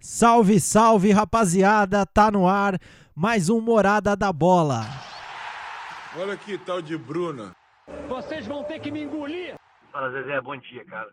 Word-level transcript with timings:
Salve, 0.00 0.58
salve, 0.58 1.12
rapaziada! 1.12 2.06
Tá 2.06 2.30
no 2.30 2.48
ar 2.48 2.78
mais 3.14 3.50
um 3.50 3.60
Morada 3.60 4.16
da 4.16 4.32
Bola. 4.32 4.86
Olha 6.16 6.34
que 6.38 6.56
tal 6.56 6.80
de 6.80 6.96
Bruna. 6.96 7.54
Vocês 8.08 8.46
vão 8.46 8.64
ter 8.64 8.78
que 8.78 8.90
me 8.90 9.02
engolir. 9.02 9.56
Fala, 9.92 10.10
Zezé, 10.10 10.40
bom 10.40 10.56
dia, 10.56 10.82
cara. 10.86 11.06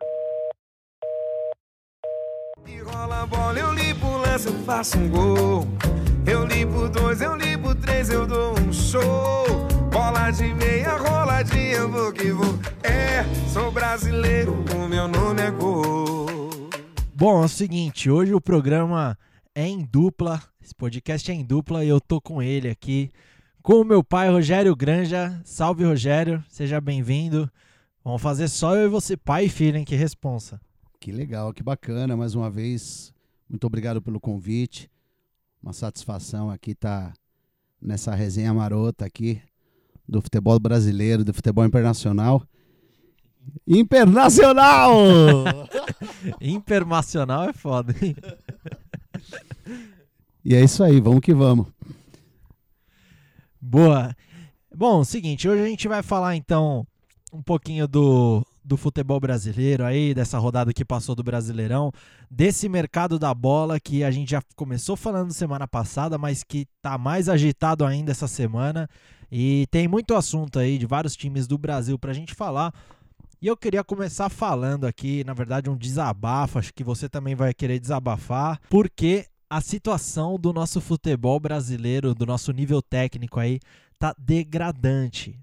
E 2.66 2.80
rola 2.80 3.22
a 3.22 3.26
bola, 3.26 3.58
eu 3.58 3.72
limpo 3.74 4.06
lance, 4.06 4.46
eu 4.46 4.54
faço 4.64 4.98
um 4.98 5.10
gol. 5.10 5.66
Eu 6.26 6.46
limpo 6.46 6.88
dois, 6.88 7.20
eu 7.20 7.36
limpo 7.36 7.74
três, 7.74 8.08
eu 8.08 8.26
dou 8.26 8.58
um 8.58 8.72
show. 8.72 9.44
Bola 9.92 10.30
de 10.30 10.54
meia, 10.54 10.96
roladinha, 10.96 11.86
vou 11.86 12.10
que 12.10 12.32
vou. 12.32 12.58
É, 12.82 13.22
sou 13.52 13.70
brasileiro, 13.70 14.64
o 14.74 14.88
meu 14.88 15.06
nome 15.06 15.42
é 15.42 15.50
gol. 15.50 16.37
Bom, 17.20 17.42
é 17.42 17.46
o 17.46 17.48
seguinte, 17.48 18.08
hoje 18.08 18.32
o 18.32 18.40
programa 18.40 19.18
é 19.52 19.66
em 19.66 19.84
dupla, 19.84 20.40
esse 20.62 20.72
podcast 20.72 21.28
é 21.28 21.34
em 21.34 21.44
dupla 21.44 21.84
e 21.84 21.88
eu 21.88 22.00
tô 22.00 22.20
com 22.20 22.40
ele 22.40 22.70
aqui, 22.70 23.10
com 23.60 23.80
o 23.80 23.84
meu 23.84 24.04
pai 24.04 24.30
Rogério 24.30 24.76
Granja. 24.76 25.42
Salve 25.44 25.82
Rogério, 25.82 26.44
seja 26.48 26.80
bem-vindo. 26.80 27.50
Vamos 28.04 28.22
fazer 28.22 28.46
só 28.46 28.76
eu 28.76 28.86
e 28.86 28.88
você, 28.88 29.16
pai 29.16 29.46
e 29.46 29.48
filho, 29.48 29.78
hein? 29.78 29.84
Que 29.84 29.96
responsa. 29.96 30.60
Que 31.00 31.10
legal, 31.10 31.52
que 31.52 31.60
bacana. 31.60 32.16
Mais 32.16 32.36
uma 32.36 32.48
vez, 32.48 33.12
muito 33.50 33.66
obrigado 33.66 34.00
pelo 34.00 34.20
convite. 34.20 34.88
Uma 35.60 35.72
satisfação 35.72 36.48
aqui 36.48 36.70
estar 36.70 37.12
nessa 37.82 38.14
resenha 38.14 38.54
marota 38.54 39.04
aqui 39.04 39.42
do 40.08 40.22
futebol 40.22 40.60
brasileiro, 40.60 41.24
do 41.24 41.34
futebol 41.34 41.66
internacional. 41.66 42.46
Internacional! 43.66 44.96
Internacional 46.40 47.48
é 47.48 47.52
foda, 47.52 47.94
hein? 48.00 48.16
e 50.44 50.54
é 50.54 50.62
isso 50.62 50.82
aí, 50.82 51.00
vamos 51.00 51.20
que 51.20 51.34
vamos. 51.34 51.66
Boa. 53.60 54.14
Bom, 54.74 55.04
seguinte, 55.04 55.48
hoje 55.48 55.62
a 55.62 55.66
gente 55.66 55.88
vai 55.88 56.02
falar 56.02 56.36
então 56.36 56.86
um 57.32 57.42
pouquinho 57.42 57.86
do, 57.86 58.46
do 58.64 58.76
futebol 58.76 59.18
brasileiro 59.18 59.84
aí, 59.84 60.14
dessa 60.14 60.38
rodada 60.38 60.72
que 60.72 60.84
passou 60.84 61.14
do 61.14 61.22
Brasileirão, 61.22 61.90
desse 62.30 62.68
mercado 62.68 63.18
da 63.18 63.32
bola 63.32 63.80
que 63.80 64.04
a 64.04 64.10
gente 64.10 64.30
já 64.30 64.42
começou 64.54 64.96
falando 64.96 65.32
semana 65.32 65.66
passada, 65.66 66.18
mas 66.18 66.44
que 66.44 66.66
tá 66.82 66.98
mais 66.98 67.28
agitado 67.28 67.84
ainda 67.84 68.12
essa 68.12 68.28
semana. 68.28 68.88
E 69.30 69.66
tem 69.70 69.88
muito 69.88 70.14
assunto 70.14 70.58
aí 70.58 70.78
de 70.78 70.86
vários 70.86 71.16
times 71.16 71.46
do 71.46 71.58
Brasil 71.58 71.98
pra 71.98 72.12
gente 72.12 72.34
falar. 72.34 72.72
E 73.40 73.46
eu 73.46 73.56
queria 73.56 73.84
começar 73.84 74.28
falando 74.28 74.84
aqui, 74.84 75.22
na 75.22 75.32
verdade, 75.32 75.70
um 75.70 75.76
desabafo, 75.76 76.58
acho 76.58 76.74
que 76.74 76.82
você 76.82 77.08
também 77.08 77.36
vai 77.36 77.54
querer 77.54 77.78
desabafar, 77.78 78.60
porque 78.68 79.26
a 79.48 79.60
situação 79.60 80.36
do 80.36 80.52
nosso 80.52 80.80
futebol 80.80 81.38
brasileiro, 81.38 82.16
do 82.16 82.26
nosso 82.26 82.50
nível 82.50 82.82
técnico 82.82 83.38
aí, 83.38 83.60
tá 83.96 84.12
degradante. 84.18 85.38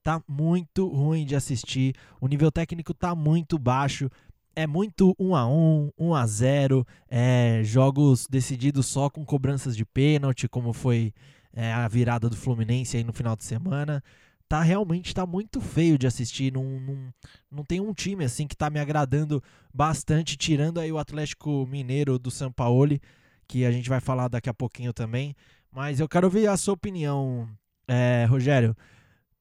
Tá 0.00 0.22
muito 0.28 0.86
ruim 0.86 1.26
de 1.26 1.34
assistir. 1.34 1.96
O 2.20 2.28
nível 2.28 2.52
técnico 2.52 2.94
tá 2.94 3.16
muito 3.16 3.58
baixo. 3.58 4.08
É 4.54 4.64
muito 4.64 5.12
1 5.18 5.34
a 5.34 5.46
1, 5.48 5.90
1 5.98 6.14
a 6.14 6.26
0, 6.26 6.86
é, 7.08 7.62
jogos 7.64 8.28
decididos 8.30 8.86
só 8.86 9.10
com 9.10 9.24
cobranças 9.24 9.76
de 9.76 9.84
pênalti, 9.84 10.48
como 10.48 10.72
foi 10.72 11.12
é, 11.52 11.72
a 11.72 11.88
virada 11.88 12.30
do 12.30 12.36
Fluminense 12.36 12.96
aí 12.96 13.02
no 13.02 13.12
final 13.12 13.34
de 13.34 13.42
semana 13.42 14.02
tá 14.50 14.60
realmente 14.62 15.14
tá 15.14 15.24
muito 15.24 15.60
feio 15.60 15.96
de 15.96 16.08
assistir. 16.08 16.52
Não, 16.52 16.64
não, 16.64 17.14
não 17.48 17.64
tem 17.64 17.78
um 17.78 17.94
time 17.94 18.24
assim 18.24 18.48
que 18.48 18.56
tá 18.56 18.68
me 18.68 18.80
agradando 18.80 19.40
bastante, 19.72 20.36
tirando 20.36 20.80
aí 20.80 20.90
o 20.90 20.98
Atlético 20.98 21.64
Mineiro 21.68 22.18
do 22.18 22.32
São 22.32 22.50
Paulo, 22.50 22.98
que 23.46 23.64
a 23.64 23.70
gente 23.70 23.88
vai 23.88 24.00
falar 24.00 24.26
daqui 24.26 24.50
a 24.50 24.54
pouquinho 24.54 24.92
também. 24.92 25.36
Mas 25.70 26.00
eu 26.00 26.08
quero 26.08 26.28
ver 26.28 26.48
a 26.48 26.56
sua 26.56 26.74
opinião, 26.74 27.48
é, 27.86 28.26
Rogério. 28.28 28.76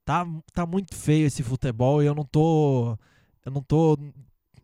Tá, 0.06 0.28
tá 0.54 0.64
muito 0.68 0.94
feio 0.96 1.26
esse 1.26 1.42
futebol 1.42 2.04
e 2.04 2.06
eu 2.06 2.14
não 2.14 2.24
tô. 2.24 2.96
Eu 3.44 3.52
não 3.52 3.64
tô. 3.64 3.98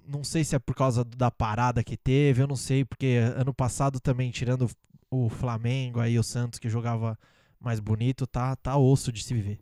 Não 0.08 0.24
sei 0.24 0.44
se 0.44 0.56
é 0.56 0.60
por 0.60 0.76
causa 0.76 1.04
da 1.04 1.32
parada 1.32 1.84
que 1.84 1.98
teve, 1.98 2.44
eu 2.44 2.48
não 2.48 2.56
sei, 2.56 2.86
porque 2.86 3.18
ano 3.36 3.52
passado 3.52 4.00
também, 4.00 4.30
tirando 4.30 4.70
o 5.10 5.28
Flamengo 5.28 6.00
aí, 6.00 6.20
o 6.20 6.24
Santos 6.24 6.60
que 6.60 6.70
jogava 6.70 7.18
mais 7.60 7.80
bonito, 7.80 8.28
tá, 8.28 8.56
tá 8.56 8.78
osso 8.78 9.12
de 9.12 9.24
se 9.24 9.34
viver. 9.34 9.60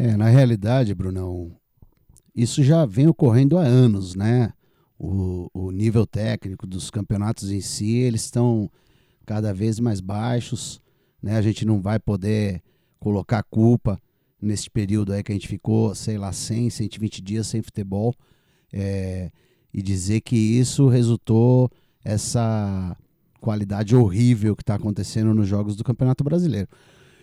É, 0.00 0.16
na 0.16 0.28
realidade, 0.28 0.94
Brunão, 0.94 1.50
isso 2.32 2.62
já 2.62 2.86
vem 2.86 3.08
ocorrendo 3.08 3.58
há 3.58 3.62
anos, 3.62 4.14
né? 4.14 4.52
O, 4.96 5.50
o 5.52 5.72
nível 5.72 6.06
técnico 6.06 6.68
dos 6.68 6.88
campeonatos 6.88 7.50
em 7.50 7.60
si, 7.60 7.96
eles 7.96 8.22
estão 8.22 8.70
cada 9.26 9.52
vez 9.52 9.80
mais 9.80 10.00
baixos, 10.00 10.80
né? 11.20 11.36
A 11.36 11.42
gente 11.42 11.64
não 11.64 11.82
vai 11.82 11.98
poder 11.98 12.62
colocar 13.00 13.42
culpa 13.42 14.00
nesse 14.40 14.70
período 14.70 15.12
aí 15.12 15.20
que 15.20 15.32
a 15.32 15.34
gente 15.34 15.48
ficou, 15.48 15.92
sei 15.96 16.16
lá, 16.16 16.32
100, 16.32 16.70
120 16.70 17.20
dias 17.20 17.48
sem 17.48 17.60
futebol 17.60 18.14
é, 18.72 19.32
e 19.74 19.82
dizer 19.82 20.20
que 20.20 20.36
isso 20.36 20.86
resultou 20.86 21.68
essa 22.04 22.96
qualidade 23.40 23.96
horrível 23.96 24.54
que 24.54 24.62
está 24.62 24.76
acontecendo 24.76 25.34
nos 25.34 25.48
jogos 25.48 25.74
do 25.74 25.82
Campeonato 25.82 26.22
Brasileiro. 26.22 26.68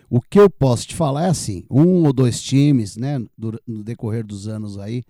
O 0.08 0.20
que 0.20 0.38
eu 0.38 0.48
posso 0.48 0.86
te 0.86 0.94
falar 0.94 1.24
é 1.26 1.28
assim: 1.28 1.64
um 1.70 2.04
ou 2.04 2.12
dois 2.12 2.40
times, 2.42 2.96
né, 2.96 3.18
no 3.66 3.82
decorrer 3.82 4.24
dos 4.24 4.46
anos 4.46 4.78
aí, 4.78 5.02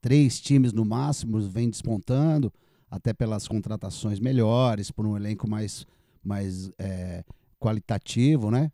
três 0.00 0.40
times 0.40 0.72
no 0.72 0.84
máximo, 0.84 1.40
vem 1.40 1.68
despontando, 1.68 2.52
até 2.90 3.12
pelas 3.12 3.46
contratações 3.46 4.18
melhores, 4.18 4.90
por 4.90 5.06
um 5.06 5.16
elenco 5.16 5.48
mais, 5.48 5.86
mais 6.24 6.70
é, 6.78 7.24
qualitativo, 7.60 8.50
né? 8.50 8.72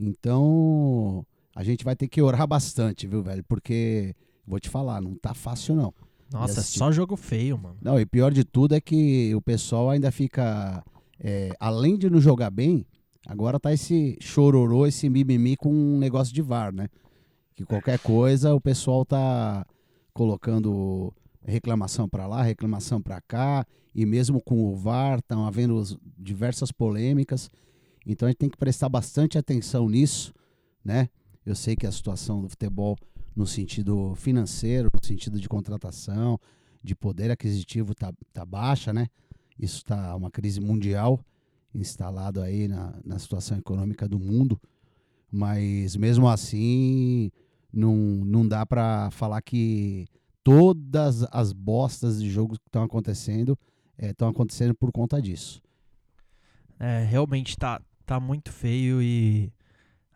Então, 0.00 1.24
a 1.54 1.62
gente 1.62 1.84
vai 1.84 1.96
ter 1.96 2.08
que 2.08 2.22
orar 2.22 2.46
bastante, 2.46 3.06
viu, 3.06 3.22
velho? 3.22 3.44
Porque, 3.44 4.14
vou 4.46 4.60
te 4.60 4.68
falar, 4.68 5.00
não 5.00 5.14
tá 5.14 5.34
fácil 5.34 5.74
não. 5.74 5.92
Nossa, 6.32 6.60
é 6.60 6.62
só 6.62 6.92
jogo 6.92 7.16
feio, 7.16 7.56
mano. 7.56 7.76
Não, 7.80 7.98
e 7.98 8.04
pior 8.04 8.32
de 8.32 8.44
tudo 8.44 8.74
é 8.74 8.80
que 8.80 9.34
o 9.34 9.40
pessoal 9.40 9.90
ainda 9.90 10.10
fica, 10.10 10.84
é, 11.18 11.50
além 11.58 11.96
de 11.96 12.10
não 12.10 12.20
jogar 12.20 12.50
bem, 12.50 12.84
Agora 13.28 13.60
tá 13.60 13.74
esse 13.74 14.16
chororô, 14.22 14.86
esse 14.86 15.06
mimimi 15.10 15.54
com 15.54 15.70
um 15.70 15.98
negócio 15.98 16.34
de 16.34 16.40
VAR, 16.40 16.72
né? 16.72 16.88
Que 17.54 17.62
qualquer 17.62 17.98
coisa 17.98 18.54
o 18.54 18.60
pessoal 18.60 19.04
tá 19.04 19.66
colocando 20.14 21.12
reclamação 21.44 22.08
para 22.08 22.26
lá, 22.26 22.42
reclamação 22.42 23.02
para 23.02 23.20
cá, 23.20 23.66
e 23.94 24.06
mesmo 24.06 24.40
com 24.40 24.64
o 24.64 24.74
VAR 24.74 25.18
estão 25.18 25.46
havendo 25.46 25.82
diversas 26.16 26.72
polêmicas. 26.72 27.50
Então 28.06 28.26
a 28.26 28.30
gente 28.30 28.38
tem 28.38 28.48
que 28.48 28.56
prestar 28.56 28.88
bastante 28.88 29.36
atenção 29.36 29.90
nisso, 29.90 30.32
né? 30.82 31.10
Eu 31.44 31.54
sei 31.54 31.76
que 31.76 31.86
a 31.86 31.92
situação 31.92 32.40
do 32.40 32.48
futebol 32.48 32.96
no 33.36 33.46
sentido 33.46 34.14
financeiro, 34.14 34.88
no 34.90 35.06
sentido 35.06 35.38
de 35.38 35.50
contratação, 35.50 36.40
de 36.82 36.94
poder 36.94 37.30
aquisitivo 37.30 37.94
tá, 37.94 38.10
tá 38.32 38.46
baixa, 38.46 38.90
né? 38.90 39.06
Isso 39.58 39.84
tá 39.84 40.16
uma 40.16 40.30
crise 40.30 40.62
mundial 40.62 41.20
instalado 41.80 42.40
aí 42.40 42.68
na, 42.68 42.94
na 43.04 43.18
situação 43.18 43.58
econômica 43.58 44.08
do 44.08 44.18
mundo, 44.18 44.60
mas 45.30 45.96
mesmo 45.96 46.28
assim 46.28 47.30
não, 47.72 47.94
não 47.96 48.46
dá 48.46 48.64
para 48.64 49.10
falar 49.10 49.42
que 49.42 50.06
todas 50.42 51.24
as 51.30 51.52
bostas 51.52 52.20
de 52.20 52.30
jogos 52.30 52.58
que 52.58 52.68
estão 52.68 52.82
acontecendo 52.82 53.58
estão 53.98 54.28
é, 54.28 54.30
acontecendo 54.30 54.74
por 54.74 54.92
conta 54.92 55.20
disso. 55.20 55.60
É, 56.78 57.04
realmente 57.04 57.56
tá, 57.56 57.80
tá 58.06 58.20
muito 58.20 58.52
feio 58.52 59.02
e 59.02 59.52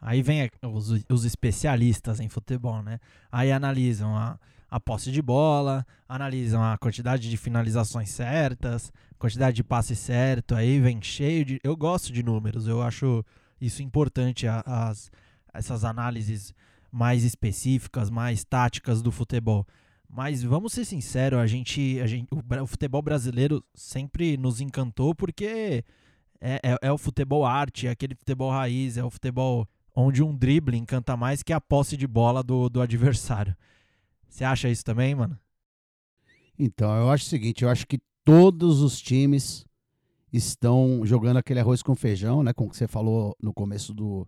aí 0.01 0.23
vem 0.23 0.49
os, 0.63 0.91
os 1.11 1.25
especialistas 1.25 2.21
em 2.21 2.29
futebol, 2.29 2.83
né? 2.83 2.99
Aí 3.31 3.51
analisam 3.51 4.17
a, 4.17 4.39
a 4.73 4.81
posse 4.81 5.13
de 5.13 5.21
bola, 5.21 5.87
analisam 6.09 6.65
a 6.65 6.79
quantidade 6.79 7.29
de 7.29 7.37
finalizações 7.37 8.09
certas, 8.09 8.91
quantidade 9.19 9.57
de 9.57 9.63
passe 9.63 9.95
certo, 9.95 10.55
aí 10.55 10.81
vem 10.81 10.99
cheio 11.03 11.45
de. 11.45 11.61
Eu 11.63 11.77
gosto 11.77 12.11
de 12.11 12.23
números, 12.23 12.67
eu 12.67 12.81
acho 12.81 13.23
isso 13.61 13.83
importante, 13.83 14.47
as, 14.49 15.11
essas 15.53 15.85
análises 15.85 16.55
mais 16.91 17.23
específicas, 17.23 18.09
mais 18.09 18.45
táticas 18.45 19.03
do 19.03 19.13
futebol. 19.13 19.67
Mas 20.09 20.43
vamos 20.43 20.73
ser 20.73 20.87
sinceros, 20.87 21.39
a 21.39 21.47
gente, 21.47 22.01
a 22.01 22.07
gente, 22.07 22.29
o, 22.33 22.63
o 22.63 22.67
futebol 22.67 23.03
brasileiro 23.03 23.63
sempre 23.75 24.39
nos 24.39 24.63
encantou 24.63 25.15
porque 25.15 25.85
é, 26.41 26.61
é, 26.63 26.79
é, 26.81 26.91
o 26.91 26.97
futebol 26.97 27.45
arte, 27.45 27.89
é 27.89 27.91
aquele 27.91 28.15
futebol 28.15 28.51
raiz, 28.51 28.97
é 28.97 29.05
o 29.05 29.11
futebol 29.11 29.69
onde 29.95 30.23
um 30.23 30.35
drible 30.35 30.79
encanta 30.79 31.15
mais 31.15 31.43
que 31.43 31.53
a 31.53 31.61
posse 31.61 31.95
de 31.95 32.07
bola 32.07 32.43
do, 32.43 32.71
do 32.71 32.81
adversário. 32.81 33.55
Você 34.33 34.45
acha 34.45 34.71
isso 34.71 34.83
também, 34.83 35.15
mano? 35.15 35.39
Então, 36.59 36.91
eu 36.97 37.11
acho 37.11 37.27
o 37.27 37.29
seguinte, 37.29 37.65
eu 37.65 37.69
acho 37.69 37.87
que 37.87 38.01
todos 38.25 38.81
os 38.81 38.99
times 38.99 39.67
estão 40.33 41.03
jogando 41.05 41.37
aquele 41.37 41.61
arroz 41.61 41.83
com 41.83 41.95
feijão, 41.95 42.43
né? 42.43 42.55
Como 42.55 42.73
você 42.73 42.89
falou 42.89 43.37
no 43.43 43.53
começo 43.53 43.93
do, 43.93 44.27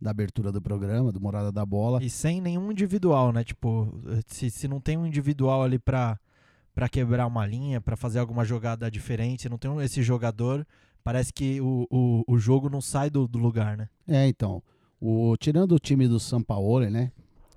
da 0.00 0.10
abertura 0.10 0.50
do 0.50 0.62
programa, 0.62 1.12
do 1.12 1.20
Morada 1.20 1.52
da 1.52 1.66
Bola. 1.66 2.02
E 2.02 2.08
sem 2.08 2.40
nenhum 2.40 2.72
individual, 2.72 3.30
né? 3.30 3.44
Tipo, 3.44 3.92
se, 4.26 4.50
se 4.50 4.66
não 4.66 4.80
tem 4.80 4.96
um 4.96 5.06
individual 5.06 5.62
ali 5.62 5.78
pra, 5.78 6.18
pra 6.74 6.88
quebrar 6.88 7.26
uma 7.26 7.46
linha, 7.46 7.78
pra 7.78 7.94
fazer 7.94 8.20
alguma 8.20 8.46
jogada 8.46 8.90
diferente, 8.90 9.50
não 9.50 9.58
tem 9.58 9.70
esse 9.82 10.02
jogador, 10.02 10.66
parece 11.04 11.30
que 11.30 11.60
o, 11.60 11.86
o, 11.90 12.24
o 12.26 12.38
jogo 12.38 12.70
não 12.70 12.80
sai 12.80 13.10
do, 13.10 13.28
do 13.28 13.38
lugar, 13.38 13.76
né? 13.76 13.90
É, 14.08 14.26
então. 14.26 14.62
O, 14.98 15.36
tirando 15.36 15.72
o 15.72 15.78
time 15.78 16.08
do 16.08 16.18
São 16.18 16.42
Paulo, 16.42 16.88
né? 16.88 17.12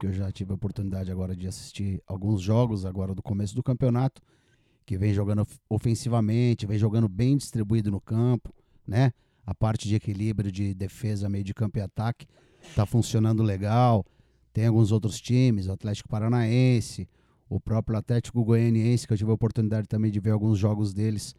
Eu 0.06 0.14
já 0.14 0.32
tive 0.32 0.52
a 0.52 0.56
oportunidade 0.56 1.12
agora 1.12 1.36
de 1.36 1.48
assistir 1.48 2.00
alguns 2.06 2.40
jogos 2.40 2.86
agora 2.86 3.16
do 3.16 3.24
começo 3.24 3.56
do 3.56 3.64
campeonato, 3.64 4.22
que 4.86 5.00
vem 5.00 5.12
jogando 5.12 5.48
ofensivamente, 5.68 6.68
vem 6.68 6.78
jogando 6.78 7.10
bem 7.10 7.36
distribuído 7.36 7.90
no 7.90 8.00
campo, 8.00 8.54
né? 8.86 9.12
A 9.44 9.56
parte 9.56 9.88
de 9.88 9.96
equilíbrio 9.96 10.52
de 10.52 10.76
defesa, 10.76 11.28
meio 11.28 11.44
de 11.44 11.56
campo 11.56 11.80
e 11.80 11.82
ataque 11.82 12.28
tá 12.76 12.86
funcionando 12.86 13.42
legal. 13.42 14.06
Tem 14.54 14.68
alguns 14.68 14.92
outros 14.92 15.20
times, 15.20 15.66
o 15.66 15.72
Atlético 15.72 16.08
Paranaense, 16.08 17.10
o 17.50 17.60
próprio 17.60 17.98
Atlético 17.98 18.44
Goianiense, 18.44 19.08
que 19.08 19.14
eu 19.14 19.18
tive 19.18 19.32
a 19.32 19.34
oportunidade 19.34 19.88
também 19.88 20.12
de 20.12 20.20
ver 20.20 20.32
alguns 20.32 20.60
jogos 20.60 20.94
deles, 20.94 21.34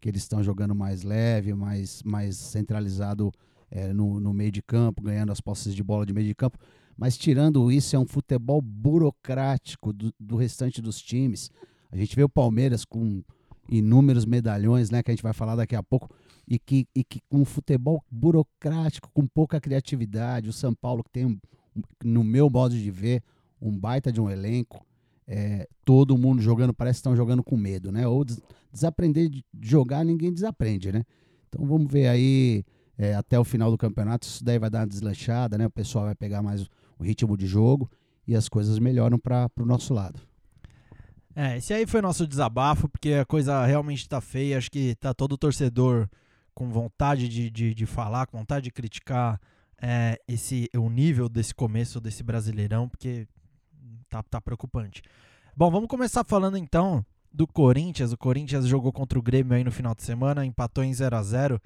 que 0.00 0.08
eles 0.08 0.22
estão 0.22 0.44
jogando 0.44 0.76
mais 0.76 1.02
leve, 1.02 1.54
mais, 1.54 2.04
mais 2.04 2.36
centralizado 2.36 3.32
é, 3.68 3.92
no, 3.92 4.20
no 4.20 4.32
meio 4.32 4.52
de 4.52 4.62
campo, 4.62 5.02
ganhando 5.02 5.32
as 5.32 5.40
posses 5.40 5.74
de 5.74 5.82
bola 5.82 6.06
de 6.06 6.12
meio 6.12 6.28
de 6.28 6.36
campo. 6.36 6.56
Mas 7.02 7.18
tirando 7.18 7.72
isso, 7.72 7.96
é 7.96 7.98
um 7.98 8.06
futebol 8.06 8.62
burocrático 8.62 9.92
do, 9.92 10.14
do 10.20 10.36
restante 10.36 10.80
dos 10.80 11.02
times. 11.02 11.50
A 11.90 11.96
gente 11.96 12.14
vê 12.14 12.22
o 12.22 12.28
Palmeiras 12.28 12.84
com 12.84 13.24
inúmeros 13.68 14.24
medalhões, 14.24 14.88
né, 14.88 15.02
que 15.02 15.10
a 15.10 15.14
gente 15.14 15.22
vai 15.24 15.32
falar 15.32 15.56
daqui 15.56 15.74
a 15.74 15.82
pouco, 15.82 16.08
e 16.46 16.60
que, 16.60 16.86
e 16.94 17.02
que 17.02 17.20
com 17.28 17.38
um 17.38 17.44
futebol 17.44 18.04
burocrático, 18.08 19.10
com 19.12 19.26
pouca 19.26 19.60
criatividade, 19.60 20.48
o 20.48 20.52
São 20.52 20.72
Paulo 20.72 21.02
que 21.02 21.10
tem, 21.10 21.40
no 22.04 22.22
meu 22.22 22.48
modo 22.48 22.78
de 22.78 22.88
ver, 22.88 23.20
um 23.60 23.76
baita 23.76 24.12
de 24.12 24.20
um 24.20 24.30
elenco, 24.30 24.86
é, 25.26 25.68
todo 25.84 26.16
mundo 26.16 26.40
jogando, 26.40 26.72
parece 26.72 26.98
que 26.98 27.00
estão 27.00 27.16
jogando 27.16 27.42
com 27.42 27.56
medo, 27.56 27.90
né? 27.90 28.06
Ou 28.06 28.24
des 28.24 28.40
desaprender 28.72 29.28
de 29.28 29.44
jogar, 29.60 30.04
ninguém 30.04 30.32
desaprende, 30.32 30.92
né? 30.92 31.02
Então 31.48 31.66
vamos 31.66 31.90
ver 31.90 32.06
aí 32.06 32.64
é, 32.96 33.12
até 33.12 33.36
o 33.40 33.44
final 33.44 33.72
do 33.72 33.76
campeonato, 33.76 34.24
isso 34.24 34.44
daí 34.44 34.56
vai 34.56 34.70
dar 34.70 34.82
uma 34.82 34.86
deslanchada, 34.86 35.58
né? 35.58 35.66
O 35.66 35.70
pessoal 35.70 36.04
vai 36.04 36.14
pegar 36.14 36.40
mais 36.42 36.70
o 37.02 37.04
ritmo 37.04 37.36
de 37.36 37.46
jogo 37.46 37.90
e 38.26 38.34
as 38.36 38.48
coisas 38.48 38.78
melhoram 38.78 39.18
para 39.18 39.50
o 39.58 39.66
nosso 39.66 39.92
lado. 39.92 40.20
É, 41.34 41.56
esse 41.56 41.74
aí 41.74 41.86
foi 41.86 42.00
nosso 42.00 42.26
desabafo, 42.26 42.88
porque 42.88 43.14
a 43.14 43.24
coisa 43.24 43.64
realmente 43.66 44.08
tá 44.08 44.20
feia. 44.20 44.58
Acho 44.58 44.70
que 44.70 44.94
tá 44.96 45.12
todo 45.12 45.36
torcedor 45.36 46.08
com 46.54 46.70
vontade 46.70 47.28
de, 47.28 47.50
de, 47.50 47.74
de 47.74 47.86
falar, 47.86 48.26
com 48.26 48.38
vontade 48.38 48.64
de 48.64 48.70
criticar 48.70 49.40
é, 49.80 50.18
esse, 50.28 50.68
o 50.76 50.88
nível 50.88 51.28
desse 51.28 51.54
começo 51.54 52.00
desse 52.00 52.22
brasileirão, 52.22 52.88
porque 52.88 53.26
tá, 54.08 54.22
tá 54.22 54.40
preocupante. 54.40 55.02
Bom, 55.56 55.70
vamos 55.70 55.88
começar 55.88 56.22
falando 56.24 56.56
então 56.56 57.04
do 57.32 57.46
Corinthians. 57.46 58.12
O 58.12 58.18
Corinthians 58.18 58.66
jogou 58.66 58.92
contra 58.92 59.18
o 59.18 59.22
Grêmio 59.22 59.54
aí 59.54 59.64
no 59.64 59.72
final 59.72 59.94
de 59.94 60.02
semana, 60.02 60.44
empatou 60.44 60.84
em 60.84 60.92
0 60.92 61.16
a 61.16 61.22
0 61.22 61.60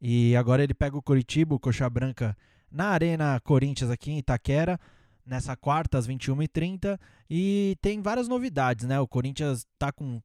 e 0.00 0.34
agora 0.34 0.64
ele 0.64 0.72
pega 0.72 0.96
o 0.96 1.02
Curitiba, 1.02 1.54
o 1.54 1.60
Coxa 1.60 1.88
Branca, 1.90 2.34
na 2.70 2.88
Arena 2.88 3.40
Corinthians 3.40 3.90
aqui 3.90 4.10
em 4.10 4.18
Itaquera, 4.18 4.78
nessa 5.26 5.56
quarta 5.56 5.98
às 5.98 6.06
21h30. 6.06 6.98
E 7.28 7.76
tem 7.80 8.00
várias 8.00 8.28
novidades, 8.28 8.86
né? 8.86 8.98
O 9.00 9.08
Corinthians 9.08 9.66
tá 9.78 9.92
com 9.92 10.20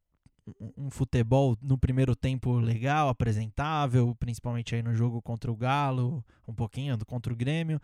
um 0.78 0.90
futebol 0.90 1.58
no 1.62 1.78
primeiro 1.78 2.16
tempo 2.16 2.54
legal, 2.60 3.10
apresentável, 3.10 4.16
principalmente 4.20 4.76
aí 4.76 4.84
no 4.84 4.94
jogo 4.94 5.22
contra 5.22 5.52
o 5.52 5.56
Galo, 5.56 6.24
um 6.48 6.54
pouquinho 6.54 6.98
contra 7.06 7.34
o 7.34 7.36
Grêmio. 7.36 7.82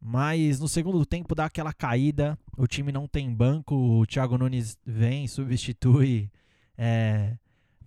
Mas 0.00 0.60
no 0.60 0.68
segundo 0.68 1.06
tempo 1.06 1.34
dá 1.34 1.46
aquela 1.46 1.72
caída, 1.72 2.38
o 2.58 2.66
time 2.66 2.92
não 2.92 3.06
tem 3.06 3.32
banco, 3.32 3.74
o 3.74 4.06
Thiago 4.06 4.36
Nunes 4.36 4.76
vem, 4.84 5.26
substitui, 5.26 6.30
é, 6.76 7.38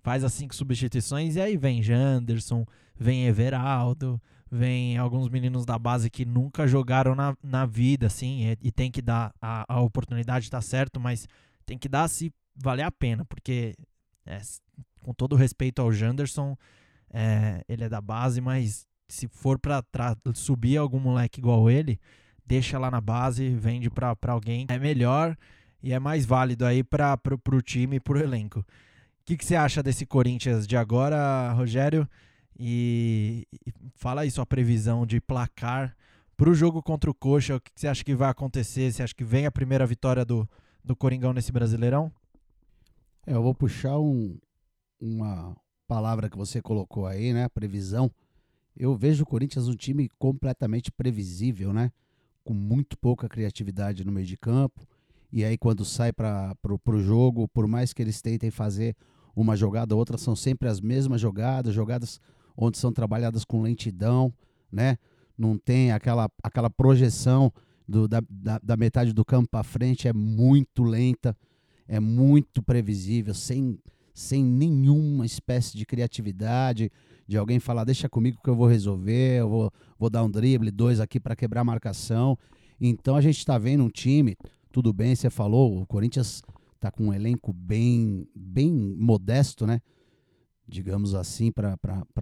faz 0.02 0.24
as 0.24 0.32
cinco 0.32 0.54
substituições, 0.54 1.36
e 1.36 1.40
aí 1.40 1.56
vem 1.56 1.82
Janderson, 1.82 2.66
vem 2.98 3.26
Everaldo, 3.26 4.20
vem 4.50 4.96
alguns 4.96 5.28
meninos 5.28 5.64
da 5.64 5.78
base 5.78 6.10
que 6.10 6.24
nunca 6.24 6.66
jogaram 6.66 7.14
na, 7.14 7.36
na 7.42 7.66
vida, 7.66 8.06
assim, 8.06 8.46
e, 8.46 8.58
e 8.68 8.72
tem 8.72 8.90
que 8.90 9.02
dar 9.02 9.32
a, 9.40 9.64
a 9.68 9.80
oportunidade, 9.80 10.50
tá 10.50 10.60
certo, 10.60 10.98
mas 10.98 11.26
tem 11.66 11.76
que 11.76 11.88
dar 11.88 12.08
se 12.08 12.32
valer 12.56 12.82
a 12.82 12.90
pena, 12.90 13.24
porque 13.24 13.74
é, 14.26 14.40
com 15.00 15.12
todo 15.12 15.36
respeito 15.36 15.80
ao 15.80 15.92
Janderson, 15.92 16.56
é, 17.10 17.62
ele 17.68 17.84
é 17.84 17.88
da 17.88 18.00
base, 18.00 18.40
mas 18.40 18.86
se 19.08 19.26
for 19.28 19.58
para 19.58 19.82
subir 20.34 20.76
algum 20.76 21.00
moleque 21.00 21.40
igual 21.40 21.70
ele, 21.70 21.98
deixa 22.44 22.78
lá 22.78 22.90
na 22.90 23.00
base, 23.00 23.50
vende 23.50 23.90
para 23.90 24.16
alguém. 24.28 24.66
É 24.68 24.78
melhor 24.78 25.36
e 25.82 25.92
é 25.92 25.98
mais 25.98 26.26
válido 26.26 26.64
aí 26.64 26.82
para 26.82 27.18
o 27.52 27.62
time 27.62 27.96
e 27.96 28.00
para 28.00 28.18
o 28.18 28.20
elenco. 28.20 28.60
O 28.60 28.64
que, 29.24 29.36
que 29.36 29.44
você 29.44 29.56
acha 29.56 29.82
desse 29.82 30.06
Corinthians 30.06 30.66
de 30.66 30.76
agora, 30.76 31.52
Rogério? 31.52 32.08
E, 32.58 33.46
fala 33.94 34.22
aí 34.22 34.30
sua 34.30 34.44
previsão 34.44 35.06
de 35.06 35.20
placar 35.20 35.96
para 36.36 36.50
o 36.50 36.54
jogo 36.54 36.82
contra 36.82 37.10
o 37.10 37.14
Coxa. 37.14 37.56
O 37.56 37.60
que, 37.60 37.72
que 37.72 37.80
você 37.80 37.88
acha 37.88 38.04
que 38.04 38.14
vai 38.14 38.30
acontecer? 38.30 38.92
Você 38.92 39.02
acha 39.02 39.14
que 39.14 39.24
vem 39.24 39.46
a 39.46 39.50
primeira 39.50 39.86
vitória 39.86 40.24
do, 40.24 40.48
do 40.84 40.96
Coringão 40.96 41.32
nesse 41.32 41.52
Brasileirão? 41.52 42.12
É, 43.26 43.34
eu 43.34 43.42
vou 43.42 43.54
puxar 43.54 43.98
um, 43.98 44.38
uma 45.00 45.56
palavra 45.86 46.28
que 46.28 46.36
você 46.36 46.60
colocou 46.60 47.06
aí, 47.06 47.32
né? 47.32 47.48
Previsão 47.48 48.10
eu 48.78 48.94
vejo 48.94 49.24
o 49.24 49.26
Corinthians 49.26 49.66
um 49.66 49.74
time 49.74 50.08
completamente 50.18 50.92
previsível, 50.92 51.72
né? 51.72 51.90
Com 52.44 52.54
muito 52.54 52.96
pouca 52.96 53.28
criatividade 53.28 54.04
no 54.04 54.12
meio 54.12 54.26
de 54.26 54.36
campo. 54.36 54.86
E 55.32 55.44
aí, 55.44 55.58
quando 55.58 55.84
sai 55.84 56.12
para 56.12 56.54
o 56.64 56.98
jogo, 57.00 57.48
por 57.48 57.66
mais 57.66 57.92
que 57.92 58.00
eles 58.00 58.22
tentem 58.22 58.50
fazer 58.50 58.96
uma 59.34 59.56
jogada 59.56 59.94
ou 59.94 59.98
outra, 59.98 60.16
são 60.16 60.36
sempre 60.36 60.68
as 60.68 60.80
mesmas 60.80 61.20
jogadas, 61.20 61.74
jogadas 61.74 62.20
onde 62.58 62.76
são 62.76 62.92
trabalhadas 62.92 63.44
com 63.44 63.62
lentidão, 63.62 64.34
né? 64.70 64.98
Não 65.36 65.56
tem 65.56 65.92
aquela, 65.92 66.28
aquela 66.42 66.68
projeção 66.68 67.52
do, 67.86 68.08
da, 68.08 68.20
da, 68.28 68.58
da 68.58 68.76
metade 68.76 69.12
do 69.12 69.24
campo 69.24 69.48
para 69.48 69.62
frente, 69.62 70.08
é 70.08 70.12
muito 70.12 70.82
lenta, 70.82 71.36
é 71.86 72.00
muito 72.00 72.60
previsível, 72.60 73.32
sem, 73.32 73.78
sem 74.12 74.44
nenhuma 74.44 75.24
espécie 75.24 75.76
de 75.76 75.86
criatividade 75.86 76.90
de 77.28 77.36
alguém 77.36 77.60
falar, 77.60 77.84
deixa 77.84 78.08
comigo 78.08 78.40
que 78.42 78.50
eu 78.50 78.56
vou 78.56 78.66
resolver, 78.66 79.40
eu 79.40 79.48
vou, 79.48 79.72
vou 79.98 80.10
dar 80.10 80.24
um 80.24 80.30
drible, 80.30 80.70
dois 80.70 80.98
aqui 80.98 81.20
para 81.20 81.36
quebrar 81.36 81.60
a 81.60 81.64
marcação. 81.64 82.36
Então 82.80 83.14
a 83.14 83.20
gente 83.20 83.38
está 83.38 83.58
vendo 83.58 83.84
um 83.84 83.90
time, 83.90 84.36
tudo 84.72 84.92
bem, 84.92 85.14
você 85.14 85.30
falou, 85.30 85.82
o 85.82 85.86
Corinthians 85.86 86.42
está 86.74 86.90
com 86.90 87.08
um 87.08 87.12
elenco 87.12 87.52
bem, 87.52 88.26
bem 88.34 88.72
modesto, 88.72 89.66
né? 89.66 89.80
Digamos 90.68 91.14
assim, 91.14 91.50
para 91.50 91.72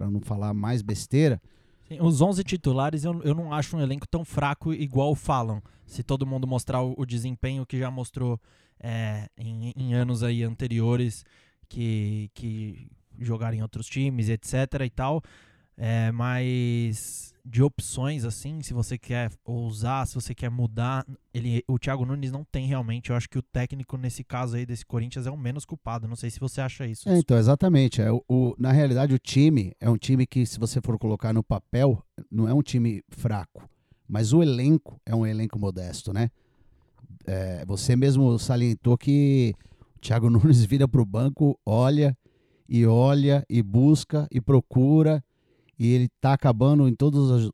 não 0.09 0.21
falar 0.21 0.53
mais 0.53 0.81
besteira. 0.81 1.41
Sim, 1.87 1.99
os 2.01 2.21
11 2.21 2.43
titulares 2.43 3.03
eu, 3.03 3.21
eu 3.23 3.33
não 3.33 3.53
acho 3.53 3.77
um 3.77 3.81
elenco 3.81 4.07
tão 4.07 4.23
fraco 4.25 4.73
igual 4.73 5.15
falam. 5.15 5.61
Se 5.85 6.03
todo 6.03 6.25
mundo 6.25 6.45
mostrar 6.47 6.81
o, 6.81 6.93
o 6.97 7.05
desempenho 7.05 7.65
que 7.65 7.77
já 7.77 7.89
mostrou 7.89 8.39
é, 8.79 9.29
em, 9.37 9.73
em 9.75 9.93
anos 9.93 10.23
aí 10.23 10.43
anteriores, 10.43 11.25
que, 11.69 12.29
que 12.33 12.89
jogar 13.19 13.53
em 13.53 13.61
outros 13.61 13.87
times, 13.87 14.29
etc 14.29 14.81
e 14.85 14.89
tal. 14.89 15.21
É, 15.77 16.11
mas 16.11 17.33
de 17.47 17.63
opções, 17.63 18.25
assim, 18.25 18.61
se 18.61 18.73
você 18.73 18.97
quer 18.97 19.31
ousar, 19.45 20.05
se 20.05 20.15
você 20.15 20.35
quer 20.35 20.51
mudar, 20.51 21.05
ele, 21.33 21.63
o 21.65 21.79
Thiago 21.79 22.05
Nunes 22.05 22.29
não 22.29 22.43
tem 22.43 22.67
realmente. 22.67 23.09
Eu 23.09 23.15
acho 23.15 23.29
que 23.29 23.39
o 23.39 23.41
técnico, 23.41 23.95
nesse 23.95 24.21
caso 24.21 24.57
aí 24.57 24.65
desse 24.65 24.85
Corinthians, 24.85 25.25
é 25.25 25.31
o 25.31 25.37
menos 25.37 25.63
culpado. 25.63 26.07
Não 26.09 26.15
sei 26.17 26.29
se 26.29 26.41
você 26.41 26.59
acha 26.59 26.85
isso. 26.85 27.07
É, 27.07 27.17
então, 27.17 27.37
exatamente. 27.37 28.01
É, 28.01 28.11
o, 28.11 28.21
o, 28.27 28.53
na 28.59 28.73
realidade, 28.73 29.13
o 29.13 29.19
time 29.19 29.73
é 29.79 29.89
um 29.89 29.97
time 29.97 30.27
que, 30.27 30.45
se 30.45 30.59
você 30.59 30.81
for 30.81 30.99
colocar 30.99 31.31
no 31.31 31.41
papel, 31.41 32.03
não 32.29 32.49
é 32.49 32.53
um 32.53 32.61
time 32.61 33.01
fraco. 33.07 33.67
Mas 34.07 34.33
o 34.33 34.43
elenco 34.43 34.99
é 35.05 35.15
um 35.15 35.25
elenco 35.25 35.57
modesto, 35.57 36.11
né? 36.11 36.29
É, 37.25 37.63
você 37.65 37.95
mesmo 37.95 38.37
salientou 38.37 38.97
que 38.97 39.55
o 39.95 39.99
Thiago 39.99 40.29
Nunes 40.29 40.65
vira 40.65 40.87
para 40.87 41.01
o 41.01 41.05
banco, 41.05 41.57
olha 41.65 42.17
e 42.67 42.85
olha 42.85 43.45
e 43.49 43.63
busca 43.63 44.27
e 44.29 44.41
procura 44.41 45.23
e 45.77 45.93
ele 45.93 46.05
está 46.05 46.33
acabando 46.33 46.87
em 46.87 46.95
todos 46.95 47.29
os, 47.29 47.51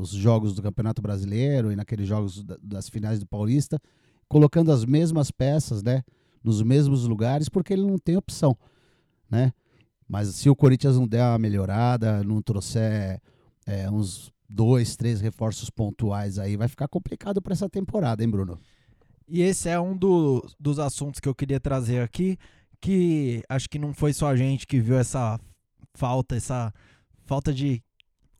os, 0.00 0.10
jogos 0.10 0.54
do 0.54 0.62
Campeonato 0.62 1.02
Brasileiro 1.02 1.72
e 1.72 1.76
naqueles 1.76 2.06
jogos 2.06 2.44
das 2.62 2.88
finais 2.88 3.18
do 3.18 3.26
Paulista, 3.26 3.80
colocando 4.28 4.70
as 4.70 4.84
mesmas 4.84 5.30
peças, 5.30 5.82
né, 5.82 6.02
nos 6.42 6.62
mesmos 6.62 7.04
lugares, 7.04 7.48
porque 7.48 7.72
ele 7.72 7.82
não 7.82 7.98
tem 7.98 8.16
opção, 8.16 8.56
né? 9.30 9.52
Mas 10.08 10.28
se 10.28 10.48
o 10.48 10.56
Corinthians 10.56 10.96
não 10.96 11.06
der 11.06 11.22
uma 11.22 11.38
melhorada, 11.38 12.22
não 12.24 12.40
trouxer 12.40 13.20
é, 13.66 13.90
uns 13.90 14.32
dois, 14.48 14.96
três 14.96 15.20
reforços 15.20 15.68
pontuais 15.68 16.38
aí, 16.38 16.56
vai 16.56 16.68
ficar 16.68 16.88
complicado 16.88 17.42
para 17.42 17.52
essa 17.52 17.68
temporada, 17.68 18.22
hein, 18.22 18.30
Bruno? 18.30 18.58
E 19.28 19.42
esse 19.42 19.68
é 19.68 19.78
um 19.78 19.94
do, 19.94 20.42
dos 20.58 20.78
assuntos 20.78 21.20
que 21.20 21.28
eu 21.28 21.34
queria 21.34 21.60
trazer 21.60 22.00
aqui 22.00 22.38
que 22.80 23.42
acho 23.48 23.68
que 23.68 23.78
não 23.78 23.92
foi 23.92 24.12
só 24.12 24.28
a 24.28 24.36
gente 24.36 24.66
que 24.66 24.80
viu 24.80 24.96
essa 24.96 25.38
falta, 25.94 26.36
essa 26.36 26.72
falta 27.28 27.52
de 27.52 27.82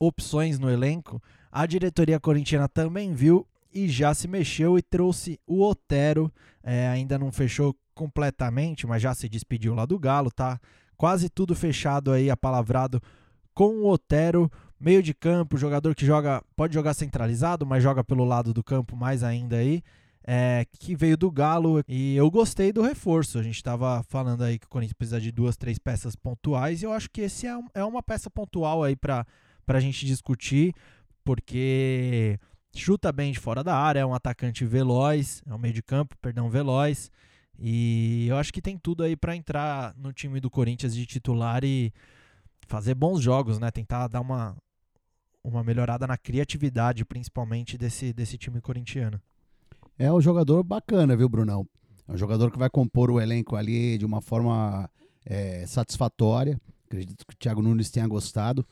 opções 0.01 0.59
no 0.59 0.71
elenco. 0.71 1.23
A 1.53 1.67
diretoria 1.67 2.19
corintiana 2.19 2.67
também 2.67 3.13
viu 3.13 3.47
e 3.73 3.87
já 3.87 4.15
se 4.15 4.27
mexeu 4.27 4.79
e 4.79 4.83
trouxe 4.83 5.39
o 5.47 5.63
Otero. 5.63 6.33
É, 6.63 6.89
ainda 6.89 7.19
não 7.19 7.31
fechou 7.31 7.77
completamente, 7.95 8.87
mas 8.87 9.03
já 9.03 9.15
se 9.15 9.29
despediu 9.29 9.75
lá 9.75 9.85
do 9.85 9.99
Galo, 9.99 10.31
tá? 10.31 10.59
Quase 10.97 11.29
tudo 11.29 11.55
fechado 11.55 12.11
aí, 12.11 12.31
apalavrado 12.31 13.01
com 13.53 13.77
o 13.77 13.91
Otero, 13.91 14.51
meio 14.81 15.03
de 15.03 15.13
campo, 15.13 15.59
jogador 15.59 15.95
que 15.95 16.07
joga, 16.07 16.43
pode 16.57 16.73
jogar 16.73 16.95
centralizado, 16.95 17.67
mas 17.67 17.83
joga 17.83 18.03
pelo 18.03 18.25
lado 18.25 18.55
do 18.55 18.65
campo 18.65 18.97
mais 18.97 19.23
ainda 19.23 19.57
aí. 19.57 19.83
É, 20.31 20.67
que 20.79 20.95
veio 20.95 21.17
do 21.17 21.31
Galo 21.31 21.83
e 21.89 22.15
eu 22.15 22.31
gostei 22.31 22.71
do 22.71 22.83
reforço. 22.83 23.39
A 23.39 23.43
gente 23.43 23.57
estava 23.57 24.03
falando 24.03 24.45
aí 24.45 24.59
que 24.59 24.67
o 24.67 24.69
Corinthians 24.69 24.93
precisa 24.93 25.19
de 25.19 25.33
duas, 25.33 25.57
três 25.57 25.79
peças 25.79 26.15
pontuais 26.15 26.83
e 26.83 26.85
eu 26.85 26.93
acho 26.93 27.09
que 27.09 27.23
esse 27.23 27.47
é, 27.47 27.59
é 27.73 27.83
uma 27.83 28.03
peça 28.03 28.29
pontual 28.29 28.85
aí 28.85 28.95
para 28.95 29.25
a 29.67 29.81
gente 29.81 30.05
discutir, 30.05 30.75
porque 31.25 32.39
chuta 32.77 33.11
bem 33.11 33.33
de 33.33 33.39
fora 33.39 33.65
da 33.65 33.75
área, 33.75 34.01
é 34.01 34.05
um 34.05 34.13
atacante 34.13 34.67
veloz, 34.67 35.43
é 35.47 35.55
um 35.55 35.59
meio 35.59 35.73
de 35.73 35.83
campo, 35.83 36.15
perdão, 36.21 36.51
veloz. 36.51 37.11
E 37.59 38.27
eu 38.29 38.37
acho 38.37 38.53
que 38.53 38.61
tem 38.61 38.77
tudo 38.77 39.05
aí 39.05 39.17
para 39.17 39.35
entrar 39.35 39.95
no 39.97 40.13
time 40.13 40.41
do 40.41 40.51
Corinthians 40.51 40.95
de 40.95 41.07
titular 41.07 41.65
e 41.65 41.91
fazer 42.67 42.95
bons 42.95 43.23
jogos, 43.23 43.59
né? 43.59 43.71
Tentar 43.71 44.09
dar 44.09 44.21
uma, 44.21 44.55
uma 45.43 45.65
melhorada 45.65 46.07
na 46.07 46.19
criatividade, 46.19 47.03
principalmente 47.03 47.79
desse, 47.79 48.13
desse 48.13 48.37
time 48.37 48.61
corintiano. 48.61 49.19
É 49.99 50.13
um 50.13 50.21
jogador 50.21 50.63
bacana, 50.63 51.17
viu, 51.17 51.29
Brunão? 51.29 51.67
É 52.07 52.13
um 52.13 52.17
jogador 52.17 52.53
que 52.53 52.59
vai 52.59 52.71
compor 52.71 53.11
o 53.11 53.21
elenco 53.21 53.57
ali 53.57 53.99
de 53.99 54.07
uma 54.07 54.21
forma 54.21 54.89
é, 55.27 55.67
satisfatória. 55.67 56.61
Acredito 56.87 57.27
que 57.27 57.35
o 57.35 57.37
Thiago 57.37 57.61
Nunes 57.61 57.91
tenha 57.91 58.07
gostado 58.07 58.65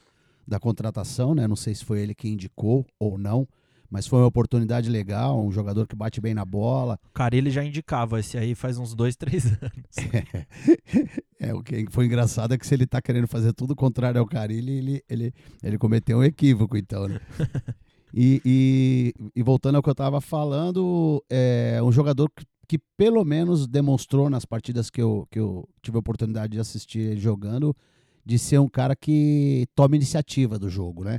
da 0.46 0.60
contratação, 0.60 1.34
né? 1.34 1.48
Não 1.48 1.56
sei 1.56 1.74
se 1.74 1.84
foi 1.84 2.00
ele 2.00 2.14
que 2.14 2.28
indicou 2.28 2.86
ou 2.96 3.18
não, 3.18 3.46
mas 3.90 4.06
foi 4.06 4.20
uma 4.20 4.28
oportunidade 4.28 4.88
legal, 4.88 5.44
um 5.44 5.50
jogador 5.50 5.88
que 5.88 5.96
bate 5.96 6.20
bem 6.20 6.32
na 6.32 6.44
bola. 6.44 6.96
O 7.10 7.12
Carilli 7.12 7.50
já 7.50 7.64
indicava 7.64 8.20
esse 8.20 8.38
aí 8.38 8.54
faz 8.54 8.78
uns 8.78 8.94
dois, 8.94 9.16
três 9.16 9.46
anos. 9.60 9.96
É, 11.38 11.52
o 11.52 11.62
que 11.62 11.84
foi 11.90 12.06
engraçado 12.06 12.54
é 12.54 12.58
que 12.58 12.66
se 12.66 12.74
ele 12.74 12.86
tá 12.86 13.00
querendo 13.02 13.28
fazer 13.28 13.52
tudo 13.52 13.76
contrário 13.76 14.18
ao 14.18 14.26
Carilli, 14.26 14.78
ele, 14.78 15.04
ele, 15.06 15.34
ele 15.62 15.76
cometeu 15.76 16.18
um 16.18 16.24
equívoco, 16.24 16.78
então, 16.78 17.06
né? 17.06 17.20
E, 18.14 18.40
e, 18.44 19.14
e, 19.34 19.42
voltando 19.42 19.76
ao 19.76 19.82
que 19.82 19.88
eu 19.88 19.92
estava 19.92 20.20
falando, 20.20 21.22
é 21.28 21.80
um 21.82 21.92
jogador 21.92 22.30
que, 22.30 22.44
que, 22.68 22.78
pelo 22.96 23.24
menos 23.24 23.66
demonstrou 23.66 24.30
nas 24.30 24.44
partidas 24.44 24.88
que 24.90 25.02
eu, 25.02 25.26
que 25.30 25.38
eu 25.38 25.68
tive 25.82 25.96
a 25.96 26.00
oportunidade 26.00 26.52
de 26.52 26.60
assistir 26.60 27.16
jogando, 27.18 27.76
de 28.24 28.38
ser 28.38 28.58
um 28.58 28.68
cara 28.68 28.96
que 28.96 29.66
toma 29.74 29.96
iniciativa 29.96 30.58
do 30.58 30.70
jogo, 30.70 31.04
né? 31.04 31.18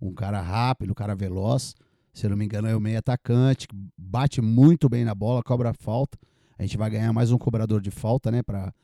Um 0.00 0.12
cara 0.12 0.40
rápido, 0.40 0.90
um 0.90 0.94
cara 0.94 1.14
veloz 1.14 1.74
se 2.18 2.28
não 2.28 2.36
me 2.36 2.44
engano, 2.44 2.66
é 2.66 2.74
o 2.74 2.80
meio 2.80 2.98
atacante, 2.98 3.68
bate 3.96 4.40
muito 4.40 4.88
bem 4.88 5.04
na 5.04 5.14
bola, 5.14 5.40
cobra 5.40 5.72
falta. 5.72 6.18
A 6.58 6.62
gente 6.62 6.76
vai 6.76 6.90
ganhar 6.90 7.12
mais 7.12 7.30
um 7.30 7.38
cobrador 7.38 7.80
de 7.80 7.92
falta, 7.92 8.28
né, 8.28 8.42
para 8.42 8.74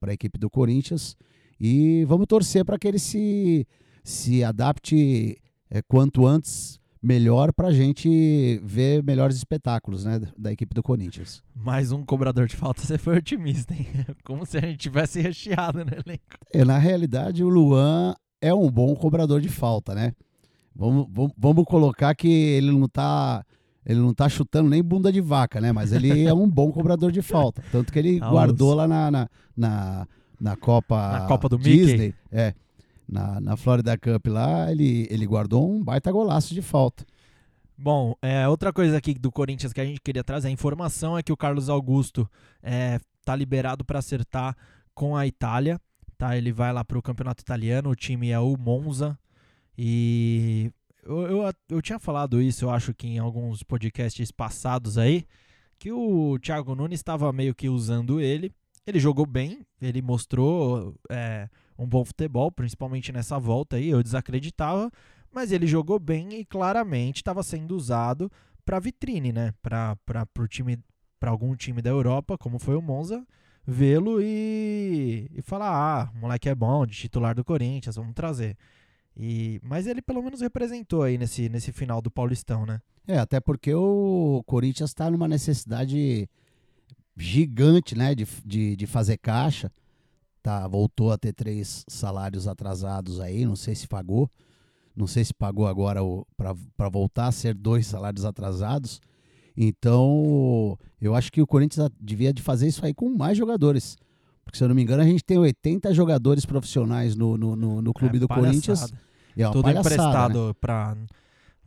a 0.00 0.12
equipe 0.12 0.38
do 0.38 0.48
Corinthians. 0.48 1.16
E 1.60 2.04
vamos 2.04 2.26
torcer 2.28 2.64
para 2.64 2.78
que 2.78 2.86
ele 2.86 3.00
se, 3.00 3.66
se 4.04 4.44
adapte 4.44 5.36
é, 5.68 5.82
quanto 5.82 6.24
antes 6.24 6.78
melhor 7.04 7.52
para 7.52 7.68
a 7.68 7.72
gente 7.72 8.58
ver 8.64 9.02
melhores 9.02 9.36
espetáculos 9.36 10.06
né, 10.06 10.22
da 10.38 10.50
equipe 10.50 10.74
do 10.74 10.82
Corinthians. 10.82 11.42
Mais 11.54 11.92
um 11.92 12.02
cobrador 12.02 12.46
de 12.46 12.56
falta, 12.56 12.80
você 12.82 12.96
foi 12.96 13.18
otimista, 13.18 13.74
hein? 13.74 13.86
Como 14.24 14.46
se 14.46 14.56
a 14.56 14.60
gente 14.62 14.78
tivesse 14.78 15.20
recheado 15.20 15.84
no 15.84 15.90
elenco. 15.90 16.22
É, 16.50 16.64
na 16.64 16.78
realidade, 16.78 17.44
o 17.44 17.48
Luan 17.48 18.14
é 18.40 18.54
um 18.54 18.70
bom 18.70 18.94
cobrador 18.96 19.40
de 19.40 19.50
falta, 19.50 19.94
né? 19.94 20.14
Vamos, 20.74 21.06
vamos, 21.10 21.32
vamos 21.36 21.64
colocar 21.66 22.14
que 22.14 22.28
ele 22.28 22.72
não 22.72 22.88
tá 22.88 23.44
ele 23.86 24.00
não 24.00 24.14
tá 24.14 24.28
chutando 24.30 24.70
nem 24.70 24.82
bunda 24.82 25.12
de 25.12 25.20
vaca, 25.20 25.60
né? 25.60 25.70
Mas 25.72 25.92
ele 25.92 26.24
é 26.24 26.32
um 26.32 26.48
bom 26.48 26.72
cobrador 26.72 27.12
de 27.12 27.20
falta. 27.20 27.62
Tanto 27.70 27.92
que 27.92 27.98
ele 27.98 28.18
guardou 28.30 28.72
lá 28.72 28.88
na, 28.88 29.10
na, 29.10 29.28
na, 29.54 30.06
na, 30.40 30.56
Copa, 30.56 31.20
na 31.20 31.26
Copa 31.26 31.50
do 31.50 31.58
Disney. 31.58 32.06
Mickey. 32.06 32.14
É. 32.32 32.54
Na, 33.06 33.40
na 33.40 33.56
Florida 33.56 33.96
Cup 33.98 34.26
lá, 34.28 34.70
ele, 34.70 35.06
ele 35.10 35.26
guardou 35.26 35.70
um 35.70 35.82
baita 35.82 36.10
golaço 36.10 36.54
de 36.54 36.62
falta. 36.62 37.04
Bom, 37.76 38.14
é, 38.22 38.48
outra 38.48 38.72
coisa 38.72 38.96
aqui 38.96 39.14
do 39.14 39.32
Corinthians 39.32 39.72
que 39.72 39.80
a 39.80 39.84
gente 39.84 40.00
queria 40.00 40.24
trazer, 40.24 40.48
a 40.48 40.50
informação 40.50 41.18
é 41.18 41.22
que 41.22 41.32
o 41.32 41.36
Carlos 41.36 41.68
Augusto 41.68 42.28
é, 42.62 42.98
tá 43.24 43.34
liberado 43.34 43.84
para 43.84 43.98
acertar 43.98 44.56
com 44.94 45.16
a 45.16 45.26
Itália. 45.26 45.80
Tá? 46.16 46.36
Ele 46.36 46.52
vai 46.52 46.72
lá 46.72 46.84
para 46.84 46.98
o 46.98 47.02
campeonato 47.02 47.42
italiano, 47.42 47.90
o 47.90 47.96
time 47.96 48.30
é 48.30 48.38
o 48.38 48.56
Monza, 48.56 49.18
e 49.76 50.70
eu, 51.02 51.22
eu, 51.22 51.52
eu, 51.68 51.82
tinha 51.82 51.98
falado 51.98 52.40
isso, 52.40 52.64
eu 52.64 52.70
acho 52.70 52.94
que 52.94 53.08
em 53.08 53.18
alguns 53.18 53.62
podcasts 53.62 54.30
passados 54.30 54.96
aí, 54.96 55.26
que 55.78 55.92
o 55.92 56.38
Thiago 56.38 56.74
Nunes 56.74 57.00
estava 57.00 57.32
meio 57.32 57.54
que 57.54 57.68
usando 57.68 58.20
ele. 58.20 58.52
Ele 58.86 59.00
jogou 59.00 59.26
bem, 59.26 59.66
ele 59.80 60.00
mostrou 60.00 60.94
é, 61.10 61.48
um 61.78 61.86
bom 61.86 62.04
futebol, 62.04 62.50
principalmente 62.50 63.12
nessa 63.12 63.38
volta 63.38 63.76
aí. 63.76 63.88
Eu 63.88 64.02
desacreditava, 64.02 64.90
mas 65.32 65.52
ele 65.52 65.66
jogou 65.66 65.98
bem 65.98 66.34
e 66.34 66.44
claramente 66.44 67.16
estava 67.16 67.42
sendo 67.42 67.76
usado 67.76 68.30
para 68.64 68.80
vitrine, 68.80 69.32
né? 69.32 69.52
Para 69.62 69.96
o 70.38 70.46
time, 70.46 70.78
para 71.18 71.30
algum 71.30 71.54
time 71.54 71.82
da 71.82 71.90
Europa, 71.90 72.38
como 72.38 72.58
foi 72.58 72.76
o 72.76 72.82
Monza, 72.82 73.26
vê-lo 73.66 74.20
e, 74.20 75.30
e 75.34 75.42
falar: 75.42 75.70
ah, 75.70 76.10
o 76.14 76.18
moleque 76.18 76.48
é 76.48 76.54
bom, 76.54 76.86
de 76.86 76.94
titular 76.94 77.34
do 77.34 77.44
Corinthians, 77.44 77.96
vamos 77.96 78.14
trazer. 78.14 78.56
E, 79.16 79.60
mas 79.62 79.86
ele 79.86 80.02
pelo 80.02 80.22
menos 80.22 80.40
representou 80.40 81.02
aí 81.02 81.16
nesse, 81.16 81.48
nesse 81.48 81.72
final 81.72 82.02
do 82.02 82.10
Paulistão, 82.10 82.66
né? 82.66 82.80
É, 83.06 83.18
até 83.18 83.38
porque 83.38 83.72
o 83.74 84.42
Corinthians 84.46 84.90
está 84.90 85.10
numa 85.10 85.28
necessidade 85.28 86.28
gigante, 87.16 87.96
né, 87.96 88.14
de, 88.14 88.26
de, 88.44 88.76
de 88.76 88.86
fazer 88.86 89.18
caixa. 89.18 89.70
Tá, 90.44 90.68
voltou 90.68 91.10
a 91.10 91.16
ter 91.16 91.32
três 91.32 91.86
salários 91.88 92.46
atrasados 92.46 93.18
aí, 93.18 93.46
não 93.46 93.56
sei 93.56 93.74
se 93.74 93.88
pagou. 93.88 94.30
Não 94.94 95.06
sei 95.06 95.24
se 95.24 95.32
pagou 95.32 95.66
agora 95.66 96.00
para 96.36 96.88
voltar 96.90 97.28
a 97.28 97.32
ser 97.32 97.54
dois 97.54 97.86
salários 97.86 98.26
atrasados. 98.26 99.00
Então, 99.56 100.78
eu 101.00 101.14
acho 101.14 101.32
que 101.32 101.40
o 101.40 101.46
Corinthians 101.46 101.88
devia 101.98 102.30
de 102.30 102.42
fazer 102.42 102.68
isso 102.68 102.84
aí 102.84 102.92
com 102.92 103.08
mais 103.08 103.38
jogadores. 103.38 103.96
Porque, 104.44 104.58
se 104.58 104.62
eu 104.62 104.68
não 104.68 104.74
me 104.74 104.82
engano, 104.82 105.02
a 105.02 105.06
gente 105.06 105.24
tem 105.24 105.38
80 105.38 105.94
jogadores 105.94 106.44
profissionais 106.44 107.16
no, 107.16 107.38
no, 107.38 107.56
no, 107.56 107.80
no 107.80 107.94
clube 107.94 108.18
é, 108.18 108.20
do 108.20 108.28
Corinthians. 108.28 108.92
E 109.34 109.42
é 109.42 109.50
Tudo 109.50 109.70
emprestado 109.70 110.48
né? 110.48 110.54
para 110.60 110.94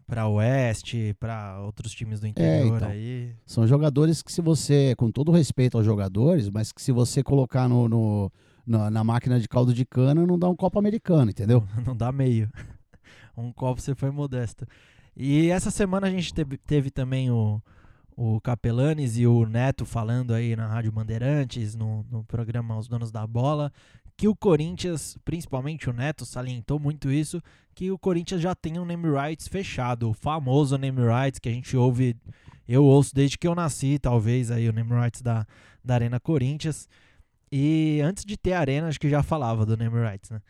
para 0.06 0.26
Oeste, 0.30 1.16
para 1.20 1.60
outros 1.64 1.92
times 1.92 2.22
do 2.22 2.28
é, 2.28 2.30
interior 2.30 2.74
é, 2.74 2.78
então, 2.78 2.90
aí. 2.90 3.32
São 3.44 3.68
jogadores 3.68 4.22
que 4.22 4.32
se 4.32 4.40
você, 4.40 4.94
com 4.96 5.12
todo 5.12 5.34
respeito 5.34 5.78
aos 5.78 5.86
jogadores, 5.86 6.50
mas 6.50 6.72
que 6.72 6.82
se 6.82 6.94
você 6.94 7.22
colocar 7.22 7.68
no, 7.68 7.90
no 7.90 8.32
na, 8.68 8.92
na, 8.92 9.04
máquina 9.04 9.40
de 9.40 9.48
caldo 9.48 9.74
de 9.74 9.86
cana, 9.86 10.26
não 10.26 10.38
dá 10.38 10.50
um 10.50 10.56
copo 10.56 10.78
americano, 10.78 11.32
entendeu? 11.32 11.64
Não 11.86 11.96
dá 11.96 12.12
meio. 12.12 12.52
Um 13.38 13.52
copo 13.52 13.80
você 13.80 13.94
foi 13.94 14.10
modesto. 14.10 14.66
E 15.16 15.52
essa 15.52 15.70
semana 15.70 16.08
a 16.08 16.10
gente 16.10 16.34
teve, 16.34 16.58
teve 16.58 16.90
também 16.90 17.30
o, 17.30 17.62
o 18.16 18.42
Capelanes 18.42 19.16
e 19.16 19.28
o 19.28 19.46
Neto 19.46 19.86
falando 19.86 20.34
aí 20.34 20.56
na 20.56 20.66
Rádio 20.66 20.92
Bandeirantes, 20.92 21.76
no, 21.76 22.04
no 22.10 22.24
programa 22.24 22.76
Os 22.76 22.88
Donos 22.88 23.12
da 23.12 23.28
Bola, 23.28 23.72
que 24.18 24.28
o 24.28 24.36
Corinthians, 24.36 25.16
principalmente 25.24 25.88
o 25.88 25.94
Neto, 25.94 26.26
salientou 26.26 26.80
muito 26.80 27.12
isso, 27.12 27.40
que 27.76 27.92
o 27.92 28.00
Corinthians 28.00 28.42
já 28.42 28.56
tem 28.56 28.80
um 28.80 28.86
name 28.86 29.08
rights 29.08 29.48
fechado, 29.48 30.10
o 30.10 30.14
famoso 30.14 30.76
name 30.76 31.02
rights 31.02 31.40
que 31.40 31.48
a 31.48 31.52
gente 31.52 31.78
ouve, 31.78 32.18
eu 32.68 32.84
ouço 32.84 33.14
desde 33.14 33.38
que 33.38 33.48
eu 33.48 33.54
nasci, 33.54 34.00
talvez, 34.00 34.50
aí 34.50 34.68
o 34.68 34.74
name 34.74 34.92
rights 34.92 35.22
da, 35.22 35.46
da 35.86 35.94
Arena 35.94 36.20
Corinthians. 36.20 36.90
E 37.52 38.02
antes 38.04 38.26
de 38.26 38.38
ter 38.38 38.54
Arena, 38.54 38.88
acho 38.88 39.00
que 39.00 39.10
já 39.10 39.24
falava 39.24 39.66
do 39.66 39.78
name 39.78 40.00
rights, 40.00 40.30
né? 40.30 40.42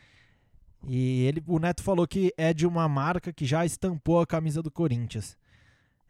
E 0.88 1.24
ele, 1.24 1.44
o 1.48 1.60
Neto 1.60 1.84
falou 1.84 2.08
que 2.08 2.34
é 2.38 2.54
de 2.54 2.66
uma 2.66 2.88
marca 2.88 3.34
que 3.34 3.46
já 3.46 3.66
estampou 3.66 4.22
a 4.22 4.28
camisa 4.28 4.62
do 4.62 4.72
Corinthians. 4.72 5.38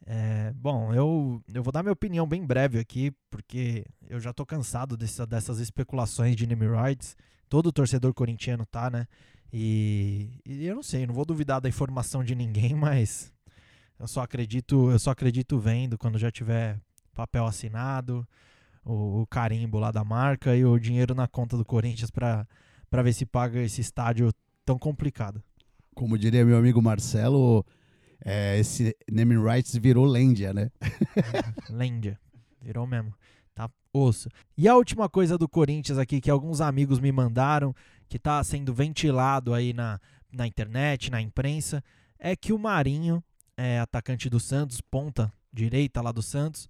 É, 0.06 0.54
bom, 0.56 0.94
eu, 0.94 1.42
eu 1.54 1.64
vou 1.64 1.72
dar 1.72 1.84
minha 1.84 1.94
opinião 1.94 2.26
bem 2.28 2.46
breve 2.46 2.80
aqui, 2.80 3.12
porque 3.30 3.86
eu 4.10 4.20
já 4.20 4.32
tô 4.32 4.46
cansado 4.46 4.96
dessa, 4.96 5.26
dessas 5.26 5.60
especulações 5.60 6.36
de 6.36 6.48
name 6.48 6.68
rights. 6.68 7.16
Todo 7.50 7.72
torcedor 7.72 8.14
corintiano 8.14 8.66
tá, 8.66 8.90
né? 8.90 9.08
E, 9.52 10.40
e, 10.46 10.66
eu 10.66 10.76
não 10.76 10.84
sei, 10.84 11.06
não 11.08 11.14
vou 11.14 11.26
duvidar 11.26 11.60
da 11.60 11.70
informação 11.70 12.24
de 12.24 12.36
ninguém, 12.36 12.74
mas 12.76 13.34
eu 14.00 14.08
só 14.08 14.22
acredito, 14.22 14.92
eu 14.92 15.00
só 15.00 15.12
acredito 15.12 15.60
vendo 15.60 15.98
quando 15.98 16.18
já 16.18 16.32
tiver 16.32 16.80
papel 17.14 17.46
assinado, 17.46 18.28
o, 18.88 19.22
o 19.22 19.28
carimbo 19.28 19.78
lá 19.78 19.92
da 19.92 20.04
marca 20.04 20.56
e 20.56 20.64
o 20.64 20.80
dinheiro 20.80 21.14
na 21.14 21.28
conta 21.28 21.58
do 21.58 21.66
Corinthians 21.66 22.10
para 22.10 22.48
ver 23.04 23.14
se 23.14 23.26
paga 23.26 23.60
esse 23.60 23.82
estádio 23.82 24.32
tão 24.66 24.80
complicado. 24.80 25.44
Como 25.94 26.18
diria 26.18 26.46
meu 26.46 26.58
amigo 26.58 26.82
Marcelo, 26.82 27.66
é, 28.24 28.58
esse 28.58 28.96
naming 29.12 29.44
rights 29.44 29.76
virou 29.76 30.06
Lendia, 30.06 30.54
né? 30.54 30.72
Lendia. 31.70 32.20
Virou 32.62 32.88
mesmo. 32.88 33.14
Tá 33.54 33.70
osso. 33.92 34.30
E 34.58 34.68
a 34.68 34.76
última 34.76 35.10
coisa 35.10 35.38
do 35.38 35.50
Corinthians 35.50 35.98
aqui 35.98 36.22
que 36.22 36.32
alguns 36.32 36.62
amigos 36.62 37.00
me 37.00 37.12
mandaram, 37.12 37.76
que 38.08 38.18
tá 38.18 38.44
sendo 38.44 38.74
ventilado 38.74 39.54
aí 39.54 39.74
na, 39.74 40.00
na 40.32 40.48
internet, 40.48 41.12
na 41.12 41.22
imprensa, 41.22 41.84
é 42.20 42.36
que 42.36 42.54
o 42.54 42.60
Marinho, 42.60 43.24
é, 43.56 43.80
atacante 43.80 44.30
do 44.30 44.40
Santos, 44.40 44.82
ponta 44.82 45.32
direita 45.52 46.02
lá 46.02 46.12
do 46.12 46.22
Santos, 46.22 46.68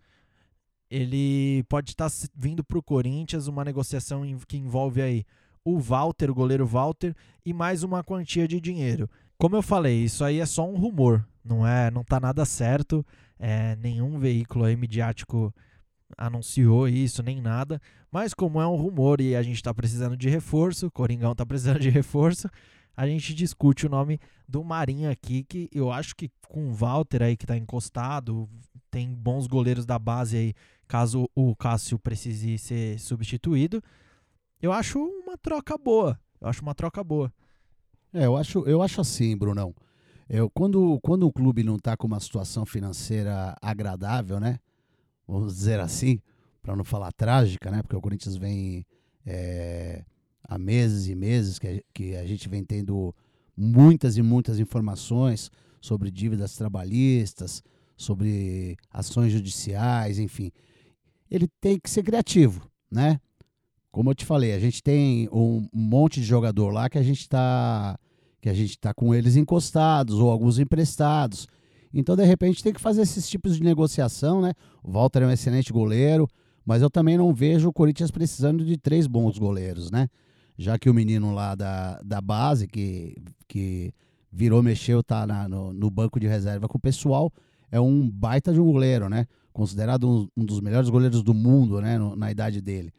ele 0.90 1.64
pode 1.70 1.92
estar 1.92 2.10
tá 2.10 2.16
vindo 2.36 2.64
para 2.64 2.78
o 2.78 2.84
Corinthians 2.84 3.48
uma 3.48 3.66
negociação 3.66 4.24
que 4.48 4.58
envolve 4.58 5.02
aí 5.02 5.26
o 5.64 5.80
Walter, 5.80 6.32
o 6.32 6.36
goleiro 6.36 6.66
Walter, 6.66 7.14
e 7.46 7.54
mais 7.54 7.84
uma 7.84 8.04
quantia 8.04 8.48
de 8.48 8.62
dinheiro. 8.62 9.10
Como 9.38 9.56
eu 9.56 9.62
falei, 9.62 10.04
isso 10.04 10.24
aí 10.24 10.40
é 10.40 10.46
só 10.46 10.68
um 10.68 10.78
rumor, 10.78 11.28
não 11.44 11.68
é, 11.68 11.92
não 11.92 12.04
tá 12.04 12.20
nada 12.20 12.46
certo. 12.46 13.06
É, 13.38 13.76
nenhum 13.76 14.18
veículo 14.18 14.66
aí 14.66 14.76
midiático 14.76 15.54
anunciou 16.18 16.88
isso, 16.88 17.22
nem 17.22 17.42
nada. 17.42 17.82
Mas 18.12 18.34
como 18.34 18.62
é 18.62 18.68
um 18.68 18.76
rumor 18.76 19.20
e 19.20 19.36
a 19.36 19.44
gente 19.44 19.58
está 19.58 19.74
precisando 19.74 20.16
de 20.16 20.30
reforço, 20.30 20.90
Coringão 20.90 21.34
está 21.34 21.46
precisando 21.46 21.80
de 21.80 21.90
reforço, 21.90 22.50
a 22.96 23.06
gente 23.06 23.34
discute 23.34 23.86
o 23.86 23.90
nome 23.90 24.20
do 24.48 24.64
Marinho 24.64 25.12
aqui, 25.12 25.44
que 25.44 25.70
eu 25.72 25.92
acho 25.92 26.16
que 26.16 26.32
com 26.48 26.70
o 26.70 26.74
Walter 26.74 27.22
aí 27.22 27.38
que 27.38 27.44
está 27.44 27.56
encostado, 27.56 28.50
tem 28.90 29.14
bons 29.14 29.46
goleiros 29.46 29.86
da 29.86 30.00
base 30.00 30.38
aí, 30.38 30.54
caso 30.88 31.30
o 31.36 31.56
Cássio 31.56 32.00
precise 32.00 32.58
ser 32.58 33.00
substituído. 33.00 33.82
Eu 34.62 34.72
acho 34.72 35.00
uma 35.00 35.38
troca 35.38 35.78
boa. 35.78 36.20
Eu 36.40 36.48
acho 36.48 36.62
uma 36.62 36.74
troca 36.74 37.04
boa. 37.04 37.32
É, 38.14 38.26
eu 38.26 38.38
acho, 38.38 38.60
eu 38.66 38.82
acho 38.82 39.02
assim, 39.02 39.36
Brunão. 39.38 39.76
Eu, 40.30 40.50
quando, 40.50 41.00
quando 41.02 41.28
o 41.28 41.32
clube 41.32 41.64
não 41.64 41.76
está 41.76 41.96
com 41.96 42.08
uma 42.08 42.20
situação 42.20 42.66
financeira 42.66 43.56
agradável, 43.62 44.40
né? 44.40 44.60
Vamos 45.28 45.56
dizer 45.56 45.80
assim, 45.80 46.20
para 46.62 46.76
não 46.76 46.84
falar 46.84 47.12
trágica, 47.12 47.72
né? 47.72 47.82
Porque 47.82 47.96
o 47.96 48.02
Corinthians 48.02 48.36
vem 48.36 48.86
é, 49.26 50.04
há 50.44 50.58
meses 50.58 51.08
e 51.08 51.16
meses 51.16 51.60
que 51.60 51.68
a, 51.68 51.82
que 51.94 52.16
a 52.16 52.26
gente 52.26 52.50
vem 52.50 52.64
tendo 52.64 53.14
muitas 53.56 54.18
e 54.18 54.22
muitas 54.22 54.60
informações 54.60 55.50
sobre 55.82 56.12
dívidas 56.12 56.56
trabalhistas, 56.56 57.64
sobre 57.96 58.78
ações 58.92 59.32
judiciais, 59.32 60.20
enfim. 60.20 60.52
Ele 61.30 61.48
tem 61.60 61.80
que 61.80 61.90
ser 61.90 62.04
criativo, 62.04 62.70
né? 62.90 63.20
Como 63.92 64.12
eu 64.12 64.16
te 64.16 64.26
falei, 64.26 64.54
a 64.54 64.60
gente 64.60 64.84
tem 64.84 65.28
um 65.32 65.68
monte 65.74 66.20
de 66.20 66.26
jogador 66.26 66.70
lá 66.70 66.90
que 66.90 66.98
a 66.98 67.04
gente 67.04 67.22
está 67.22 67.98
que 68.40 68.50
a 68.50 68.54
gente 68.54 68.72
está 68.72 68.94
com 68.94 69.14
eles 69.14 69.36
encostados 69.36 70.20
ou 70.20 70.30
alguns 70.30 70.60
emprestados. 70.60 71.48
Então, 71.94 72.16
de 72.16 72.24
repente, 72.24 72.64
tem 72.64 72.72
que 72.72 72.80
fazer 72.80 73.02
esses 73.02 73.28
tipos 73.28 73.58
de 73.58 73.64
negociação, 73.64 74.42
né? 74.42 74.54
O 74.84 74.92
Walter 74.92 75.24
é 75.24 75.26
um 75.26 75.32
excelente 75.32 75.74
goleiro, 75.74 76.28
mas 76.64 76.82
eu 76.82 76.90
também 76.90 77.18
não 77.18 77.34
vejo 77.34 77.68
o 77.68 77.74
Corinthians 77.74 78.12
precisando 78.12 78.64
de 78.64 78.78
três 78.78 79.08
bons 79.08 79.38
goleiros, 79.38 79.90
né? 79.90 80.08
Já 80.58 80.78
que 80.78 80.90
o 80.90 80.94
menino 80.94 81.34
lá 81.34 81.56
da, 81.56 82.00
da 82.04 82.22
base, 82.22 82.68
que, 82.68 83.16
que 83.48 83.92
virou, 84.32 84.62
mexeu, 84.62 85.02
tá 85.04 85.26
na, 85.26 85.48
no, 85.48 85.74
no 85.74 85.90
banco 85.90 86.20
de 86.20 86.28
reserva 86.28 86.68
com 86.68 86.78
o 86.78 86.82
pessoal, 86.82 87.32
é 87.72 87.80
um 87.80 88.10
baita 88.10 88.54
de 88.54 88.60
um 88.60 88.72
goleiro, 88.72 89.10
né? 89.10 89.26
Considerado 89.58 90.08
um, 90.08 90.28
um 90.38 90.46
dos 90.46 90.62
melhores 90.62 90.88
goleiros 90.88 91.24
do 91.24 91.34
mundo, 91.34 91.82
né? 91.82 91.98
No, 91.98 92.16
na 92.16 92.30
idade 92.30 92.62
dele. 92.62 92.94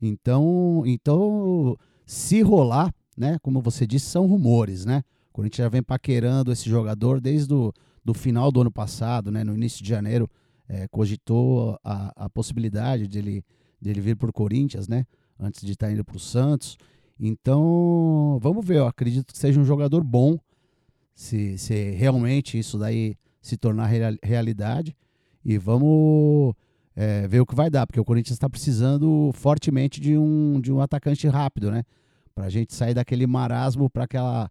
Então, 0.00 0.84
então, 0.86 1.76
se 2.06 2.42
rolar, 2.42 2.94
né? 3.16 3.40
Como 3.42 3.60
você 3.60 3.84
disse, 3.84 4.06
são 4.06 4.24
rumores, 4.24 4.84
né? 4.84 5.02
O 5.30 5.32
Corinthians 5.32 5.64
já 5.64 5.68
vem 5.68 5.82
paquerando 5.82 6.52
esse 6.52 6.70
jogador 6.70 7.20
desde 7.20 7.52
o 7.52 7.72
do 8.04 8.14
final 8.14 8.52
do 8.52 8.60
ano 8.60 8.70
passado, 8.70 9.32
né? 9.32 9.42
No 9.42 9.52
início 9.52 9.82
de 9.82 9.88
janeiro, 9.88 10.30
é, 10.68 10.86
cogitou 10.86 11.76
a, 11.82 12.12
a 12.26 12.30
possibilidade 12.30 13.08
dele, 13.08 13.44
dele 13.82 14.00
vir 14.00 14.14
para 14.14 14.30
o 14.30 14.32
Corinthians, 14.32 14.86
né? 14.86 15.04
Antes 15.40 15.62
de 15.62 15.72
estar 15.72 15.88
tá 15.88 15.92
indo 15.92 16.04
para 16.04 16.16
o 16.16 16.20
Santos. 16.20 16.78
Então, 17.18 18.38
vamos 18.40 18.64
ver. 18.64 18.76
Eu 18.76 18.86
acredito 18.86 19.32
que 19.32 19.38
seja 19.38 19.58
um 19.58 19.64
jogador 19.64 20.04
bom, 20.04 20.38
se, 21.16 21.58
se 21.58 21.90
realmente 21.90 22.56
isso 22.56 22.78
daí 22.78 23.16
se 23.42 23.56
tornar 23.56 23.86
real, 23.86 24.14
realidade. 24.22 24.94
E 25.48 25.58
vamos 25.58 26.56
é, 26.96 27.28
ver 27.28 27.40
o 27.40 27.46
que 27.46 27.54
vai 27.54 27.70
dar, 27.70 27.86
porque 27.86 28.00
o 28.00 28.04
Corinthians 28.04 28.34
está 28.34 28.50
precisando 28.50 29.30
fortemente 29.32 30.00
de 30.00 30.18
um, 30.18 30.60
de 30.60 30.72
um 30.72 30.80
atacante 30.80 31.28
rápido, 31.28 31.70
né? 31.70 31.84
Para 32.34 32.46
a 32.46 32.50
gente 32.50 32.74
sair 32.74 32.94
daquele 32.94 33.28
marasmo 33.28 33.88
para 33.88 34.02
aquela 34.02 34.50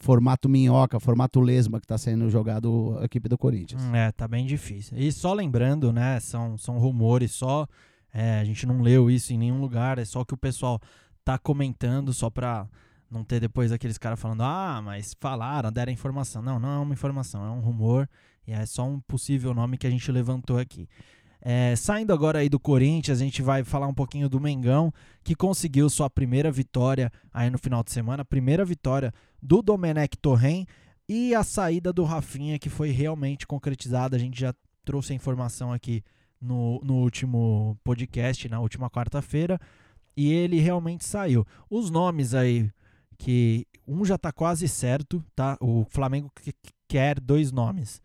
formato 0.00 0.46
minhoca, 0.46 1.00
formato 1.00 1.40
lesma 1.40 1.80
que 1.80 1.86
está 1.86 1.96
sendo 1.96 2.28
jogado 2.28 2.94
a 3.00 3.06
equipe 3.06 3.26
do 3.26 3.38
Corinthians. 3.38 3.82
É, 3.94 4.12
tá 4.12 4.28
bem 4.28 4.44
difícil. 4.44 4.98
E 4.98 5.10
só 5.10 5.32
lembrando, 5.32 5.94
né? 5.94 6.20
São, 6.20 6.58
são 6.58 6.78
rumores, 6.78 7.32
só 7.32 7.66
é, 8.12 8.38
a 8.38 8.44
gente 8.44 8.66
não 8.66 8.82
leu 8.82 9.10
isso 9.10 9.32
em 9.32 9.38
nenhum 9.38 9.58
lugar, 9.58 9.98
é 9.98 10.04
só 10.04 10.26
que 10.26 10.34
o 10.34 10.36
pessoal 10.36 10.78
tá 11.24 11.38
comentando 11.38 12.12
só 12.12 12.28
para 12.28 12.68
não 13.10 13.24
ter 13.24 13.40
depois 13.40 13.72
aqueles 13.72 13.96
caras 13.96 14.20
falando, 14.20 14.42
ah, 14.42 14.82
mas 14.84 15.16
falaram, 15.18 15.72
deram 15.72 15.90
informação. 15.90 16.42
Não, 16.42 16.60
não 16.60 16.68
é 16.68 16.78
uma 16.80 16.92
informação, 16.92 17.46
é 17.46 17.50
um 17.50 17.60
rumor 17.60 18.06
e 18.46 18.52
é 18.52 18.66
só 18.66 18.86
um 18.86 19.00
possível 19.00 19.54
nome 19.54 19.78
que 19.78 19.86
a 19.86 19.90
gente 19.90 20.10
levantou 20.10 20.58
aqui. 20.58 20.88
É, 21.46 21.76
saindo 21.76 22.10
agora 22.10 22.38
aí 22.38 22.48
do 22.48 22.58
Corinthians, 22.58 23.20
a 23.20 23.24
gente 23.24 23.42
vai 23.42 23.62
falar 23.62 23.86
um 23.86 23.92
pouquinho 23.92 24.30
do 24.30 24.40
Mengão, 24.40 24.90
que 25.22 25.34
conseguiu 25.34 25.90
sua 25.90 26.08
primeira 26.08 26.50
vitória 26.50 27.12
aí 27.32 27.50
no 27.50 27.58
final 27.58 27.84
de 27.84 27.90
semana, 27.92 28.24
primeira 28.24 28.64
vitória 28.64 29.12
do 29.42 29.60
Domenech 29.60 30.16
Torren 30.16 30.64
e 31.06 31.34
a 31.34 31.44
saída 31.44 31.92
do 31.92 32.02
Rafinha, 32.02 32.58
que 32.58 32.70
foi 32.70 32.90
realmente 32.90 33.46
concretizada. 33.46 34.16
A 34.16 34.18
gente 34.18 34.40
já 34.40 34.54
trouxe 34.86 35.12
a 35.12 35.16
informação 35.16 35.70
aqui 35.70 36.02
no, 36.40 36.80
no 36.82 36.94
último 36.94 37.78
podcast, 37.84 38.48
na 38.48 38.60
última 38.60 38.88
quarta-feira, 38.88 39.60
e 40.16 40.32
ele 40.32 40.60
realmente 40.60 41.04
saiu. 41.04 41.46
Os 41.68 41.90
nomes 41.90 42.34
aí, 42.34 42.70
que 43.18 43.66
um 43.86 44.02
já 44.02 44.14
está 44.14 44.32
quase 44.32 44.66
certo, 44.66 45.22
tá? 45.36 45.58
O 45.60 45.84
Flamengo 45.90 46.30
quer 46.88 47.20
dois 47.20 47.52
nomes 47.52 48.00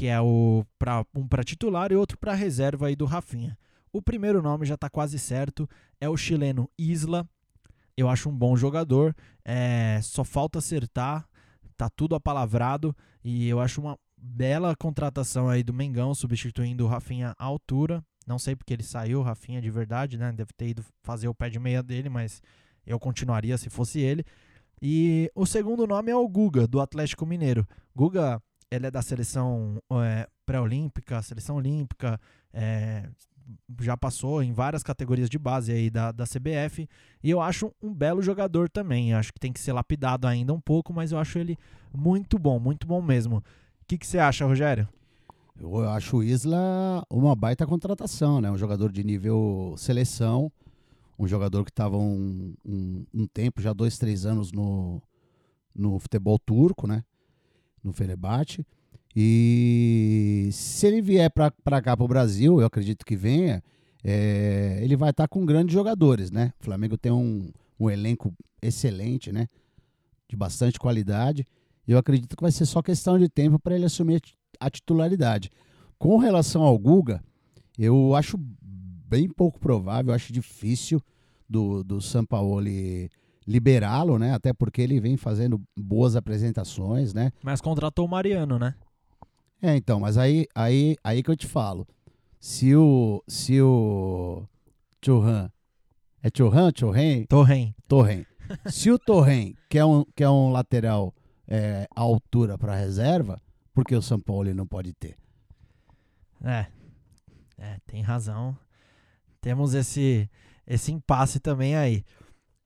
que 0.00 0.06
é 0.06 0.18
o 0.18 0.64
pra, 0.78 1.04
um 1.14 1.28
para 1.28 1.44
titular 1.44 1.92
e 1.92 1.94
outro 1.94 2.16
para 2.16 2.32
reserva 2.32 2.86
aí 2.86 2.96
do 2.96 3.04
Rafinha. 3.04 3.54
O 3.92 4.00
primeiro 4.00 4.40
nome 4.40 4.64
já 4.64 4.74
está 4.74 4.88
quase 4.88 5.18
certo, 5.18 5.68
é 6.00 6.08
o 6.08 6.16
chileno 6.16 6.70
Isla. 6.78 7.28
Eu 7.94 8.08
acho 8.08 8.30
um 8.30 8.34
bom 8.34 8.56
jogador, 8.56 9.14
é, 9.44 10.00
só 10.02 10.24
falta 10.24 10.58
acertar, 10.58 11.28
tá 11.76 11.90
tudo 11.90 12.14
apalavrado 12.14 12.96
e 13.22 13.46
eu 13.46 13.60
acho 13.60 13.78
uma 13.78 13.98
bela 14.16 14.74
contratação 14.74 15.50
aí 15.50 15.62
do 15.62 15.74
Mengão 15.74 16.14
substituindo 16.14 16.86
o 16.86 16.88
Rafinha 16.88 17.34
à 17.38 17.44
altura. 17.44 18.02
Não 18.26 18.38
sei 18.38 18.56
porque 18.56 18.72
ele 18.72 18.82
saiu, 18.82 19.20
Rafinha 19.20 19.60
de 19.60 19.68
verdade, 19.68 20.16
né? 20.16 20.32
Deve 20.32 20.54
ter 20.56 20.68
ido 20.68 20.82
fazer 21.02 21.28
o 21.28 21.34
pé 21.34 21.50
de 21.50 21.58
meia 21.58 21.82
dele, 21.82 22.08
mas 22.08 22.40
eu 22.86 22.98
continuaria 22.98 23.58
se 23.58 23.68
fosse 23.68 24.00
ele. 24.00 24.24
E 24.80 25.30
o 25.34 25.44
segundo 25.44 25.86
nome 25.86 26.10
é 26.10 26.16
o 26.16 26.26
Guga, 26.26 26.66
do 26.66 26.80
Atlético 26.80 27.26
Mineiro. 27.26 27.68
Guga 27.94 28.40
ele 28.70 28.86
é 28.86 28.90
da 28.90 29.02
seleção 29.02 29.82
é, 30.04 30.28
pré-olímpica, 30.46 31.20
seleção 31.22 31.56
olímpica, 31.56 32.20
é, 32.52 33.08
já 33.80 33.96
passou 33.96 34.42
em 34.42 34.52
várias 34.52 34.82
categorias 34.82 35.28
de 35.28 35.38
base 35.38 35.72
aí 35.72 35.90
da, 35.90 36.12
da 36.12 36.24
CBF. 36.24 36.88
E 37.22 37.30
eu 37.30 37.40
acho 37.40 37.72
um 37.82 37.92
belo 37.92 38.22
jogador 38.22 38.68
também. 38.68 39.12
Acho 39.12 39.32
que 39.32 39.40
tem 39.40 39.52
que 39.52 39.60
ser 39.60 39.72
lapidado 39.72 40.26
ainda 40.26 40.52
um 40.52 40.60
pouco, 40.60 40.92
mas 40.92 41.12
eu 41.12 41.18
acho 41.18 41.38
ele 41.38 41.58
muito 41.92 42.38
bom, 42.38 42.58
muito 42.58 42.86
bom 42.86 43.02
mesmo. 43.02 43.38
O 43.38 43.42
que, 43.86 43.98
que 43.98 44.06
você 44.06 44.18
acha, 44.18 44.46
Rogério? 44.46 44.88
Eu 45.58 45.88
acho 45.90 46.18
o 46.18 46.22
Isla 46.22 47.04
uma 47.10 47.34
baita 47.34 47.66
contratação, 47.66 48.40
né? 48.40 48.50
Um 48.50 48.56
jogador 48.56 48.90
de 48.90 49.04
nível 49.04 49.74
seleção, 49.76 50.50
um 51.18 51.26
jogador 51.26 51.64
que 51.64 51.70
estava 51.70 51.98
um, 51.98 52.54
um, 52.64 53.04
um, 53.12 53.26
tempo, 53.26 53.60
já 53.60 53.72
dois, 53.72 53.98
três 53.98 54.24
anos 54.24 54.52
no, 54.52 55.02
no 55.74 55.98
futebol 55.98 56.38
turco, 56.38 56.86
né? 56.86 57.04
No 57.82 57.92
Fenerbahçe. 57.92 58.64
E 59.14 60.48
se 60.52 60.86
ele 60.86 61.02
vier 61.02 61.30
para 61.30 61.50
cá, 61.82 61.96
para 61.96 62.04
o 62.04 62.08
Brasil, 62.08 62.60
eu 62.60 62.66
acredito 62.66 63.04
que 63.04 63.16
venha, 63.16 63.62
é, 64.04 64.78
ele 64.82 64.96
vai 64.96 65.10
estar 65.10 65.24
tá 65.24 65.28
com 65.28 65.44
grandes 65.44 65.72
jogadores, 65.72 66.30
né? 66.30 66.52
O 66.60 66.64
Flamengo 66.64 66.96
tem 66.96 67.10
um, 67.10 67.50
um 67.78 67.90
elenco 67.90 68.32
excelente, 68.62 69.32
né? 69.32 69.48
De 70.28 70.36
bastante 70.36 70.78
qualidade. 70.78 71.44
Eu 71.86 71.98
acredito 71.98 72.36
que 72.36 72.42
vai 72.42 72.52
ser 72.52 72.66
só 72.66 72.80
questão 72.80 73.18
de 73.18 73.28
tempo 73.28 73.58
para 73.58 73.74
ele 73.74 73.84
assumir 73.84 74.22
a 74.60 74.70
titularidade. 74.70 75.50
Com 75.98 76.18
relação 76.18 76.62
ao 76.62 76.78
Guga, 76.78 77.22
eu 77.76 78.14
acho 78.14 78.38
bem 78.38 79.28
pouco 79.28 79.58
provável, 79.58 80.14
acho 80.14 80.32
difícil 80.32 81.02
do, 81.48 81.82
do 81.82 82.00
Sampaoli 82.00 83.10
liberá-lo, 83.50 84.16
né? 84.16 84.32
Até 84.32 84.52
porque 84.52 84.80
ele 84.80 85.00
vem 85.00 85.16
fazendo 85.16 85.60
boas 85.76 86.14
apresentações, 86.14 87.12
né? 87.12 87.32
Mas 87.42 87.60
contratou 87.60 88.06
o 88.06 88.08
Mariano, 88.08 88.58
né? 88.60 88.76
É, 89.60 89.74
então, 89.76 89.98
mas 89.98 90.16
aí, 90.16 90.46
aí, 90.54 90.96
aí 91.02 91.20
que 91.20 91.30
eu 91.30 91.36
te 91.36 91.48
falo. 91.48 91.86
Se 92.38 92.76
o. 92.76 93.22
Se 93.26 93.60
o. 93.60 94.44
Churran. 95.04 95.50
É 96.22 96.28
Churran? 96.34 96.70
Churren? 96.74 97.24
Torren. 97.26 97.74
Torren. 97.88 98.24
se 98.66 98.90
o 98.90 98.98
Torren 98.98 99.54
quer 99.68 99.84
um, 99.84 100.04
quer 100.14 100.28
um 100.28 100.50
lateral 100.50 101.12
é, 101.48 101.88
à 101.94 102.00
altura 102.00 102.56
para 102.56 102.76
reserva, 102.76 103.40
porque 103.74 103.96
o 103.96 104.02
São 104.02 104.20
Paulo 104.20 104.54
não 104.54 104.66
pode 104.66 104.92
ter? 104.92 105.16
É. 106.44 106.66
É, 107.58 107.78
tem 107.86 108.00
razão. 108.00 108.56
Temos 109.40 109.74
esse, 109.74 110.30
esse 110.66 110.92
impasse 110.92 111.40
também 111.40 111.74
aí. 111.74 112.04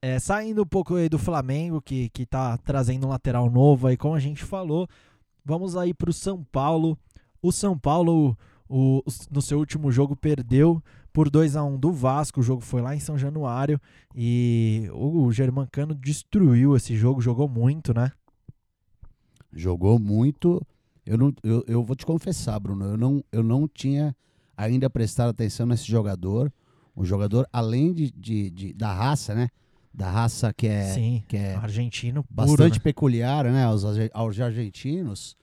É, 0.06 0.18
saindo 0.18 0.60
um 0.60 0.66
pouco 0.66 0.96
aí 0.96 1.08
do 1.08 1.18
Flamengo, 1.18 1.80
que, 1.80 2.10
que 2.10 2.26
tá 2.26 2.58
trazendo 2.58 3.06
um 3.06 3.08
lateral 3.08 3.48
novo 3.48 3.86
aí, 3.86 3.96
como 3.96 4.14
a 4.14 4.20
gente 4.20 4.44
falou, 4.44 4.86
vamos 5.42 5.78
aí 5.78 5.94
para 5.94 6.10
o 6.10 6.12
São 6.12 6.44
Paulo. 6.44 6.98
O 7.40 7.50
São 7.50 7.78
Paulo, 7.78 8.36
o, 8.68 9.02
no 9.30 9.40
seu 9.40 9.58
último 9.58 9.90
jogo, 9.90 10.14
perdeu 10.14 10.82
por 11.10 11.30
2 11.30 11.56
a 11.56 11.64
1 11.64 11.78
do 11.78 11.90
Vasco. 11.90 12.40
O 12.40 12.42
jogo 12.42 12.60
foi 12.60 12.82
lá 12.82 12.94
em 12.94 13.00
São 13.00 13.16
Januário 13.16 13.80
e 14.14 14.90
o 14.92 15.32
Germancano 15.32 15.94
destruiu 15.94 16.76
esse 16.76 16.94
jogo, 16.94 17.22
jogou 17.22 17.48
muito, 17.48 17.94
né? 17.94 18.12
Jogou 19.50 19.98
muito. 19.98 20.60
Eu, 21.06 21.16
não, 21.16 21.32
eu, 21.42 21.64
eu 21.66 21.82
vou 21.82 21.96
te 21.96 22.04
confessar, 22.04 22.60
Bruno, 22.60 22.84
eu 22.84 22.98
não, 22.98 23.24
eu 23.32 23.42
não 23.42 23.66
tinha 23.66 24.14
ainda 24.54 24.90
prestado 24.90 25.30
atenção 25.30 25.64
nesse 25.64 25.86
jogador. 25.86 26.52
O 26.94 27.06
jogador, 27.06 27.48
além 27.50 27.94
de, 27.94 28.10
de, 28.10 28.50
de 28.50 28.74
da 28.74 28.92
raça, 28.92 29.34
né? 29.34 29.48
Da 29.94 30.10
raça 30.10 30.52
que 30.52 30.66
é, 30.66 30.82
Sim, 30.92 31.22
que 31.28 31.36
é 31.36 31.54
argentino 31.54 32.24
puro, 32.24 32.34
bastante 32.48 32.78
né? 32.78 32.82
peculiar, 32.82 33.44
né? 33.44 33.62
Aos, 33.64 33.84
aos 34.12 34.40
argentinos. 34.40 35.36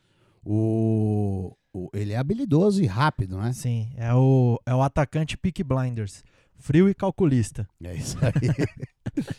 O, 0.43 1.55
o- 1.73 1.89
ele 1.93 2.11
é 2.11 2.17
habilidoso 2.17 2.83
e 2.83 2.85
rápido, 2.85 3.37
né? 3.37 3.53
Sim, 3.53 3.89
é 3.95 4.13
o, 4.13 4.59
é 4.65 4.75
o 4.75 4.81
atacante 4.81 5.37
Peak 5.37 5.63
Blinders. 5.63 6.21
Frio 6.59 6.89
e 6.89 6.93
calculista. 6.93 7.65
É 7.83 7.95
isso 7.95 8.17
aí. 8.21 9.25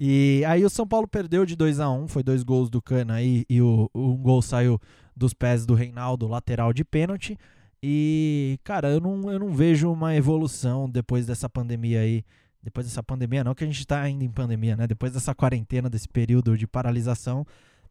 E 0.00 0.44
aí 0.46 0.64
o 0.64 0.70
São 0.70 0.86
Paulo 0.86 1.08
perdeu 1.08 1.44
de 1.44 1.56
2 1.56 1.80
a 1.80 1.90
1 1.90 2.06
foi 2.06 2.22
dois 2.22 2.44
gols 2.44 2.70
do 2.70 2.80
Cana 2.80 3.14
aí 3.14 3.44
e 3.50 3.60
o, 3.60 3.90
um 3.92 4.16
gol 4.16 4.40
saiu 4.40 4.80
dos 5.16 5.34
pés 5.34 5.66
do 5.66 5.74
Reinaldo, 5.74 6.28
lateral 6.28 6.72
de 6.72 6.84
pênalti. 6.84 7.36
E, 7.82 8.60
cara, 8.62 8.90
eu 8.90 9.00
não, 9.00 9.32
eu 9.32 9.40
não 9.40 9.52
vejo 9.52 9.90
uma 9.90 10.14
evolução 10.14 10.88
depois 10.88 11.26
dessa 11.26 11.48
pandemia 11.48 12.00
aí. 12.02 12.24
Depois 12.62 12.86
dessa 12.86 13.02
pandemia, 13.02 13.44
não 13.44 13.54
que 13.54 13.64
a 13.64 13.66
gente 13.66 13.86
tá 13.86 14.00
ainda 14.00 14.24
em 14.24 14.30
pandemia, 14.30 14.76
né? 14.76 14.86
Depois 14.86 15.12
dessa 15.12 15.34
quarentena, 15.34 15.88
desse 15.88 16.08
período 16.08 16.56
de 16.56 16.66
paralisação, 16.66 17.46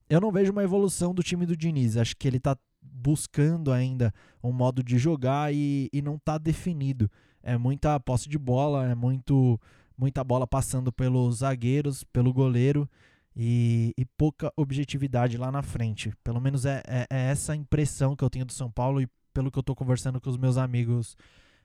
eu 0.10 0.20
não 0.22 0.32
vejo 0.32 0.52
uma 0.52 0.64
evolução 0.64 1.14
do 1.14 1.24
time 1.24 1.46
do 1.46 1.56
Diniz. 1.56 1.98
Acho 1.98 2.16
que 2.16 2.28
ele 2.28 2.40
tá 2.40 2.58
buscando 2.82 3.72
ainda 3.72 4.14
um 4.44 4.52
modo 4.52 4.84
de 4.84 4.98
jogar 4.98 5.54
e, 5.54 5.90
e 5.92 6.02
não 6.02 6.18
tá 6.18 6.38
definido. 6.38 7.10
É 7.42 7.58
muita 7.58 8.00
posse 8.00 8.28
de 8.30 8.38
bola, 8.38 8.86
é 8.90 8.96
muito 8.96 9.60
muita 9.98 10.24
bola 10.24 10.46
passando 10.46 10.92
pelos 10.92 11.38
zagueiros, 11.38 12.04
pelo 12.04 12.32
goleiro 12.32 12.88
e, 13.36 13.94
e 13.98 14.06
pouca 14.06 14.54
objetividade 14.56 15.38
lá 15.38 15.52
na 15.52 15.64
frente. 15.64 16.14
Pelo 16.24 16.40
menos 16.40 16.66
é, 16.66 16.84
é- 16.86 17.08
é 17.10 17.20
essa 17.32 17.56
impressão 17.56 18.16
que 18.16 18.24
eu 18.24 18.30
tenho 18.30 18.46
do 18.46 18.54
São 18.54 18.70
Paulo 18.70 19.02
e 19.02 19.08
pelo 19.34 19.50
que 19.52 19.58
eu 19.58 19.64
tô 19.64 19.74
conversando 19.76 20.22
com 20.22 20.30
os 20.30 20.38
meus 20.38 20.58
amigos 20.58 21.16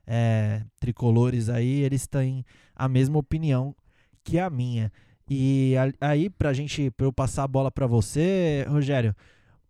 é, 0.05 0.63
tricolores 0.79 1.49
aí, 1.49 1.81
eles 1.81 2.07
têm 2.07 2.45
a 2.75 2.87
mesma 2.87 3.17
opinião 3.17 3.75
que 4.23 4.39
a 4.39 4.49
minha. 4.49 4.91
E 5.29 5.73
aí, 5.99 6.29
pra 6.29 6.53
gente, 6.53 6.91
pra 6.91 7.05
eu 7.05 7.13
passar 7.13 7.43
a 7.43 7.47
bola 7.47 7.71
pra 7.71 7.87
você, 7.87 8.65
Rogério, 8.69 9.15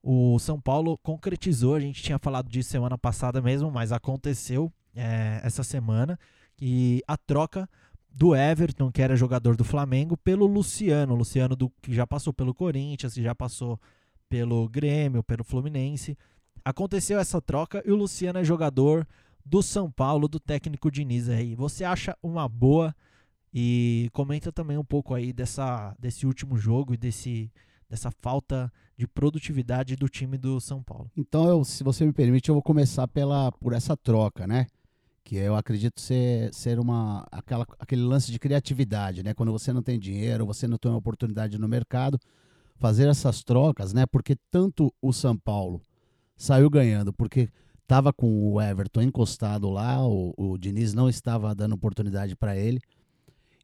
o 0.01 0.37
São 0.39 0.59
Paulo 0.59 0.97
concretizou, 0.97 1.75
a 1.75 1.79
gente 1.79 2.01
tinha 2.01 2.19
falado 2.19 2.49
disso 2.49 2.69
semana 2.69 2.97
passada 2.97 3.41
mesmo, 3.41 3.71
mas 3.71 3.91
aconteceu 3.91 4.71
é, 4.95 5.39
essa 5.43 5.63
semana, 5.63 6.19
e 6.59 7.01
a 7.07 7.17
troca 7.17 7.69
do 8.09 8.35
Everton, 8.35 8.91
que 8.91 9.01
era 9.01 9.15
jogador 9.15 9.55
do 9.55 9.63
Flamengo, 9.63 10.15
pelo 10.15 10.45
Luciano. 10.45 11.15
Luciano 11.15 11.55
do, 11.55 11.71
que 11.81 11.93
já 11.93 12.05
passou 12.05 12.31
pelo 12.31 12.53
Corinthians, 12.53 13.13
que 13.15 13.23
já 13.23 13.33
passou 13.33 13.79
pelo 14.29 14.69
Grêmio, 14.69 15.23
pelo 15.23 15.43
Fluminense. 15.43 16.17
Aconteceu 16.63 17.19
essa 17.19 17.41
troca 17.41 17.81
e 17.85 17.91
o 17.91 17.95
Luciano 17.95 18.39
é 18.39 18.43
jogador 18.43 19.07
do 19.45 19.61
São 19.61 19.91
Paulo, 19.91 20.27
do 20.27 20.39
técnico 20.39 20.91
Diniz 20.91 21.29
aí. 21.29 21.55
Você 21.55 21.83
acha 21.83 22.17
uma 22.21 22.47
boa? 22.47 22.95
E 23.53 24.09
comenta 24.13 24.51
também 24.51 24.77
um 24.77 24.83
pouco 24.83 25.13
aí 25.13 25.31
dessa, 25.31 25.95
desse 25.99 26.25
último 26.25 26.57
jogo 26.57 26.93
e 26.93 26.97
desse, 26.97 27.51
dessa 27.87 28.09
falta 28.09 28.71
de 28.97 29.07
produtividade 29.07 29.95
do 29.95 30.09
time 30.09 30.37
do 30.37 30.59
São 30.59 30.81
Paulo. 30.81 31.11
Então, 31.15 31.47
eu, 31.47 31.63
se 31.63 31.83
você 31.83 32.03
me 32.03 32.13
permite, 32.13 32.49
eu 32.49 32.55
vou 32.55 32.63
começar 32.63 33.07
pela, 33.07 33.51
por 33.51 33.73
essa 33.73 33.95
troca, 33.95 34.47
né? 34.47 34.65
Que 35.23 35.35
eu 35.35 35.55
acredito 35.55 36.01
ser, 36.01 36.51
ser 36.53 36.79
uma, 36.79 37.27
aquela, 37.31 37.65
aquele 37.77 38.01
lance 38.01 38.31
de 38.31 38.39
criatividade, 38.39 39.21
né? 39.21 39.35
Quando 39.35 39.51
você 39.51 39.71
não 39.71 39.83
tem 39.83 39.99
dinheiro, 39.99 40.47
você 40.47 40.67
não 40.67 40.77
tem 40.77 40.91
uma 40.91 40.97
oportunidade 40.97 41.59
no 41.59 41.67
mercado, 41.67 42.19
fazer 42.77 43.07
essas 43.07 43.43
trocas, 43.43 43.93
né? 43.93 44.05
Porque 44.07 44.35
tanto 44.49 44.91
o 44.99 45.13
São 45.13 45.37
Paulo 45.37 45.79
saiu 46.35 46.69
ganhando, 46.71 47.13
porque 47.13 47.49
estava 47.93 48.11
com 48.11 48.51
o 48.51 48.59
Everton 48.59 49.03
encostado 49.03 49.69
lá, 49.69 50.03
o, 50.03 50.33
o 50.35 50.57
Diniz 50.57 50.95
não 50.95 51.07
estava 51.07 51.53
dando 51.53 51.75
oportunidade 51.75 52.35
para 52.35 52.57
ele. 52.57 52.81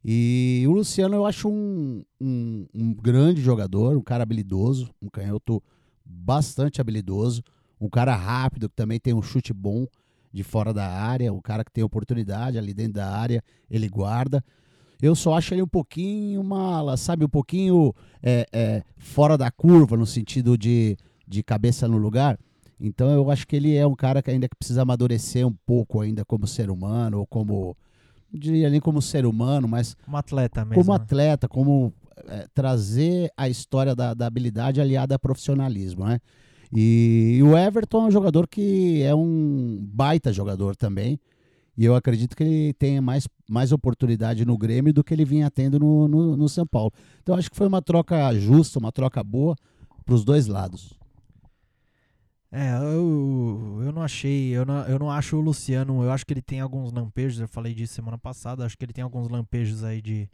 E 0.04 0.64
o 0.68 0.70
Luciano 0.70 1.16
eu 1.16 1.26
acho 1.26 1.48
um, 1.48 2.04
um, 2.20 2.64
um 2.72 2.94
grande 2.94 3.42
jogador, 3.42 3.96
um 3.96 4.02
cara 4.02 4.22
habilidoso, 4.22 4.88
um 5.02 5.08
canhoto 5.08 5.60
bastante 6.04 6.80
habilidoso, 6.80 7.42
um 7.80 7.88
cara 7.88 8.14
rápido 8.14 8.68
que 8.68 8.76
também 8.76 9.00
tem 9.00 9.12
um 9.12 9.20
chute 9.20 9.52
bom 9.52 9.84
de 10.32 10.44
fora 10.44 10.72
da 10.72 10.86
área, 10.88 11.32
um 11.32 11.40
cara 11.40 11.64
que 11.64 11.72
tem 11.72 11.82
oportunidade 11.82 12.56
ali 12.56 12.72
dentro 12.72 12.94
da 12.94 13.10
área, 13.10 13.42
ele 13.68 13.88
guarda. 13.88 14.44
Eu 15.02 15.16
só 15.16 15.36
acho 15.36 15.54
ele 15.54 15.62
um 15.62 15.68
pouquinho 15.68 16.44
mala, 16.44 16.96
sabe, 16.96 17.24
um 17.24 17.28
pouquinho 17.28 17.92
é, 18.22 18.46
é, 18.52 18.84
fora 18.96 19.36
da 19.36 19.50
curva 19.50 19.96
no 19.96 20.06
sentido 20.06 20.56
de, 20.56 20.96
de 21.26 21.42
cabeça 21.42 21.88
no 21.88 21.98
lugar. 21.98 22.38
Então 22.80 23.10
eu 23.10 23.30
acho 23.30 23.46
que 23.46 23.54
ele 23.54 23.76
é 23.76 23.86
um 23.86 23.94
cara 23.94 24.22
que 24.22 24.30
ainda 24.30 24.48
que 24.48 24.56
precisa 24.56 24.82
amadurecer 24.82 25.46
um 25.46 25.54
pouco 25.66 26.00
ainda 26.00 26.24
como 26.24 26.46
ser 26.46 26.70
humano, 26.70 27.18
ou 27.18 27.26
como, 27.26 27.76
não 28.32 28.40
diria 28.40 28.70
nem 28.70 28.80
como 28.80 29.02
ser 29.02 29.26
humano, 29.26 29.68
mas 29.68 29.94
Como 30.04 30.16
atleta 30.16 30.64
mesmo. 30.64 30.82
como 30.82 30.96
né? 30.96 30.96
atleta, 30.96 31.48
como 31.48 31.92
é, 32.26 32.46
trazer 32.54 33.30
a 33.36 33.48
história 33.48 33.94
da, 33.94 34.14
da 34.14 34.26
habilidade 34.26 34.80
aliada 34.80 35.14
a 35.14 35.18
profissionalismo, 35.18 36.06
né? 36.06 36.20
E, 36.72 37.40
o 37.42 37.58
Everton 37.58 38.04
é 38.04 38.06
um 38.06 38.10
jogador 38.10 38.46
que 38.46 39.02
é 39.02 39.14
um 39.14 39.78
baita 39.92 40.32
jogador 40.32 40.76
também. 40.76 41.18
E 41.76 41.84
eu 41.84 41.94
acredito 41.94 42.36
que 42.36 42.44
ele 42.44 42.72
tenha 42.74 43.00
mais, 43.02 43.26
mais 43.48 43.72
oportunidade 43.72 44.44
no 44.44 44.56
Grêmio 44.56 44.92
do 44.92 45.02
que 45.02 45.14
ele 45.14 45.24
vinha 45.24 45.50
tendo 45.50 45.78
no, 45.78 46.06
no, 46.06 46.36
no 46.36 46.48
São 46.48 46.66
Paulo. 46.66 46.92
Então 47.22 47.34
acho 47.34 47.50
que 47.50 47.56
foi 47.56 47.66
uma 47.66 47.82
troca 47.82 48.32
justa, 48.34 48.78
uma 48.78 48.92
troca 48.92 49.24
boa 49.24 49.56
para 50.04 50.14
os 50.14 50.24
dois 50.24 50.46
lados. 50.46 50.99
É, 52.52 52.72
eu, 52.78 53.80
eu 53.84 53.92
não 53.92 54.02
achei, 54.02 54.50
eu 54.50 54.66
não, 54.66 54.84
eu 54.86 54.98
não 54.98 55.10
acho 55.10 55.36
o 55.36 55.40
Luciano, 55.40 56.02
eu 56.02 56.10
acho 56.10 56.26
que 56.26 56.32
ele 56.32 56.42
tem 56.42 56.60
alguns 56.60 56.92
lampejos, 56.92 57.40
eu 57.40 57.46
falei 57.46 57.72
disso 57.72 57.94
semana 57.94 58.18
passada, 58.18 58.66
acho 58.66 58.76
que 58.76 58.84
ele 58.84 58.92
tem 58.92 59.04
alguns 59.04 59.28
lampejos 59.28 59.84
aí 59.84 60.02
de, 60.02 60.28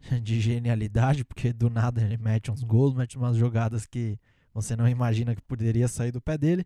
de 0.22 0.40
genialidade, 0.40 1.22
porque 1.22 1.52
do 1.52 1.68
nada 1.68 2.00
ele 2.02 2.16
mete 2.16 2.50
uns 2.50 2.62
gols, 2.62 2.94
mete 2.94 3.18
umas 3.18 3.36
jogadas 3.36 3.84
que 3.84 4.18
você 4.54 4.74
não 4.74 4.88
imagina 4.88 5.34
que 5.34 5.42
poderia 5.42 5.86
sair 5.86 6.10
do 6.12 6.20
pé 6.20 6.38
dele, 6.38 6.64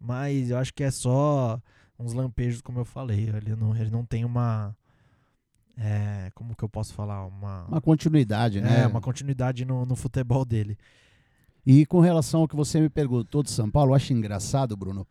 mas 0.00 0.50
eu 0.50 0.56
acho 0.56 0.72
que 0.72 0.84
é 0.84 0.90
só 0.90 1.60
uns 1.98 2.14
lampejos, 2.14 2.62
como 2.62 2.78
eu 2.78 2.84
falei, 2.84 3.28
ele 3.28 3.54
não, 3.54 3.76
ele 3.76 3.90
não 3.90 4.06
tem 4.06 4.24
uma, 4.24 4.74
é, 5.76 6.30
como 6.34 6.56
que 6.56 6.64
eu 6.64 6.68
posso 6.68 6.94
falar, 6.94 7.26
uma, 7.26 7.64
Uma 7.66 7.80
continuidade, 7.80 8.60
né? 8.60 8.82
é, 8.82 8.86
uma 8.86 9.00
continuidade 9.00 9.64
no, 9.64 9.84
no 9.84 9.96
futebol 9.96 10.44
dele. 10.44 10.78
E 11.66 11.86
com 11.86 12.00
relação 12.00 12.42
ao 12.42 12.48
que 12.48 12.56
você 12.56 12.80
me 12.80 12.90
perguntou 12.90 13.42
de 13.42 13.50
São 13.50 13.70
Paulo, 13.70 13.92
eu 13.92 13.94
acho 13.94 14.12
engraçado, 14.12 14.76
Bruno, 14.76 15.06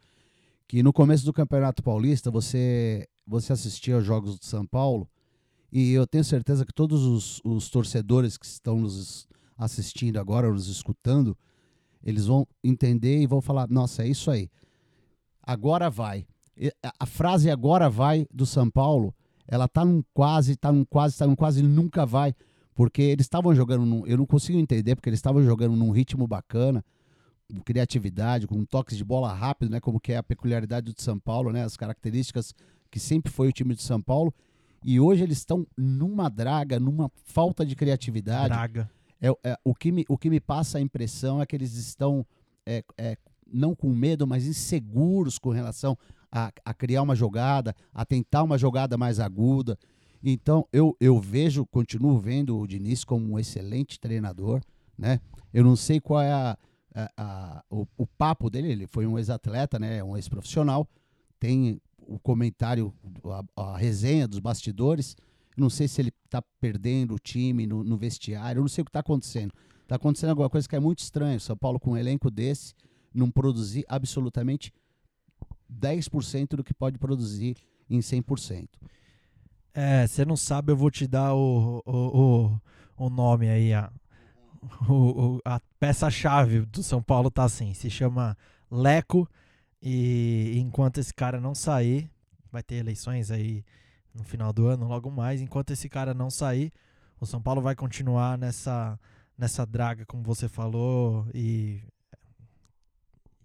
que 0.68 0.84
no 0.84 0.94
começo 0.94 1.26
do 1.26 1.34
Campeonato 1.34 1.82
Paulista 1.82 2.30
você, 2.30 3.08
você 3.26 3.54
assistia 3.54 3.96
aos 3.96 4.06
jogos 4.06 4.38
do 4.38 4.46
São 4.46 4.66
Paulo 4.66 5.10
e 5.72 5.92
eu 5.92 6.06
tenho 6.06 6.24
certeza 6.24 6.64
que 6.66 6.74
todos 6.74 7.04
os, 7.04 7.42
os 7.44 7.70
torcedores 7.70 8.38
que 8.38 8.46
estão 8.46 8.80
nos 8.80 9.28
assistindo 9.58 10.18
agora, 10.18 10.52
nos 10.52 10.68
escutando, 10.68 11.36
eles 12.04 12.28
vão 12.28 12.48
entender 12.64 13.20
e 13.20 13.26
vão 13.26 13.42
falar: 13.42 13.68
nossa, 13.70 14.04
é 14.04 14.08
isso 14.08 14.30
aí. 14.30 14.50
Agora 15.42 15.90
vai. 15.90 16.28
A 17.00 17.06
frase 17.08 17.50
agora 17.50 17.90
vai 17.90 18.28
do 18.32 18.46
São 18.46 18.70
Paulo, 18.70 19.16
ela 19.48 19.68
tá 19.68 19.84
num 19.84 20.04
quase, 20.14 20.56
tá 20.56 20.72
num 20.72 20.86
quase, 20.86 21.18
tá 21.18 21.26
num 21.26 21.36
quase, 21.36 21.64
nunca 21.64 22.06
vai. 22.06 22.36
Porque 22.74 23.02
eles 23.02 23.26
estavam 23.26 23.54
jogando, 23.54 23.86
num, 23.86 24.06
eu 24.08 24.18
não 24.18 24.26
consigo 24.26 24.58
entender, 24.58 24.96
porque 24.96 25.10
eles 25.10 25.20
estavam 25.20 25.44
jogando 25.44 25.76
num 25.76 25.92
ritmo 25.92 26.28
bacana, 26.28 26.84
com 27.48 27.60
criatividade, 27.62 28.48
com 28.48 28.64
toques 28.66 28.98
de 28.98 29.04
bola 29.04 29.34
rápido, 29.34 29.72
né? 29.72 29.80
Como 29.80 30.00
que 30.00 30.14
é 30.14 30.18
a 30.18 30.24
peculiaridade 30.24 30.92
do 30.92 31.02
São 31.02 31.20
Paulo, 31.20 31.52
né? 31.52 31.64
As 31.64 31.78
características 31.78 32.54
que 32.90 33.00
sempre 33.00 33.32
foi 33.32 33.48
o 33.48 33.52
time 33.52 33.76
de 33.76 33.82
São 33.82 34.02
Paulo. 34.02 34.34
E 34.84 35.00
hoje 35.00 35.24
eles 35.24 35.38
estão 35.38 35.66
numa 35.78 36.30
draga, 36.30 36.80
numa 36.80 37.10
falta 37.26 37.66
de 37.66 37.76
criatividade. 37.76 38.50
Braga. 38.50 38.90
É, 39.22 39.30
é, 39.52 39.58
o, 39.64 39.74
que 39.74 39.92
me, 39.92 40.06
o 40.10 40.18
que 40.18 40.30
me 40.30 40.40
passa 40.40 40.78
a 40.78 40.82
impressão 40.82 41.42
é 41.42 41.46
que 41.46 41.56
eles 41.56 41.74
estão 41.76 42.26
é, 42.66 42.84
é, 42.98 43.18
não 43.48 43.74
com 43.74 43.90
medo, 43.90 44.28
mas 44.28 44.46
inseguros 44.46 45.40
com 45.40 45.50
relação 45.50 45.98
a, 46.32 46.52
a 46.66 46.74
criar 46.74 47.04
uma 47.04 47.16
jogada, 47.16 47.76
a 47.94 48.04
tentar 48.04 48.44
uma 48.44 48.58
jogada 48.58 48.98
mais 48.98 49.20
aguda. 49.20 49.78
Então 50.24 50.66
eu, 50.72 50.96
eu 51.00 51.20
vejo, 51.20 51.66
continuo 51.66 52.18
vendo 52.18 52.58
o 52.58 52.66
Diniz 52.68 53.04
como 53.04 53.34
um 53.34 53.40
excelente 53.40 54.00
treinador, 54.00 54.62
né? 54.98 55.20
Eu 55.54 55.64
não 55.64 55.76
sei 55.76 56.00
qual 56.00 56.22
é 56.22 56.32
a, 56.32 56.58
a- 56.96 57.12
a- 57.18 57.64
o, 57.70 57.86
o 57.98 58.08
papo 58.08 58.50
dele, 58.50 58.72
ele 58.72 58.88
foi 58.88 59.06
um 59.06 59.18
ex-atleta, 59.18 59.78
né? 59.78 60.04
Um 60.04 60.16
ex-profissional, 60.16 60.88
tem 61.40 61.82
o 62.08 62.18
comentário, 62.20 62.94
a, 63.56 63.62
a 63.74 63.78
resenha 63.78 64.28
dos 64.28 64.40
bastidores. 64.40 65.16
Não 65.58 65.70
sei 65.70 65.88
se 65.88 66.02
ele 66.02 66.12
está 66.26 66.42
perdendo 66.60 67.14
o 67.14 67.20
time 67.20 67.68
no, 67.68 67.84
no 67.84 67.98
vestiário, 67.98 68.60
eu 68.60 68.64
não 68.64 68.70
sei 68.70 68.82
o 68.82 68.86
que 68.86 68.90
está 68.90 69.02
acontecendo. 69.02 69.54
Está 69.84 69.98
acontecendo 69.98 70.30
alguma 70.32 70.50
coisa 70.50 70.68
que 70.68 70.76
é 70.76 70.80
muito 70.80 71.00
estranho. 71.00 71.40
São 71.40 71.56
Paulo, 71.58 71.80
com 71.80 71.92
um 71.92 71.98
elenco 71.98 72.32
desse, 72.32 72.74
não 73.14 73.30
produzir 73.30 73.86
absolutamente 73.88 74.74
10% 75.70 76.56
do 76.56 76.64
que 76.64 76.74
pode 76.74 76.98
produzir 76.98 77.58
em 77.90 78.00
100%. 78.00 78.68
É, 79.74 80.06
você 80.06 80.24
não 80.24 80.38
sabe, 80.38 80.72
eu 80.72 80.78
vou 80.78 80.92
te 80.92 81.08
dar 81.08 81.34
o, 81.34 81.82
o, 81.86 82.62
o, 82.98 83.06
o 83.06 83.10
nome 83.10 83.50
aí, 83.50 83.74
a, 83.74 83.92
o, 84.88 85.40
a 85.44 85.60
peça-chave 85.80 86.62
do 86.62 86.84
São 86.84 87.02
Paulo 87.02 87.32
tá 87.32 87.44
assim, 87.44 87.74
se 87.74 87.90
chama 87.90 88.38
Leco 88.70 89.28
e 89.82 90.54
enquanto 90.60 91.00
esse 91.00 91.14
cara 91.14 91.42
não 91.42 91.56
sair, 91.56 92.10
vai 92.52 92.62
ter 92.62 92.76
eleições 92.76 93.32
aí 93.32 93.66
no 94.14 94.24
final 94.24 94.54
do 94.54 94.68
ano, 94.68 94.88
logo 94.88 95.10
mais, 95.10 95.42
enquanto 95.42 95.72
esse 95.72 95.90
cara 95.90 96.14
não 96.14 96.30
sair, 96.30 96.72
o 97.20 97.26
São 97.26 97.42
Paulo 97.42 97.62
vai 97.62 97.76
continuar 97.76 98.38
nessa 98.38 99.00
nessa 99.36 99.66
draga, 99.66 100.06
como 100.06 100.22
você 100.24 100.48
falou, 100.48 101.26
e 101.34 101.82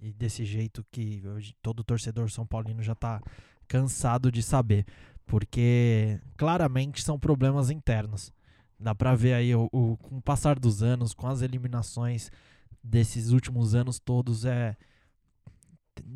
e 0.00 0.12
desse 0.12 0.44
jeito 0.44 0.84
que 0.92 1.22
hoje 1.26 1.54
todo 1.62 1.82
torcedor 1.82 2.30
são 2.30 2.46
paulino 2.46 2.82
já 2.82 2.94
tá 2.94 3.20
cansado 3.66 4.30
de 4.30 4.42
saber, 4.42 4.86
porque 5.28 6.18
claramente 6.36 7.02
são 7.04 7.18
problemas 7.18 7.70
internos. 7.70 8.32
Dá 8.80 8.94
pra 8.94 9.14
ver 9.14 9.34
aí 9.34 9.54
o, 9.54 9.68
o- 9.72 9.96
com 9.98 10.16
o 10.18 10.22
passar 10.22 10.58
dos 10.58 10.82
anos, 10.82 11.14
com 11.14 11.28
as 11.28 11.42
eliminações 11.42 12.30
desses 12.82 13.30
últimos 13.30 13.74
anos 13.74 14.00
todos 14.00 14.44
é 14.44 14.76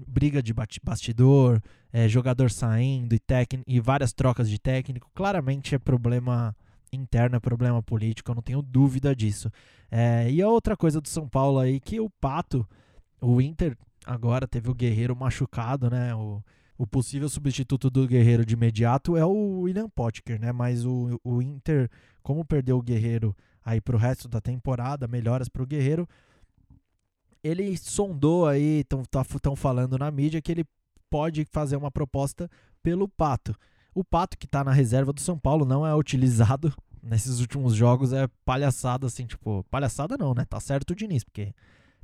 briga 0.07 0.43
de 0.43 0.55
bastidor, 0.83 1.61
é, 1.93 2.09
jogador 2.09 2.51
saindo 2.51 3.15
e, 3.15 3.21
e 3.67 3.81
várias 3.81 4.13
trocas 4.13 4.49
de 4.49 4.59
técnico. 4.59 5.11
Claramente 5.15 5.75
é 5.75 5.79
problema 5.79 6.57
interno, 6.93 7.37
é 7.37 7.41
problema 7.41 7.83
político, 7.83 8.31
eu 8.31 8.35
não 8.35 8.43
tenho 8.43 8.63
dúvida 8.63 9.15
disso. 9.15 9.51
É, 9.91 10.31
e 10.31 10.41
a 10.41 10.49
outra 10.49 10.77
coisa 10.77 11.01
do 11.01 11.09
São 11.09 11.29
Paulo 11.29 11.59
aí 11.59 11.81
que 11.81 12.01
o 12.01 12.09
Pato, 12.09 12.67
o 13.21 13.41
Inter 13.41 13.77
agora 14.07 14.47
teve 14.47 14.71
o 14.71 14.75
Guerreiro 14.75 15.17
machucado, 15.17 15.91
né? 15.91 16.15
O, 16.15 16.43
o 16.83 16.87
possível 16.87 17.29
substituto 17.29 17.89
do 17.89 18.09
Guerreiro 18.09 18.45
de 18.45 18.55
imediato 18.55 19.17
é 19.17 19.25
o 19.25 19.61
William 19.61 19.89
Potker, 19.89 20.41
né? 20.41 20.51
Mas 20.51 20.85
o, 20.85 21.17
o 21.23 21.41
Inter, 21.41 21.89
como 22.25 22.45
perdeu 22.45 22.77
o 22.77 22.83
Guerreiro 22.83 23.37
aí 23.65 23.81
pro 23.81 23.97
resto 23.97 24.27
da 24.27 24.41
temporada, 24.41 25.07
melhoras 25.07 25.49
pro 25.49 25.65
Guerreiro, 25.65 26.09
ele 27.41 27.77
sondou 27.77 28.49
aí, 28.49 28.81
estão 28.81 29.05
tá, 29.05 29.23
falando 29.55 29.97
na 29.97 30.11
mídia 30.11 30.43
que 30.43 30.51
ele 30.51 30.65
pode 31.09 31.45
fazer 31.45 31.77
uma 31.77 31.89
proposta 31.89 32.51
pelo 32.83 33.07
Pato. 33.07 33.55
O 33.95 34.03
Pato, 34.03 34.37
que 34.37 34.49
tá 34.49 34.65
na 34.65 34.73
reserva 34.73 35.13
do 35.13 35.21
São 35.21 35.39
Paulo, 35.39 35.65
não 35.65 35.87
é 35.87 35.95
utilizado 35.95 36.75
nesses 37.01 37.39
últimos 37.39 37.77
jogos, 37.77 38.13
é 38.13 38.27
palhaçada, 38.45 39.07
assim, 39.07 39.25
tipo, 39.25 39.65
palhaçada 39.71 40.19
não, 40.19 40.35
né? 40.35 40.45
Tá 40.47 40.59
certo 40.59 40.91
o 40.91 40.97
Diniz, 40.97 41.23
porque 41.23 41.55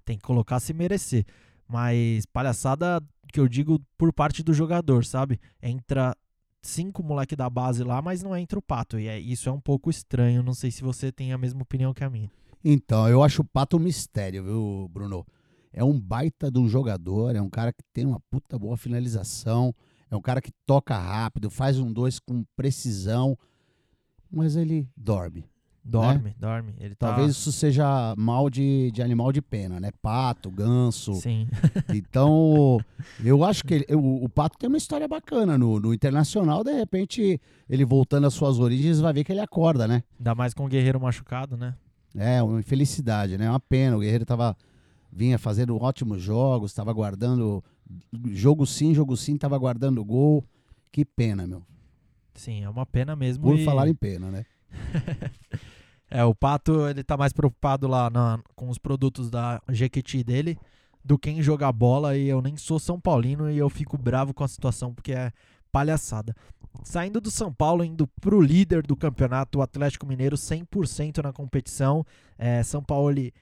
tem 0.05 0.17
que 0.17 0.23
colocar 0.23 0.61
se 0.61 0.73
merecer. 0.73 1.27
Mas 1.69 2.25
palhaçada 2.27 3.03
que 3.33 3.39
eu 3.39 3.47
digo 3.47 3.81
por 3.97 4.13
parte 4.13 4.43
do 4.43 4.55
jogador, 4.55 5.05
sabe? 5.05 5.39
Entra 5.63 6.17
cinco 6.63 7.03
moleque 7.03 7.37
da 7.37 7.49
base 7.49 7.85
lá, 7.85 8.01
mas 8.01 8.23
não 8.23 8.37
entra 8.37 8.59
o 8.59 8.63
Pato. 8.63 8.99
E 8.99 9.07
é, 9.07 9.19
isso 9.19 9.49
é 9.49 9.53
um 9.53 9.61
pouco 9.61 9.91
estranho. 9.91 10.43
Não 10.43 10.55
sei 10.55 10.71
se 10.71 10.83
você 10.83 11.13
tem 11.13 11.33
a 11.33 11.39
mesma 11.39 11.63
opinião 11.63 11.93
que 11.93 12.03
a 12.03 12.11
minha. 12.11 12.31
Então, 12.65 13.09
eu 13.09 13.23
acho 13.23 13.43
o 13.43 13.45
Pato 13.45 13.77
um 13.77 13.81
mistério, 13.81 14.43
viu, 14.43 14.89
Bruno? 14.93 15.27
É 15.73 15.85
um 15.85 15.99
baita 16.01 16.51
de 16.51 16.59
um 16.59 16.69
jogador, 16.69 17.37
é 17.37 17.43
um 17.43 17.51
cara 17.51 17.73
que 17.73 17.85
tem 17.93 18.05
uma 18.05 18.21
puta 18.31 18.59
boa 18.59 18.77
finalização, 18.77 19.75
é 20.11 20.17
um 20.17 20.21
cara 20.21 20.41
que 20.41 20.51
toca 20.67 20.97
rápido, 20.97 21.51
faz 21.51 21.79
um 21.79 21.93
dois 21.93 22.19
com 22.19 22.45
precisão, 22.57 23.39
mas 24.31 24.57
ele 24.57 24.89
dorme. 24.97 25.45
Dorme, 25.91 26.35
dorme. 26.39 26.75
Ele 26.79 26.95
tá... 26.95 27.09
Talvez 27.09 27.31
isso 27.31 27.51
seja 27.51 28.15
mal 28.17 28.51
de, 28.51 28.91
de 28.93 29.03
animal 29.03 29.33
de 29.33 29.41
pena, 29.41 29.81
né? 29.81 29.91
Pato, 30.03 30.51
ganso. 30.51 31.15
Sim. 31.15 31.49
Então, 31.95 32.79
eu 33.25 33.43
acho 33.43 33.65
que 33.65 33.75
ele- 33.75 33.87
o, 33.95 34.25
o 34.25 34.29
Pato 34.29 34.59
tem 34.59 34.69
uma 34.69 34.77
história 34.77 35.09
bacana 35.09 35.57
no, 35.57 35.81
no 35.81 35.95
Internacional. 35.95 36.63
De 36.63 36.73
repente, 36.73 37.41
ele 37.69 37.85
voltando 37.85 38.27
às 38.27 38.35
suas 38.35 38.59
origens, 38.59 39.01
vai 39.01 39.13
ver 39.13 39.25
que 39.25 39.33
ele 39.33 39.41
acorda, 39.41 39.89
né? 39.89 40.03
Ainda 40.19 40.35
mais 40.35 40.53
com 40.53 40.65
o 40.67 40.69
Guerreiro 40.69 41.01
machucado, 41.01 41.57
né? 41.57 41.75
É, 42.15 42.43
uma 42.43 42.61
infelicidade, 42.61 43.39
né? 43.39 43.47
É 43.47 43.51
uma 43.51 43.61
pena. 43.61 43.97
O 43.97 44.01
Guerreiro 44.01 44.25
tava, 44.27 44.57
vinha 45.13 45.39
fazendo 45.39 45.77
ótimos 45.81 46.21
jogos, 46.23 46.71
estava 46.71 46.93
guardando. 46.93 47.63
Jogo 48.33 48.67
sim, 48.67 48.95
jogo 48.95 49.17
sim, 49.17 49.35
estava 49.37 49.57
guardando 49.57 50.05
gol. 50.05 50.45
Que 50.93 51.05
pena, 51.05 51.47
meu. 51.47 51.63
Sim, 52.35 52.63
é 52.63 52.69
uma 52.69 52.85
pena 52.87 53.17
mesmo. 53.17 53.45
Por 53.45 53.59
e- 53.59 53.65
falar 53.65 53.89
em 53.89 53.95
pena, 53.95 54.31
né? 54.31 54.45
É, 56.11 56.25
o 56.25 56.35
Pato, 56.35 56.89
ele 56.89 57.05
tá 57.05 57.17
mais 57.17 57.33
preocupado 57.33 57.87
lá 57.87 58.09
na- 58.09 58.41
com 58.55 58.69
os 58.71 58.79
produtos 58.79 59.31
da 59.31 59.61
Jequiti 59.69 60.25
dele 60.25 60.59
do 61.05 61.19
que 61.19 61.31
em 61.31 61.43
jogar 61.43 61.73
bola. 61.73 62.17
E 62.17 62.29
eu 62.29 62.41
nem 62.41 62.57
sou 62.57 62.79
São 62.79 62.99
Paulino 63.01 63.51
e 63.51 63.59
eu 63.59 63.69
fico 63.69 63.97
bravo 63.99 64.33
com 64.33 64.43
a 64.45 64.49
situação 64.49 64.95
porque 64.95 65.13
é 65.13 65.33
palhaçada. 65.71 66.35
Saindo 66.83 67.21
do 67.21 67.31
São 67.31 67.53
Paulo, 67.53 67.85
indo 67.85 68.07
pro 68.21 68.41
líder 68.41 68.87
do 68.87 68.97
campeonato, 68.97 69.59
o 69.59 69.63
Atlético 69.63 70.07
Mineiro, 70.07 70.37
100% 70.37 71.23
na 71.23 71.33
competição. 71.33 72.05
É, 72.39 72.63
São 72.63 72.83
Paulo 72.83 73.11
ele 73.11 73.33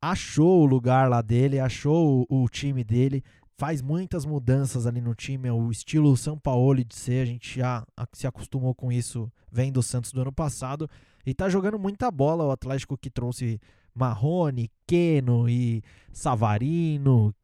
achou 0.00 0.62
o 0.62 0.66
lugar 0.66 1.08
lá 1.08 1.22
dele, 1.22 1.58
achou 1.58 2.26
o, 2.28 2.44
o 2.44 2.48
time 2.48 2.84
dele, 2.84 3.22
faz 3.56 3.80
muitas 3.80 4.24
mudanças 4.24 4.86
ali 4.86 5.00
no 5.00 5.14
time, 5.14 5.48
é 5.48 5.52
o 5.52 5.70
estilo 5.70 6.16
São 6.16 6.38
Paulo 6.38 6.84
de 6.84 6.94
ser, 6.94 7.22
a 7.22 7.24
gente 7.24 7.58
já 7.58 7.86
se 8.12 8.26
acostumou 8.26 8.74
com 8.74 8.92
isso 8.92 9.30
vendo 9.50 9.78
o 9.78 9.82
Santos 9.82 10.12
do 10.12 10.20
ano 10.20 10.32
passado. 10.32 10.88
E 11.26 11.34
tá 11.34 11.48
jogando 11.48 11.78
muita 11.78 12.10
bola 12.10 12.44
o 12.44 12.50
Atlético 12.50 12.96
que 12.96 13.10
trouxe 13.10 13.60
Marrone, 13.94 14.70
Keno 14.86 15.48
e 15.48 15.82
Savarino, 16.12 17.34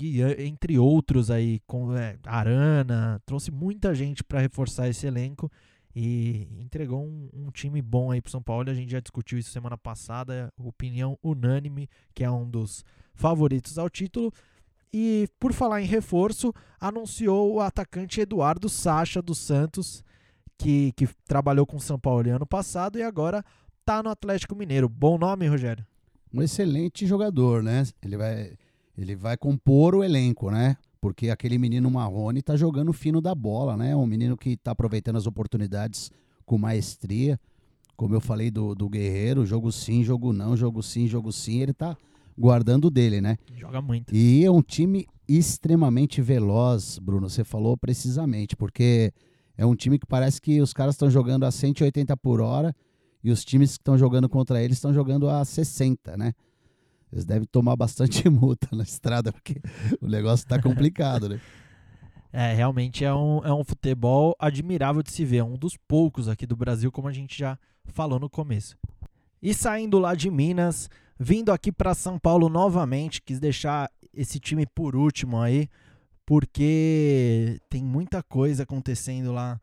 e, 0.00 0.22
entre 0.38 0.78
outros 0.78 1.30
aí, 1.30 1.60
com 1.66 1.96
é, 1.96 2.16
Arana, 2.24 3.20
trouxe 3.26 3.50
muita 3.50 3.94
gente 3.94 4.24
para 4.24 4.40
reforçar 4.40 4.88
esse 4.88 5.06
elenco 5.06 5.50
e 5.94 6.48
entregou 6.58 7.04
um, 7.04 7.28
um 7.32 7.50
time 7.50 7.82
bom 7.82 8.10
aí 8.10 8.20
pro 8.20 8.30
São 8.30 8.42
Paulo. 8.42 8.70
A 8.70 8.74
gente 8.74 8.90
já 8.90 9.00
discutiu 9.00 9.38
isso 9.38 9.50
semana 9.50 9.76
passada, 9.76 10.52
opinião 10.58 11.18
unânime, 11.22 11.88
que 12.14 12.24
é 12.24 12.30
um 12.30 12.48
dos 12.48 12.84
favoritos 13.14 13.78
ao 13.78 13.90
título. 13.90 14.32
E 14.92 15.28
por 15.38 15.52
falar 15.52 15.80
em 15.80 15.86
reforço, 15.86 16.52
anunciou 16.80 17.54
o 17.54 17.60
atacante 17.60 18.20
Eduardo 18.20 18.68
Sacha 18.68 19.22
dos 19.22 19.38
Santos, 19.38 20.02
que, 20.62 20.92
que 20.92 21.08
trabalhou 21.26 21.66
com 21.66 21.76
o 21.76 21.80
São 21.80 21.98
Paulo 21.98 22.30
ano 22.30 22.46
passado 22.46 22.96
e 22.98 23.02
agora 23.02 23.44
tá 23.84 24.02
no 24.02 24.10
Atlético 24.10 24.54
Mineiro. 24.54 24.88
Bom 24.88 25.18
nome, 25.18 25.48
Rogério? 25.48 25.84
Um 26.32 26.40
excelente 26.40 27.04
jogador, 27.04 27.62
né? 27.62 27.82
Ele 28.02 28.16
vai, 28.16 28.52
ele 28.96 29.16
vai 29.16 29.36
compor 29.36 29.94
o 29.94 30.04
elenco, 30.04 30.50
né? 30.50 30.76
Porque 31.00 31.30
aquele 31.30 31.58
menino 31.58 31.90
Marrone 31.90 32.42
tá 32.42 32.56
jogando 32.56 32.92
fino 32.92 33.20
da 33.20 33.34
bola, 33.34 33.76
né? 33.76 33.94
Um 33.96 34.06
menino 34.06 34.36
que 34.36 34.56
tá 34.56 34.70
aproveitando 34.70 35.16
as 35.16 35.26
oportunidades 35.26 36.12
com 36.46 36.56
maestria. 36.56 37.38
Como 37.96 38.14
eu 38.14 38.20
falei 38.20 38.50
do, 38.50 38.74
do 38.74 38.88
Guerreiro, 38.88 39.44
jogo 39.44 39.72
sim, 39.72 40.04
jogo 40.04 40.32
não, 40.32 40.56
jogo 40.56 40.80
sim, 40.80 41.08
jogo 41.08 41.32
sim. 41.32 41.60
Ele 41.60 41.74
tá 41.74 41.96
guardando 42.38 42.88
dele, 42.88 43.20
né? 43.20 43.36
Joga 43.56 43.82
muito. 43.82 44.14
E 44.14 44.44
é 44.44 44.50
um 44.50 44.62
time 44.62 45.06
extremamente 45.28 46.22
veloz, 46.22 47.00
Bruno. 47.00 47.28
Você 47.28 47.42
falou 47.42 47.76
precisamente, 47.76 48.56
porque 48.56 49.12
é 49.56 49.66
um 49.66 49.74
time 49.74 49.98
que 49.98 50.06
parece 50.06 50.40
que 50.40 50.60
os 50.60 50.72
caras 50.72 50.94
estão 50.94 51.10
jogando 51.10 51.44
a 51.44 51.50
180 51.50 52.16
por 52.16 52.40
hora 52.40 52.74
e 53.22 53.30
os 53.30 53.44
times 53.44 53.72
que 53.72 53.82
estão 53.82 53.96
jogando 53.96 54.28
contra 54.28 54.62
eles 54.62 54.78
estão 54.78 54.92
jogando 54.92 55.28
a 55.28 55.44
60, 55.44 56.16
né? 56.16 56.32
Eles 57.12 57.24
devem 57.24 57.46
tomar 57.46 57.76
bastante 57.76 58.26
multa 58.30 58.68
na 58.72 58.82
estrada, 58.82 59.32
porque 59.32 59.60
o 60.00 60.08
negócio 60.08 60.46
tá 60.46 60.60
complicado, 60.60 61.28
né? 61.28 61.40
É, 62.34 62.54
realmente 62.54 63.04
é 63.04 63.12
um, 63.12 63.44
é 63.44 63.52
um 63.52 63.62
futebol 63.62 64.34
admirável 64.38 65.02
de 65.02 65.12
se 65.12 65.22
ver. 65.22 65.36
É 65.36 65.44
um 65.44 65.58
dos 65.58 65.76
poucos 65.76 66.28
aqui 66.28 66.46
do 66.46 66.56
Brasil, 66.56 66.90
como 66.90 67.06
a 67.06 67.12
gente 67.12 67.38
já 67.38 67.58
falou 67.84 68.18
no 68.18 68.30
começo. 68.30 68.74
E 69.42 69.52
saindo 69.52 69.98
lá 69.98 70.14
de 70.14 70.30
Minas, 70.30 70.88
vindo 71.20 71.52
aqui 71.52 71.70
para 71.70 71.92
São 71.92 72.18
Paulo 72.18 72.48
novamente, 72.48 73.20
quis 73.20 73.38
deixar 73.38 73.90
esse 74.14 74.40
time 74.40 74.64
por 74.64 74.96
último 74.96 75.38
aí, 75.38 75.68
porque 76.26 77.60
tem 77.68 77.82
muita 77.82 78.22
coisa 78.22 78.62
acontecendo 78.62 79.32
lá 79.32 79.60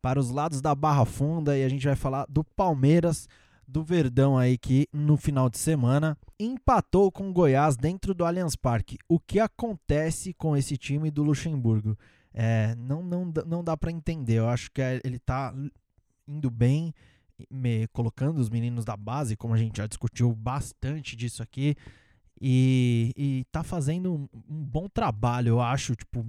para 0.00 0.18
os 0.18 0.30
lados 0.30 0.60
da 0.60 0.74
Barra 0.74 1.04
Funda 1.04 1.56
e 1.56 1.64
a 1.64 1.68
gente 1.68 1.86
vai 1.86 1.94
falar 1.96 2.26
do 2.28 2.42
Palmeiras, 2.42 3.28
do 3.66 3.82
Verdão 3.84 4.36
aí 4.36 4.58
que 4.58 4.88
no 4.92 5.16
final 5.16 5.48
de 5.48 5.58
semana 5.58 6.16
empatou 6.38 7.10
com 7.10 7.30
o 7.30 7.32
Goiás 7.32 7.76
dentro 7.76 8.12
do 8.12 8.24
Allianz 8.24 8.56
Parque. 8.56 8.98
O 9.08 9.18
que 9.18 9.38
acontece 9.38 10.34
com 10.34 10.56
esse 10.56 10.76
time 10.76 11.10
do 11.10 11.22
Luxemburgo? 11.22 11.96
É, 12.34 12.74
não, 12.76 13.02
não, 13.02 13.32
não 13.46 13.62
dá 13.64 13.76
para 13.76 13.92
entender. 13.92 14.38
Eu 14.38 14.48
acho 14.48 14.70
que 14.72 14.80
ele 15.04 15.18
tá 15.18 15.54
indo 16.26 16.50
bem, 16.50 16.92
me- 17.50 17.86
colocando 17.88 18.38
os 18.38 18.50
meninos 18.50 18.84
da 18.84 18.96
base, 18.96 19.36
como 19.36 19.54
a 19.54 19.58
gente 19.58 19.76
já 19.76 19.86
discutiu 19.86 20.34
bastante 20.34 21.14
disso 21.16 21.42
aqui, 21.42 21.76
e, 22.44 23.12
e 23.16 23.44
tá 23.52 23.62
fazendo 23.62 24.12
um, 24.12 24.28
um 24.50 24.64
bom 24.64 24.88
trabalho, 24.88 25.50
eu 25.50 25.60
acho. 25.60 25.94
Tipo, 25.94 26.26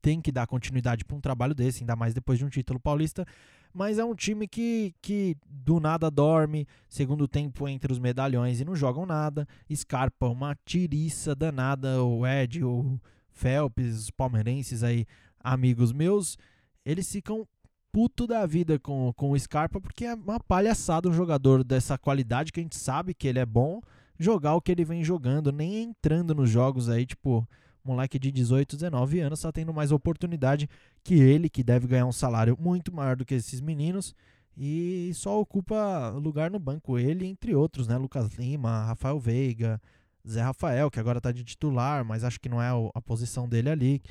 tem 0.00 0.20
que 0.20 0.30
dar 0.30 0.46
continuidade 0.46 1.04
para 1.04 1.16
um 1.16 1.20
trabalho 1.20 1.52
desse, 1.52 1.82
ainda 1.82 1.96
mais 1.96 2.14
depois 2.14 2.38
de 2.38 2.44
um 2.44 2.48
título 2.48 2.78
paulista. 2.78 3.26
Mas 3.74 3.98
é 3.98 4.04
um 4.04 4.14
time 4.14 4.46
que, 4.46 4.94
que 5.02 5.36
do 5.44 5.80
nada 5.80 6.08
dorme, 6.10 6.64
segundo 6.88 7.26
tempo 7.26 7.68
entre 7.68 7.92
os 7.92 7.98
medalhões 7.98 8.60
e 8.60 8.64
não 8.64 8.76
jogam 8.76 9.04
nada. 9.04 9.48
Scarpa, 9.74 10.28
uma 10.28 10.56
tiriça 10.64 11.34
danada, 11.34 12.04
o 12.04 12.24
Ed, 12.24 12.62
o 12.62 13.00
Phelps, 13.28 14.04
os 14.04 14.10
palmeirenses 14.12 14.84
aí, 14.84 15.06
amigos 15.40 15.92
meus, 15.92 16.38
eles 16.86 17.10
ficam 17.10 17.46
puto 17.90 18.28
da 18.28 18.46
vida 18.46 18.78
com, 18.78 19.12
com 19.16 19.32
o 19.32 19.38
Scarpa, 19.38 19.80
porque 19.80 20.04
é 20.04 20.14
uma 20.14 20.38
palhaçada 20.38 21.08
um 21.08 21.12
jogador 21.12 21.64
dessa 21.64 21.98
qualidade 21.98 22.52
que 22.52 22.60
a 22.60 22.62
gente 22.62 22.76
sabe 22.76 23.12
que 23.12 23.26
ele 23.26 23.40
é 23.40 23.46
bom 23.46 23.80
jogar 24.18 24.54
o 24.54 24.60
que 24.60 24.72
ele 24.72 24.84
vem 24.84 25.04
jogando, 25.04 25.52
nem 25.52 25.82
entrando 25.82 26.34
nos 26.34 26.50
jogos 26.50 26.88
aí, 26.88 27.06
tipo, 27.06 27.46
moleque 27.84 28.18
de 28.18 28.30
18, 28.30 28.76
19 28.76 29.20
anos 29.20 29.40
tá 29.40 29.52
tendo 29.52 29.72
mais 29.72 29.92
oportunidade 29.92 30.68
que 31.02 31.14
ele, 31.14 31.48
que 31.48 31.62
deve 31.62 31.86
ganhar 31.86 32.06
um 32.06 32.12
salário 32.12 32.56
muito 32.60 32.94
maior 32.94 33.16
do 33.16 33.24
que 33.24 33.34
esses 33.34 33.60
meninos 33.60 34.14
e 34.56 35.12
só 35.14 35.40
ocupa 35.40 36.10
lugar 36.10 36.50
no 36.50 36.58
banco 36.58 36.98
ele, 36.98 37.26
entre 37.26 37.54
outros, 37.54 37.86
né? 37.86 37.96
Lucas 37.96 38.34
Lima, 38.34 38.86
Rafael 38.86 39.18
Veiga, 39.18 39.80
Zé 40.28 40.42
Rafael, 40.42 40.90
que 40.90 40.98
agora 40.98 41.20
tá 41.20 41.30
de 41.30 41.44
titular, 41.44 42.04
mas 42.04 42.24
acho 42.24 42.40
que 42.40 42.48
não 42.48 42.60
é 42.60 42.68
a 42.92 43.00
posição 43.00 43.48
dele 43.48 43.70
ali. 43.70 44.02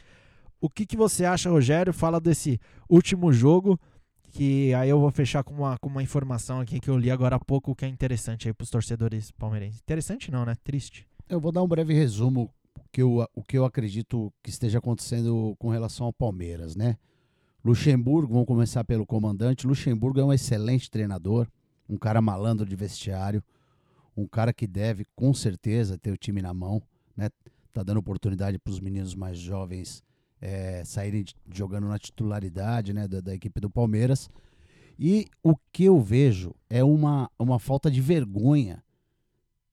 O 0.61 0.69
que, 0.69 0.85
que 0.85 0.95
você 0.95 1.25
acha, 1.25 1.49
Rogério? 1.49 1.93
Fala 1.93 2.19
desse 2.19 2.59
último 2.89 3.31
jogo, 3.33 3.77
que 4.37 4.71
aí 4.75 4.87
eu 4.87 4.99
vou 4.99 5.09
fechar 5.09 5.43
com 5.43 5.51
uma, 5.51 5.79
com 5.79 5.89
uma 5.89 6.03
informação 6.03 6.59
aqui 6.59 6.79
que 6.79 6.91
eu 6.91 6.95
li 6.95 7.09
agora 7.09 7.37
há 7.37 7.39
pouco, 7.39 7.75
que 7.75 7.83
é 7.83 7.87
interessante 7.87 8.47
aí 8.47 8.53
pros 8.53 8.69
torcedores 8.69 9.31
palmeirenses. 9.31 9.81
Interessante 9.81 10.29
não, 10.29 10.45
né? 10.45 10.53
Triste. 10.63 11.07
Eu 11.27 11.39
vou 11.39 11.51
dar 11.51 11.63
um 11.63 11.67
breve 11.67 11.91
resumo 11.91 12.53
que 12.91 13.01
eu, 13.01 13.27
o 13.33 13.41
que 13.41 13.57
eu 13.57 13.65
acredito 13.65 14.31
que 14.43 14.51
esteja 14.51 14.77
acontecendo 14.77 15.55
com 15.57 15.69
relação 15.69 16.05
ao 16.05 16.13
Palmeiras, 16.13 16.75
né? 16.75 16.97
Luxemburgo, 17.65 18.33
vamos 18.33 18.45
começar 18.45 18.83
pelo 18.83 19.07
comandante. 19.07 19.65
Luxemburgo 19.65 20.19
é 20.19 20.23
um 20.23 20.31
excelente 20.31 20.91
treinador, 20.91 21.47
um 21.89 21.97
cara 21.97 22.21
malandro 22.21 22.63
de 22.63 22.75
vestiário, 22.75 23.43
um 24.15 24.27
cara 24.27 24.53
que 24.53 24.67
deve 24.67 25.03
com 25.15 25.33
certeza 25.33 25.97
ter 25.97 26.11
o 26.11 26.17
time 26.17 26.43
na 26.43 26.53
mão, 26.53 26.79
né? 27.15 27.31
Tá 27.73 27.81
dando 27.81 27.97
oportunidade 27.97 28.59
para 28.59 28.71
os 28.71 28.79
meninos 28.79 29.15
mais 29.15 29.39
jovens 29.39 30.03
é, 30.41 30.83
saírem 30.85 31.25
jogando 31.51 31.87
na 31.87 31.97
titularidade, 31.97 32.93
né, 32.93 33.07
da, 33.07 33.21
da 33.21 33.33
equipe 33.33 33.59
do 33.59 33.69
Palmeiras. 33.69 34.29
E 34.99 35.27
o 35.43 35.55
que 35.71 35.85
eu 35.85 35.99
vejo 35.99 36.55
é 36.69 36.83
uma, 36.83 37.29
uma 37.37 37.59
falta 37.59 37.89
de 37.89 38.01
vergonha, 38.01 38.83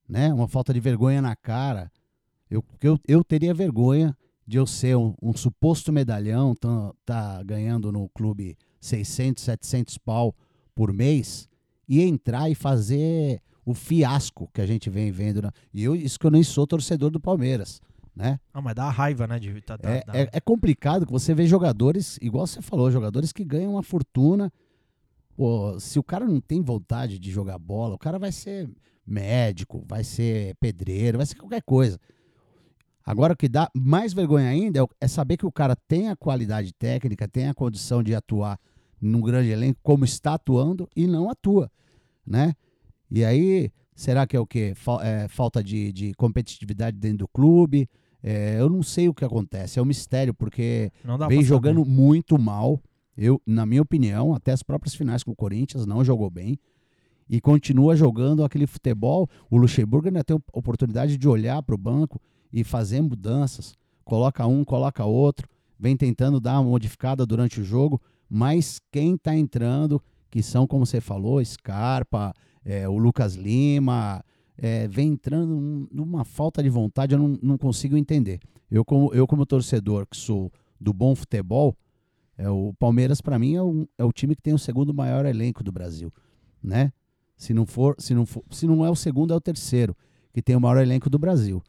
né? 0.07 0.33
Uma 0.33 0.47
falta 0.47 0.75
de 0.75 0.81
vergonha 0.81 1.23
na 1.23 1.35
cara 1.35 1.91
eu, 2.51 2.65
eu, 2.81 3.01
eu 3.07 3.25
teria 3.25 3.53
vergonha 3.55 4.17
de 4.47 4.59
eu 4.59 4.67
ser 4.67 4.97
um, 4.97 5.15
um 5.21 5.35
suposto 5.35 5.93
medalhão, 5.93 6.55
tá, 6.55 6.93
tá, 7.05 7.43
ganhando 7.43 7.91
no 7.91 8.09
clube 8.11 8.57
600, 8.81 9.43
700 9.43 9.99
pau 9.99 10.35
por 10.75 10.93
mês 10.93 11.49
e 11.89 12.03
entrar 12.03 12.51
e 12.51 12.55
fazer 12.55 13.41
o 13.65 13.73
fiasco 13.73 14.49
que 14.53 14.61
a 14.61 14.67
gente 14.67 14.91
vem 14.91 15.11
vendo. 15.11 15.43
Né? 15.43 15.51
E 15.73 15.83
eu, 15.83 15.97
isso 15.97 16.19
que 16.19 16.27
eu 16.27 16.31
nem 16.31 16.43
sou 16.43 16.67
torcedor 16.67 17.11
do 17.11 17.19
Palmeiras, 17.19 17.81
né? 18.15 18.39
Não, 18.55 18.63
mas 18.63 18.75
dá 18.75 18.89
raiva, 18.91 19.27
né? 19.27 19.39
De, 19.39 19.61
tá, 19.63 19.79
é, 19.83 20.05
dá. 20.05 20.17
É, 20.17 20.29
é, 20.33 20.41
complicado 20.41 21.05
que 21.05 21.13
você 21.13 21.35
vê 21.35 21.47
jogadores, 21.47 22.19
igual 22.23 22.47
você 22.47 22.63
falou, 22.63 22.91
jogadores 22.91 23.33
que 23.33 23.45
ganham 23.45 23.73
uma 23.73 23.83
fortuna. 23.83 24.53
Pô, 25.37 25.79
se 25.81 25.99
o 25.99 26.03
cara 26.03 26.27
não 26.27 26.41
tem 26.41 26.63
vontade 26.63 27.19
de 27.19 27.31
jogar 27.31 27.59
bola, 27.59 27.97
o 27.97 27.99
cara 27.99 28.19
vai 28.19 28.31
ser 28.31 28.71
médico, 29.05 29.85
vai 29.87 30.05
ser 30.05 30.55
pedreiro, 30.61 31.19
vai 31.19 31.27
ser 31.27 31.35
qualquer 31.35 31.63
coisa. 31.63 31.99
Agora, 33.05 33.35
o 33.35 33.37
que 33.37 33.49
dá 33.49 33.69
mais 33.75 34.15
vergonha 34.15 34.49
ainda 34.49 34.81
é, 34.81 34.87
é 35.01 35.09
saber 35.09 35.37
que 35.37 35.45
o 35.45 35.53
cara 35.53 35.77
tem 35.77 36.09
a 36.09 36.17
qualidade 36.17 36.73
técnica, 36.73 37.29
tem 37.29 37.49
a 37.49 37.55
condição 37.55 38.03
de 38.03 38.15
atuar 38.15 38.59
num 39.01 39.21
grande 39.21 39.51
elenco, 39.51 39.79
como 39.83 40.05
está 40.05 40.35
atuando, 40.35 40.89
e 40.97 41.07
não 41.07 41.29
atua, 41.29 41.71
né? 42.27 42.55
E 43.11 43.23
aí, 43.23 43.71
será 43.95 44.27
que 44.27 44.35
é 44.35 44.41
o 44.41 44.47
quê? 44.47 44.73
É, 45.03 45.29
falta 45.29 45.63
de, 45.63 45.93
de 45.93 46.15
competitividade 46.15 46.97
dentro 46.97 47.19
do 47.19 47.29
clube? 47.29 47.89
É, 48.27 48.59
eu 48.59 48.71
não 48.71 48.83
sei 48.83 49.07
o 49.07 49.13
que 49.13 49.23
acontece, 49.23 49.79
é 49.79 49.83
um 49.83 49.85
mistério, 49.85 50.33
porque 50.33 50.91
vem 51.29 51.43
jogando 51.43 51.81
saber. 51.81 51.91
muito 51.91 52.39
mal. 52.39 52.81
Eu, 53.15 53.39
na 53.47 53.67
minha 53.67 53.83
opinião, 53.83 54.35
até 54.35 54.51
as 54.51 54.63
próprias 54.63 54.95
finais 54.95 55.23
com 55.23 55.33
o 55.33 55.37
Corinthians 55.37 55.85
não 55.85 56.03
jogou 56.03 56.31
bem 56.31 56.59
e 57.29 57.39
continua 57.39 57.95
jogando 57.95 58.43
aquele 58.43 58.67
futebol. 58.67 59.29
O 59.51 59.59
Luxemburgo 59.59 60.09
ainda 60.09 60.25
tem 60.25 60.41
oportunidade 60.55 61.19
de 61.19 61.29
olhar 61.29 61.63
para 61.63 61.75
o 61.75 61.79
banco 61.79 62.19
e 62.51 62.65
fazer 62.65 63.03
mudanças. 63.03 63.75
Coloca 64.07 64.47
um, 64.47 64.65
coloca 64.65 65.05
outro, 65.05 65.47
vem 65.79 65.95
tentando 65.95 66.41
dar 66.41 66.61
uma 66.61 66.71
modificada 66.71 67.27
durante 67.27 67.61
o 67.61 67.65
jogo, 67.65 68.01
mas 68.27 68.81
quem 68.91 69.17
está 69.17 69.37
entrando, 69.37 70.03
que 70.31 70.43
são, 70.43 70.67
como 70.67 70.87
você 70.87 70.99
falou, 70.99 71.45
Scarpa, 71.45 72.33
é, 72.65 72.89
o 72.89 72.97
Lucas 72.97 73.35
Lima, 73.35 74.25
é, 74.57 74.87
vem 74.89 75.13
entrando 75.13 75.89
numa 75.91 76.25
falta 76.25 76.63
de 76.63 76.69
vontade, 76.69 77.15
eu 77.15 77.19
não, 77.19 77.39
não, 77.43 77.59
consigo 77.59 77.97
entender. 77.97 78.41
Eu 78.71 78.85
como, 78.85 79.13
eu, 79.13 79.27
como 79.27 79.45
torcedor 79.45 80.07
que 80.07 80.17
sou 80.17 80.53
do 80.81 80.93
bom 80.93 81.15
futebol, 81.15 81.77
é, 82.37 82.49
o 82.49 82.73
Palmeiras, 82.79 83.21
para 83.21 83.39
mim, 83.39 83.55
é, 83.55 83.63
um, 83.63 83.87
é 83.99 84.05
o 84.05 84.13
time 84.13 84.35
que 84.35 84.43
tem 84.43 84.55
o 84.55 84.59
segundo 84.59 84.93
maior 84.93 85.27
elenco 85.27 85.63
do 85.63 85.73
Brasil. 85.73 86.13
Né? 86.63 86.93
Se 87.37 87.53
não 87.53 87.67
for, 87.67 87.95
se 87.99 88.15
não 88.15 88.25
for, 88.27 88.43
se 88.51 88.67
não 88.67 88.85
é 88.85 88.91
o 88.91 88.97
segundo, 88.97 89.33
é 89.33 89.37
o 89.37 89.41
terceiro, 89.41 89.97
que 90.33 90.43
tem 90.43 90.57
o 90.57 90.61
maior 90.61 90.81
elenco 90.81 91.11
do 91.11 91.19
Brasil. 91.19 91.63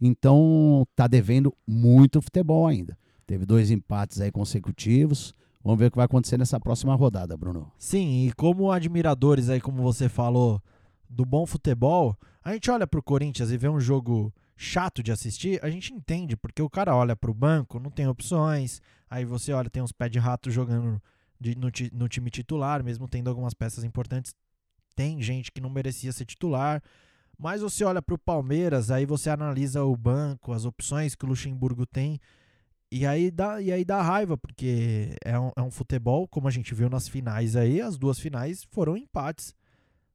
Então 0.00 0.86
tá 0.94 1.06
devendo 1.06 1.54
muito 1.66 2.20
futebol 2.20 2.66
ainda. 2.66 2.96
Teve 3.26 3.44
dois 3.44 3.70
empates 3.70 4.20
aí 4.20 4.30
consecutivos. 4.30 5.34
Vamos 5.64 5.80
ver 5.80 5.86
o 5.86 5.90
que 5.90 5.96
vai 5.96 6.04
acontecer 6.04 6.38
nessa 6.38 6.60
próxima 6.60 6.94
rodada, 6.94 7.36
Bruno. 7.36 7.72
Sim, 7.76 8.26
e 8.26 8.32
como 8.34 8.70
admiradores 8.70 9.48
aí, 9.48 9.60
como 9.60 9.82
você 9.82 10.08
falou, 10.08 10.62
do 11.08 11.24
bom 11.24 11.46
futebol, 11.46 12.16
a 12.42 12.52
gente 12.52 12.70
olha 12.70 12.86
pro 12.86 13.02
Corinthians 13.02 13.50
e 13.50 13.56
vê 13.56 13.68
um 13.68 13.80
jogo 13.80 14.32
chato 14.56 15.02
de 15.02 15.12
assistir, 15.12 15.62
a 15.62 15.68
gente 15.68 15.92
entende, 15.92 16.36
porque 16.36 16.62
o 16.62 16.70
cara 16.70 16.94
olha 16.94 17.14
pro 17.14 17.34
banco, 17.34 17.78
não 17.78 17.90
tem 17.90 18.08
opções, 18.08 18.80
aí 19.08 19.24
você 19.24 19.52
olha, 19.52 19.68
tem 19.68 19.82
uns 19.82 19.92
pés 19.92 20.10
de 20.10 20.18
rato 20.18 20.50
jogando 20.50 21.00
de, 21.38 21.54
no, 21.56 21.70
no 21.92 22.08
time 22.08 22.30
titular, 22.30 22.82
mesmo 22.82 23.06
tendo 23.06 23.28
algumas 23.28 23.54
peças 23.54 23.84
importantes, 23.84 24.34
tem 24.94 25.20
gente 25.20 25.52
que 25.52 25.60
não 25.60 25.68
merecia 25.68 26.12
ser 26.12 26.24
titular. 26.24 26.82
Mas 27.38 27.60
você 27.60 27.84
olha 27.84 28.00
para 28.00 28.14
o 28.14 28.18
Palmeiras, 28.18 28.90
aí 28.90 29.04
você 29.04 29.28
analisa 29.28 29.84
o 29.84 29.94
banco, 29.94 30.52
as 30.52 30.64
opções 30.64 31.14
que 31.14 31.26
o 31.26 31.28
Luxemburgo 31.28 31.84
tem, 31.84 32.18
e 32.90 33.04
aí 33.04 33.30
dá, 33.30 33.60
e 33.60 33.70
aí 33.70 33.84
dá 33.84 34.00
raiva, 34.00 34.38
porque 34.38 35.16
é 35.22 35.38
um, 35.38 35.50
é 35.54 35.60
um 35.60 35.70
futebol, 35.70 36.26
como 36.26 36.48
a 36.48 36.50
gente 36.50 36.74
viu 36.74 36.88
nas 36.88 37.08
finais 37.08 37.54
aí, 37.54 37.80
as 37.80 37.98
duas 37.98 38.18
finais 38.18 38.64
foram 38.70 38.96
empates. 38.96 39.54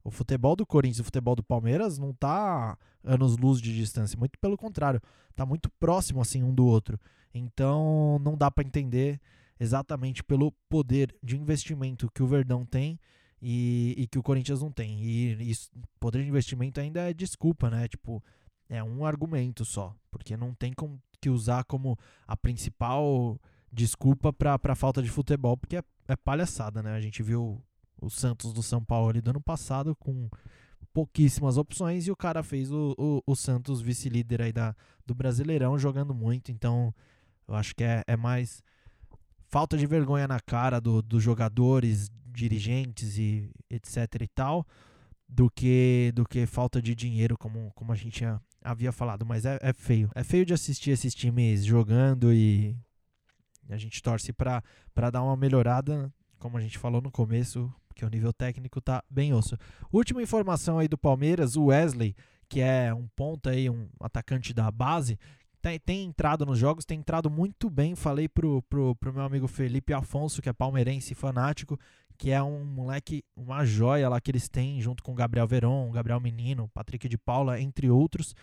O 0.04 0.12
futebol 0.12 0.56
do 0.56 0.66
Corinthians 0.66 1.00
e 1.00 1.02
o 1.02 1.06
futebol 1.06 1.36
do 1.36 1.44
Palmeiras 1.44 1.98
não 1.98 2.14
tá 2.14 2.78
anos 3.04 3.38
luz 3.38 3.62
de 3.62 3.76
distância, 3.76 4.18
muito 4.18 4.38
pelo 4.40 4.58
contrário, 4.58 5.02
tá 5.36 5.46
muito 5.46 5.70
próximo 5.80 6.22
assim 6.22 6.44
um 6.44 6.54
do 6.54 6.66
outro. 6.66 7.00
Então 7.34 8.20
não 8.20 8.36
dá 8.36 8.50
para 8.50 8.64
entender 8.64 9.20
exatamente 9.60 10.24
pelo 10.24 10.52
poder 10.68 11.16
de 11.22 11.38
investimento 11.38 12.10
que 12.14 12.24
o 12.24 12.28
Verdão 12.28 12.66
tem 12.66 13.00
e, 13.42 13.96
e 13.98 14.08
que 14.08 14.20
o 14.20 14.24
Corinthians 14.24 14.62
não 14.62 14.72
tem. 14.72 15.00
E 15.00 15.52
isso, 15.52 15.70
poder 16.00 16.24
de 16.24 16.30
investimento 16.30 16.80
ainda 16.80 17.10
é 17.10 17.14
desculpa, 17.14 17.70
né? 17.70 17.88
Tipo, 17.88 18.24
é 18.70 18.84
um 18.84 19.06
argumento 19.06 19.66
só, 19.66 19.96
porque 20.10 20.38
não 20.38 20.54
tem 20.54 20.74
como, 20.74 21.02
que 21.20 21.30
usar 21.30 21.64
como 21.66 21.98
a 22.28 22.36
principal 22.36 23.40
desculpa 23.72 24.34
para 24.34 24.60
a 24.62 24.76
falta 24.76 25.02
de 25.02 25.10
futebol, 25.10 25.56
porque 25.56 25.78
é, 25.78 25.84
é, 26.08 26.16
palhaçada, 26.16 26.82
né? 26.84 26.94
A 26.94 27.02
gente 27.02 27.24
viu 27.24 27.62
o 28.02 28.10
Santos 28.10 28.52
do 28.52 28.64
São 28.64 28.84
Paulo 28.84 29.10
ali 29.10 29.22
do 29.22 29.30
ano 29.30 29.42
passado 29.42 29.96
com 29.96 30.30
pouquíssimas 30.92 31.58
opções 31.58 32.08
e 32.08 32.12
o 32.12 32.16
cara 32.16 32.44
fez 32.44 32.72
o, 32.72 32.94
o, 32.98 33.22
o 33.26 33.36
Santos 33.36 33.82
vice-líder 33.82 34.42
aí 34.42 34.52
da, 34.52 34.76
do 35.06 35.16
Brasileirão 35.16 35.78
jogando 35.78 36.14
muito, 36.14 36.52
então 36.52 36.94
eu 37.48 37.56
acho 37.56 37.76
que 37.76 37.84
é, 37.84 38.04
é 38.08 38.18
mais 38.18 38.64
falta 39.48 39.78
de 39.78 39.86
vergonha 39.86 40.28
na 40.28 40.40
cara 40.40 40.80
do, 40.80 41.02
dos 41.02 41.22
jogadores, 41.22 42.10
dirigentes 42.26 43.18
e 43.18 43.52
etc 43.70 44.22
e 44.22 44.28
tal, 44.28 44.66
do 45.28 45.50
que 45.50 46.12
do 46.16 46.26
que 46.26 46.46
falta 46.46 46.82
de 46.82 46.96
dinheiro, 46.96 47.38
como, 47.38 47.72
como 47.76 47.92
a 47.92 47.96
gente 47.96 48.24
havia 48.64 48.92
falado. 48.92 49.26
Mas 49.26 49.46
é, 49.46 49.58
é 49.62 49.74
feio. 49.74 50.10
É 50.16 50.24
feio 50.24 50.46
de 50.46 50.54
assistir 50.54 50.92
esses 50.92 51.14
times 51.14 51.66
jogando 51.66 52.34
e 52.34 52.76
a 53.70 53.78
gente 53.78 54.02
torce 54.02 54.34
para 54.34 55.10
dar 55.12 55.24
uma 55.24 55.36
melhorada, 55.38 56.12
como 56.40 56.58
a 56.58 56.62
gente 56.62 56.78
falou 56.78 57.02
no 57.02 57.12
começo, 57.12 57.74
porque 58.02 58.06
o 58.06 58.10
nível 58.10 58.34
técnico 58.34 58.82
tá 58.82 59.04
bem 59.10 59.34
osso. 59.34 59.56
Última 59.92 60.22
informação 60.24 60.80
aí 60.80 60.88
do 60.88 60.98
Palmeiras, 60.98 61.56
o 61.56 61.66
Wesley, 61.66 62.16
que 62.50 62.60
é 62.60 62.92
um 62.94 63.08
ponta 63.16 63.52
aí, 63.52 63.70
um 63.70 63.88
atacante 64.00 64.54
da 64.54 64.72
base, 64.72 65.20
tem, 65.62 65.80
tem, 65.80 66.06
entrado 66.06 66.44
nos 66.44 66.58
jogos, 66.58 66.84
tem 66.84 66.98
entrado 66.98 67.30
muito 67.30 67.70
bem. 67.70 67.96
Falei 67.96 68.28
pro, 68.28 68.64
pro, 68.64 68.96
pro 68.96 69.14
meu 69.14 69.22
amigo 69.22 69.48
Felipe 69.48 69.94
Afonso, 69.94 70.42
que 70.42 70.50
é 70.50 70.54
palmeirense 70.54 71.14
fanático, 71.14 71.80
que 72.18 72.32
é 72.32 72.42
um 72.42 72.66
moleque, 72.66 73.24
uma 73.36 73.64
joia 73.64 74.10
lá 74.10 74.20
que 74.20 74.32
eles 74.32 74.50
têm, 74.50 74.82
junto 74.82 75.04
com 75.04 75.14
Gabriel 75.14 75.48
Veron, 75.48 75.92
Gabriel 75.92 76.20
Menino, 76.20 76.68
Patrick 76.74 77.08
de 77.08 77.20
Paula, 77.20 77.62
entre 77.62 77.88
outros. 77.90 78.34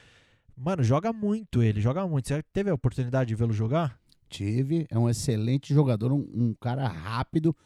Mano, 0.57 0.85
joga 0.85 1.12
muito 1.12 1.61
ele, 1.61 1.80
joga 1.80 2.07
muito. 2.07 2.28
Você 2.28 2.43
teve 2.53 2.70
a 2.70 2.74
oportunidade 2.74 3.28
de 3.28 3.35
vê-lo 3.35 3.53
jogar? 3.53 3.99
Tive, 4.28 4.87
é 4.89 4.99
um 4.99 5.09
excelente 5.09 5.74
jogador, 5.74 6.12
um, 6.12 6.28
um, 6.32 6.55
cara 6.61 6.87
rápido. 6.87 7.57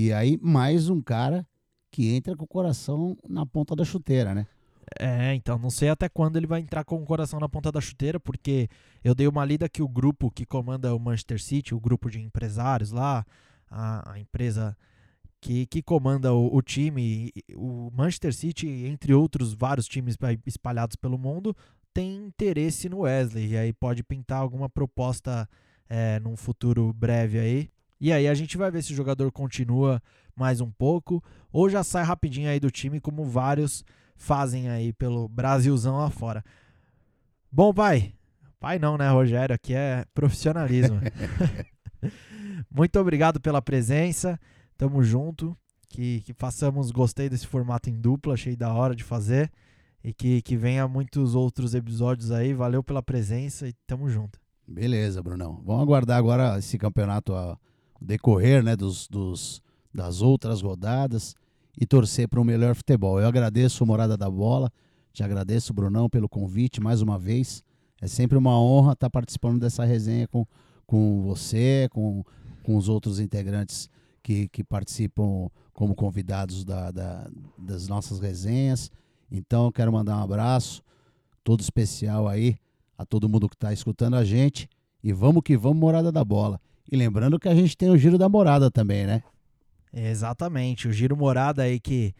E 0.00 0.12
aí, 0.12 0.38
mais 0.40 0.88
um 0.88 1.00
cara 1.02 1.44
que 1.90 2.14
entra 2.14 2.36
com 2.36 2.44
o 2.44 2.46
coração 2.46 3.18
na 3.28 3.44
ponta 3.44 3.74
da 3.74 3.84
chuteira, 3.84 4.32
né? 4.32 4.46
É, 4.96 5.34
então 5.34 5.58
não 5.58 5.70
sei 5.70 5.88
até 5.88 6.08
quando 6.08 6.36
ele 6.36 6.46
vai 6.46 6.60
entrar 6.60 6.84
com 6.84 7.02
o 7.02 7.04
coração 7.04 7.40
na 7.40 7.48
ponta 7.48 7.72
da 7.72 7.80
chuteira, 7.80 8.20
porque 8.20 8.68
eu 9.02 9.12
dei 9.12 9.26
uma 9.26 9.44
lida 9.44 9.68
que 9.68 9.82
o 9.82 9.88
grupo 9.88 10.30
que 10.30 10.46
comanda 10.46 10.94
o 10.94 11.00
Manchester 11.00 11.42
City, 11.42 11.74
o 11.74 11.80
grupo 11.80 12.08
de 12.08 12.20
empresários 12.20 12.92
lá, 12.92 13.26
a, 13.68 14.12
a 14.12 14.20
empresa 14.20 14.76
que, 15.40 15.66
que 15.66 15.82
comanda 15.82 16.32
o, 16.32 16.54
o 16.54 16.62
time. 16.62 17.32
O 17.56 17.90
Manchester 17.92 18.32
City, 18.32 18.68
entre 18.68 19.12
outros 19.12 19.52
vários 19.52 19.88
times 19.88 20.16
espalhados 20.46 20.94
pelo 20.94 21.18
mundo, 21.18 21.56
tem 21.92 22.14
interesse 22.24 22.88
no 22.88 23.00
Wesley. 23.00 23.48
E 23.48 23.56
aí 23.56 23.72
pode 23.72 24.04
pintar 24.04 24.38
alguma 24.38 24.68
proposta 24.68 25.48
é, 25.88 26.20
num 26.20 26.36
futuro 26.36 26.92
breve 26.92 27.40
aí. 27.40 27.68
E 28.00 28.12
aí 28.12 28.28
a 28.28 28.34
gente 28.34 28.56
vai 28.56 28.70
ver 28.70 28.82
se 28.82 28.92
o 28.92 28.96
jogador 28.96 29.32
continua 29.32 30.00
mais 30.36 30.60
um 30.60 30.70
pouco 30.70 31.22
ou 31.52 31.68
já 31.68 31.82
sai 31.82 32.04
rapidinho 32.04 32.48
aí 32.48 32.60
do 32.60 32.70
time, 32.70 33.00
como 33.00 33.24
vários 33.24 33.84
fazem 34.16 34.68
aí 34.68 34.92
pelo 34.92 35.28
Brasilzão 35.28 35.98
lá 35.98 36.10
fora. 36.10 36.44
Bom, 37.50 37.72
pai. 37.72 38.12
Pai 38.60 38.78
não, 38.78 38.98
né, 38.98 39.08
Rogério? 39.08 39.54
Aqui 39.54 39.72
é 39.72 40.04
profissionalismo. 40.12 41.00
Muito 42.70 42.98
obrigado 42.98 43.40
pela 43.40 43.62
presença. 43.62 44.38
Tamo 44.76 45.02
junto. 45.02 45.56
Que, 45.88 46.20
que 46.20 46.34
façamos, 46.34 46.90
gostei 46.90 47.30
desse 47.30 47.46
formato 47.46 47.88
em 47.88 47.98
dupla, 47.98 48.34
achei 48.34 48.54
da 48.54 48.72
hora 48.74 48.94
de 48.94 49.02
fazer. 49.02 49.50
E 50.04 50.12
que, 50.12 50.42
que 50.42 50.56
venha 50.56 50.86
muitos 50.86 51.34
outros 51.34 51.74
episódios 51.74 52.30
aí. 52.30 52.52
Valeu 52.52 52.82
pela 52.82 53.02
presença 53.02 53.66
e 53.66 53.72
tamo 53.86 54.08
junto. 54.08 54.38
Beleza, 54.66 55.22
Brunão. 55.22 55.62
Vamos 55.64 55.82
aguardar 55.82 56.18
agora 56.18 56.58
esse 56.58 56.76
campeonato 56.76 57.32
decorrer 58.00 58.62
né, 58.62 58.76
dos, 58.76 59.08
dos, 59.08 59.62
das 59.92 60.22
outras 60.22 60.60
rodadas 60.62 61.34
e 61.80 61.86
torcer 61.86 62.28
para 62.28 62.40
um 62.40 62.44
melhor 62.44 62.74
futebol. 62.74 63.20
Eu 63.20 63.28
agradeço 63.28 63.84
o 63.84 63.86
Morada 63.86 64.16
da 64.16 64.30
Bola, 64.30 64.72
te 65.12 65.22
agradeço, 65.22 65.72
Brunão, 65.72 66.08
pelo 66.08 66.28
convite 66.28 66.80
mais 66.80 67.02
uma 67.02 67.18
vez. 67.18 67.62
É 68.00 68.06
sempre 68.06 68.38
uma 68.38 68.58
honra 68.60 68.92
estar 68.92 69.10
participando 69.10 69.60
dessa 69.60 69.84
resenha 69.84 70.28
com, 70.28 70.46
com 70.86 71.22
você, 71.22 71.88
com, 71.90 72.24
com 72.62 72.76
os 72.76 72.88
outros 72.88 73.18
integrantes 73.18 73.88
que, 74.22 74.48
que 74.48 74.62
participam 74.62 75.48
como 75.72 75.94
convidados 75.94 76.64
da, 76.64 76.90
da, 76.90 77.28
das 77.56 77.88
nossas 77.88 78.20
resenhas. 78.20 78.90
Então, 79.30 79.70
quero 79.72 79.92
mandar 79.92 80.18
um 80.18 80.22
abraço 80.22 80.82
todo 81.42 81.60
especial 81.60 82.28
aí 82.28 82.56
a 82.96 83.06
todo 83.06 83.28
mundo 83.28 83.48
que 83.48 83.54
está 83.54 83.72
escutando 83.72 84.14
a 84.14 84.24
gente. 84.24 84.68
E 85.02 85.12
vamos 85.12 85.42
que 85.42 85.56
vamos, 85.56 85.78
Morada 85.78 86.10
da 86.10 86.24
Bola. 86.24 86.60
E 86.90 86.96
lembrando 86.96 87.38
que 87.38 87.48
a 87.48 87.54
gente 87.54 87.76
tem 87.76 87.90
o 87.90 87.98
Giro 87.98 88.16
da 88.16 88.28
Morada 88.28 88.70
também, 88.70 89.06
né? 89.06 89.22
Exatamente, 89.92 90.88
o 90.88 90.92
Giro 90.92 91.16
Morada 91.16 91.62
aí 91.62 91.78
que 91.78 92.14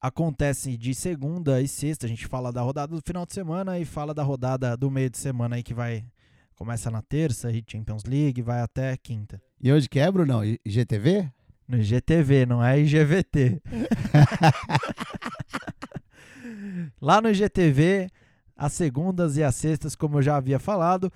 acontece 0.00 0.76
de 0.76 0.94
segunda 0.94 1.60
e 1.60 1.68
sexta. 1.68 2.06
A 2.06 2.08
gente 2.08 2.26
fala 2.26 2.52
da 2.52 2.62
rodada 2.62 2.94
do 2.94 3.02
final 3.04 3.26
de 3.26 3.34
semana 3.34 3.78
e 3.78 3.84
fala 3.84 4.14
da 4.14 4.22
rodada 4.22 4.76
do 4.76 4.90
meio 4.90 5.10
de 5.10 5.18
semana 5.18 5.56
aí 5.56 5.62
que 5.62 5.74
vai 5.74 6.04
começa 6.54 6.90
na 6.90 7.00
terça 7.00 7.52
e 7.52 7.62
Champions 7.64 8.02
League, 8.04 8.42
vai 8.42 8.60
até 8.60 8.96
quinta. 8.96 9.40
E 9.60 9.72
hoje 9.72 9.88
que 9.88 10.00
é, 10.00 10.10
Bruno? 10.10 10.40
IGTV? 10.64 11.30
No 11.68 11.78
IGTV, 11.78 12.46
não 12.46 12.64
é 12.64 12.80
IGVT. 12.80 13.62
Lá 17.00 17.20
no 17.20 17.30
IGTV, 17.30 18.08
as 18.56 18.72
segundas 18.72 19.36
e 19.36 19.44
as 19.44 19.54
sextas, 19.54 19.94
como 19.94 20.18
eu 20.18 20.22
já 20.22 20.36
havia 20.36 20.58
falado, 20.58 21.12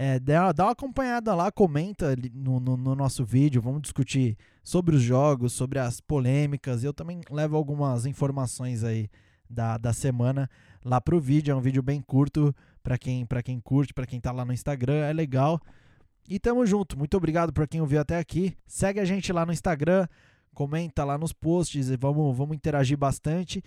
é, 0.00 0.20
dá, 0.20 0.52
dá 0.52 0.66
uma 0.66 0.72
acompanhada 0.72 1.34
lá, 1.34 1.50
comenta 1.50 2.14
no, 2.32 2.60
no, 2.60 2.76
no, 2.76 2.94
nosso 2.94 3.24
vídeo, 3.24 3.60
vamos 3.60 3.82
discutir 3.82 4.38
sobre 4.62 4.94
os 4.94 5.02
jogos, 5.02 5.52
sobre 5.52 5.80
as 5.80 6.00
polêmicas. 6.00 6.84
Eu 6.84 6.94
também 6.94 7.20
levo 7.28 7.56
algumas 7.56 8.06
informações 8.06 8.84
aí 8.84 9.10
da, 9.50 9.76
da 9.76 9.92
semana 9.92 10.48
lá 10.84 11.00
pro 11.00 11.20
vídeo. 11.20 11.50
É 11.50 11.54
um 11.56 11.60
vídeo 11.60 11.82
bem 11.82 12.00
curto 12.00 12.54
para 12.80 12.96
quem, 12.96 13.26
quem 13.44 13.60
curte, 13.60 13.92
para 13.92 14.06
quem 14.06 14.20
tá 14.20 14.30
lá 14.30 14.44
no 14.44 14.52
Instagram, 14.52 15.04
é 15.04 15.12
legal. 15.12 15.60
E 16.28 16.38
tamo 16.38 16.64
junto. 16.64 16.96
Muito 16.96 17.16
obrigado 17.16 17.52
por 17.52 17.66
quem 17.66 17.80
ouviu 17.80 18.00
até 18.00 18.18
aqui. 18.18 18.56
Segue 18.68 19.00
a 19.00 19.04
gente 19.04 19.32
lá 19.32 19.44
no 19.44 19.52
Instagram, 19.52 20.06
comenta 20.54 21.02
lá 21.02 21.18
nos 21.18 21.32
posts 21.32 21.88
e 21.88 21.96
vamos, 21.96 22.36
vamos 22.36 22.54
interagir 22.54 22.96
bastante. 22.96 23.64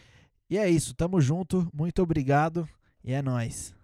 E 0.49 0.57
é 0.57 0.69
isso, 0.69 0.95
tamo 0.95 1.19
junto. 1.19 1.67
Muito 1.73 2.01
obrigado 2.01 2.65
e 3.03 3.11
é 3.11 3.21
nós. 3.21 3.80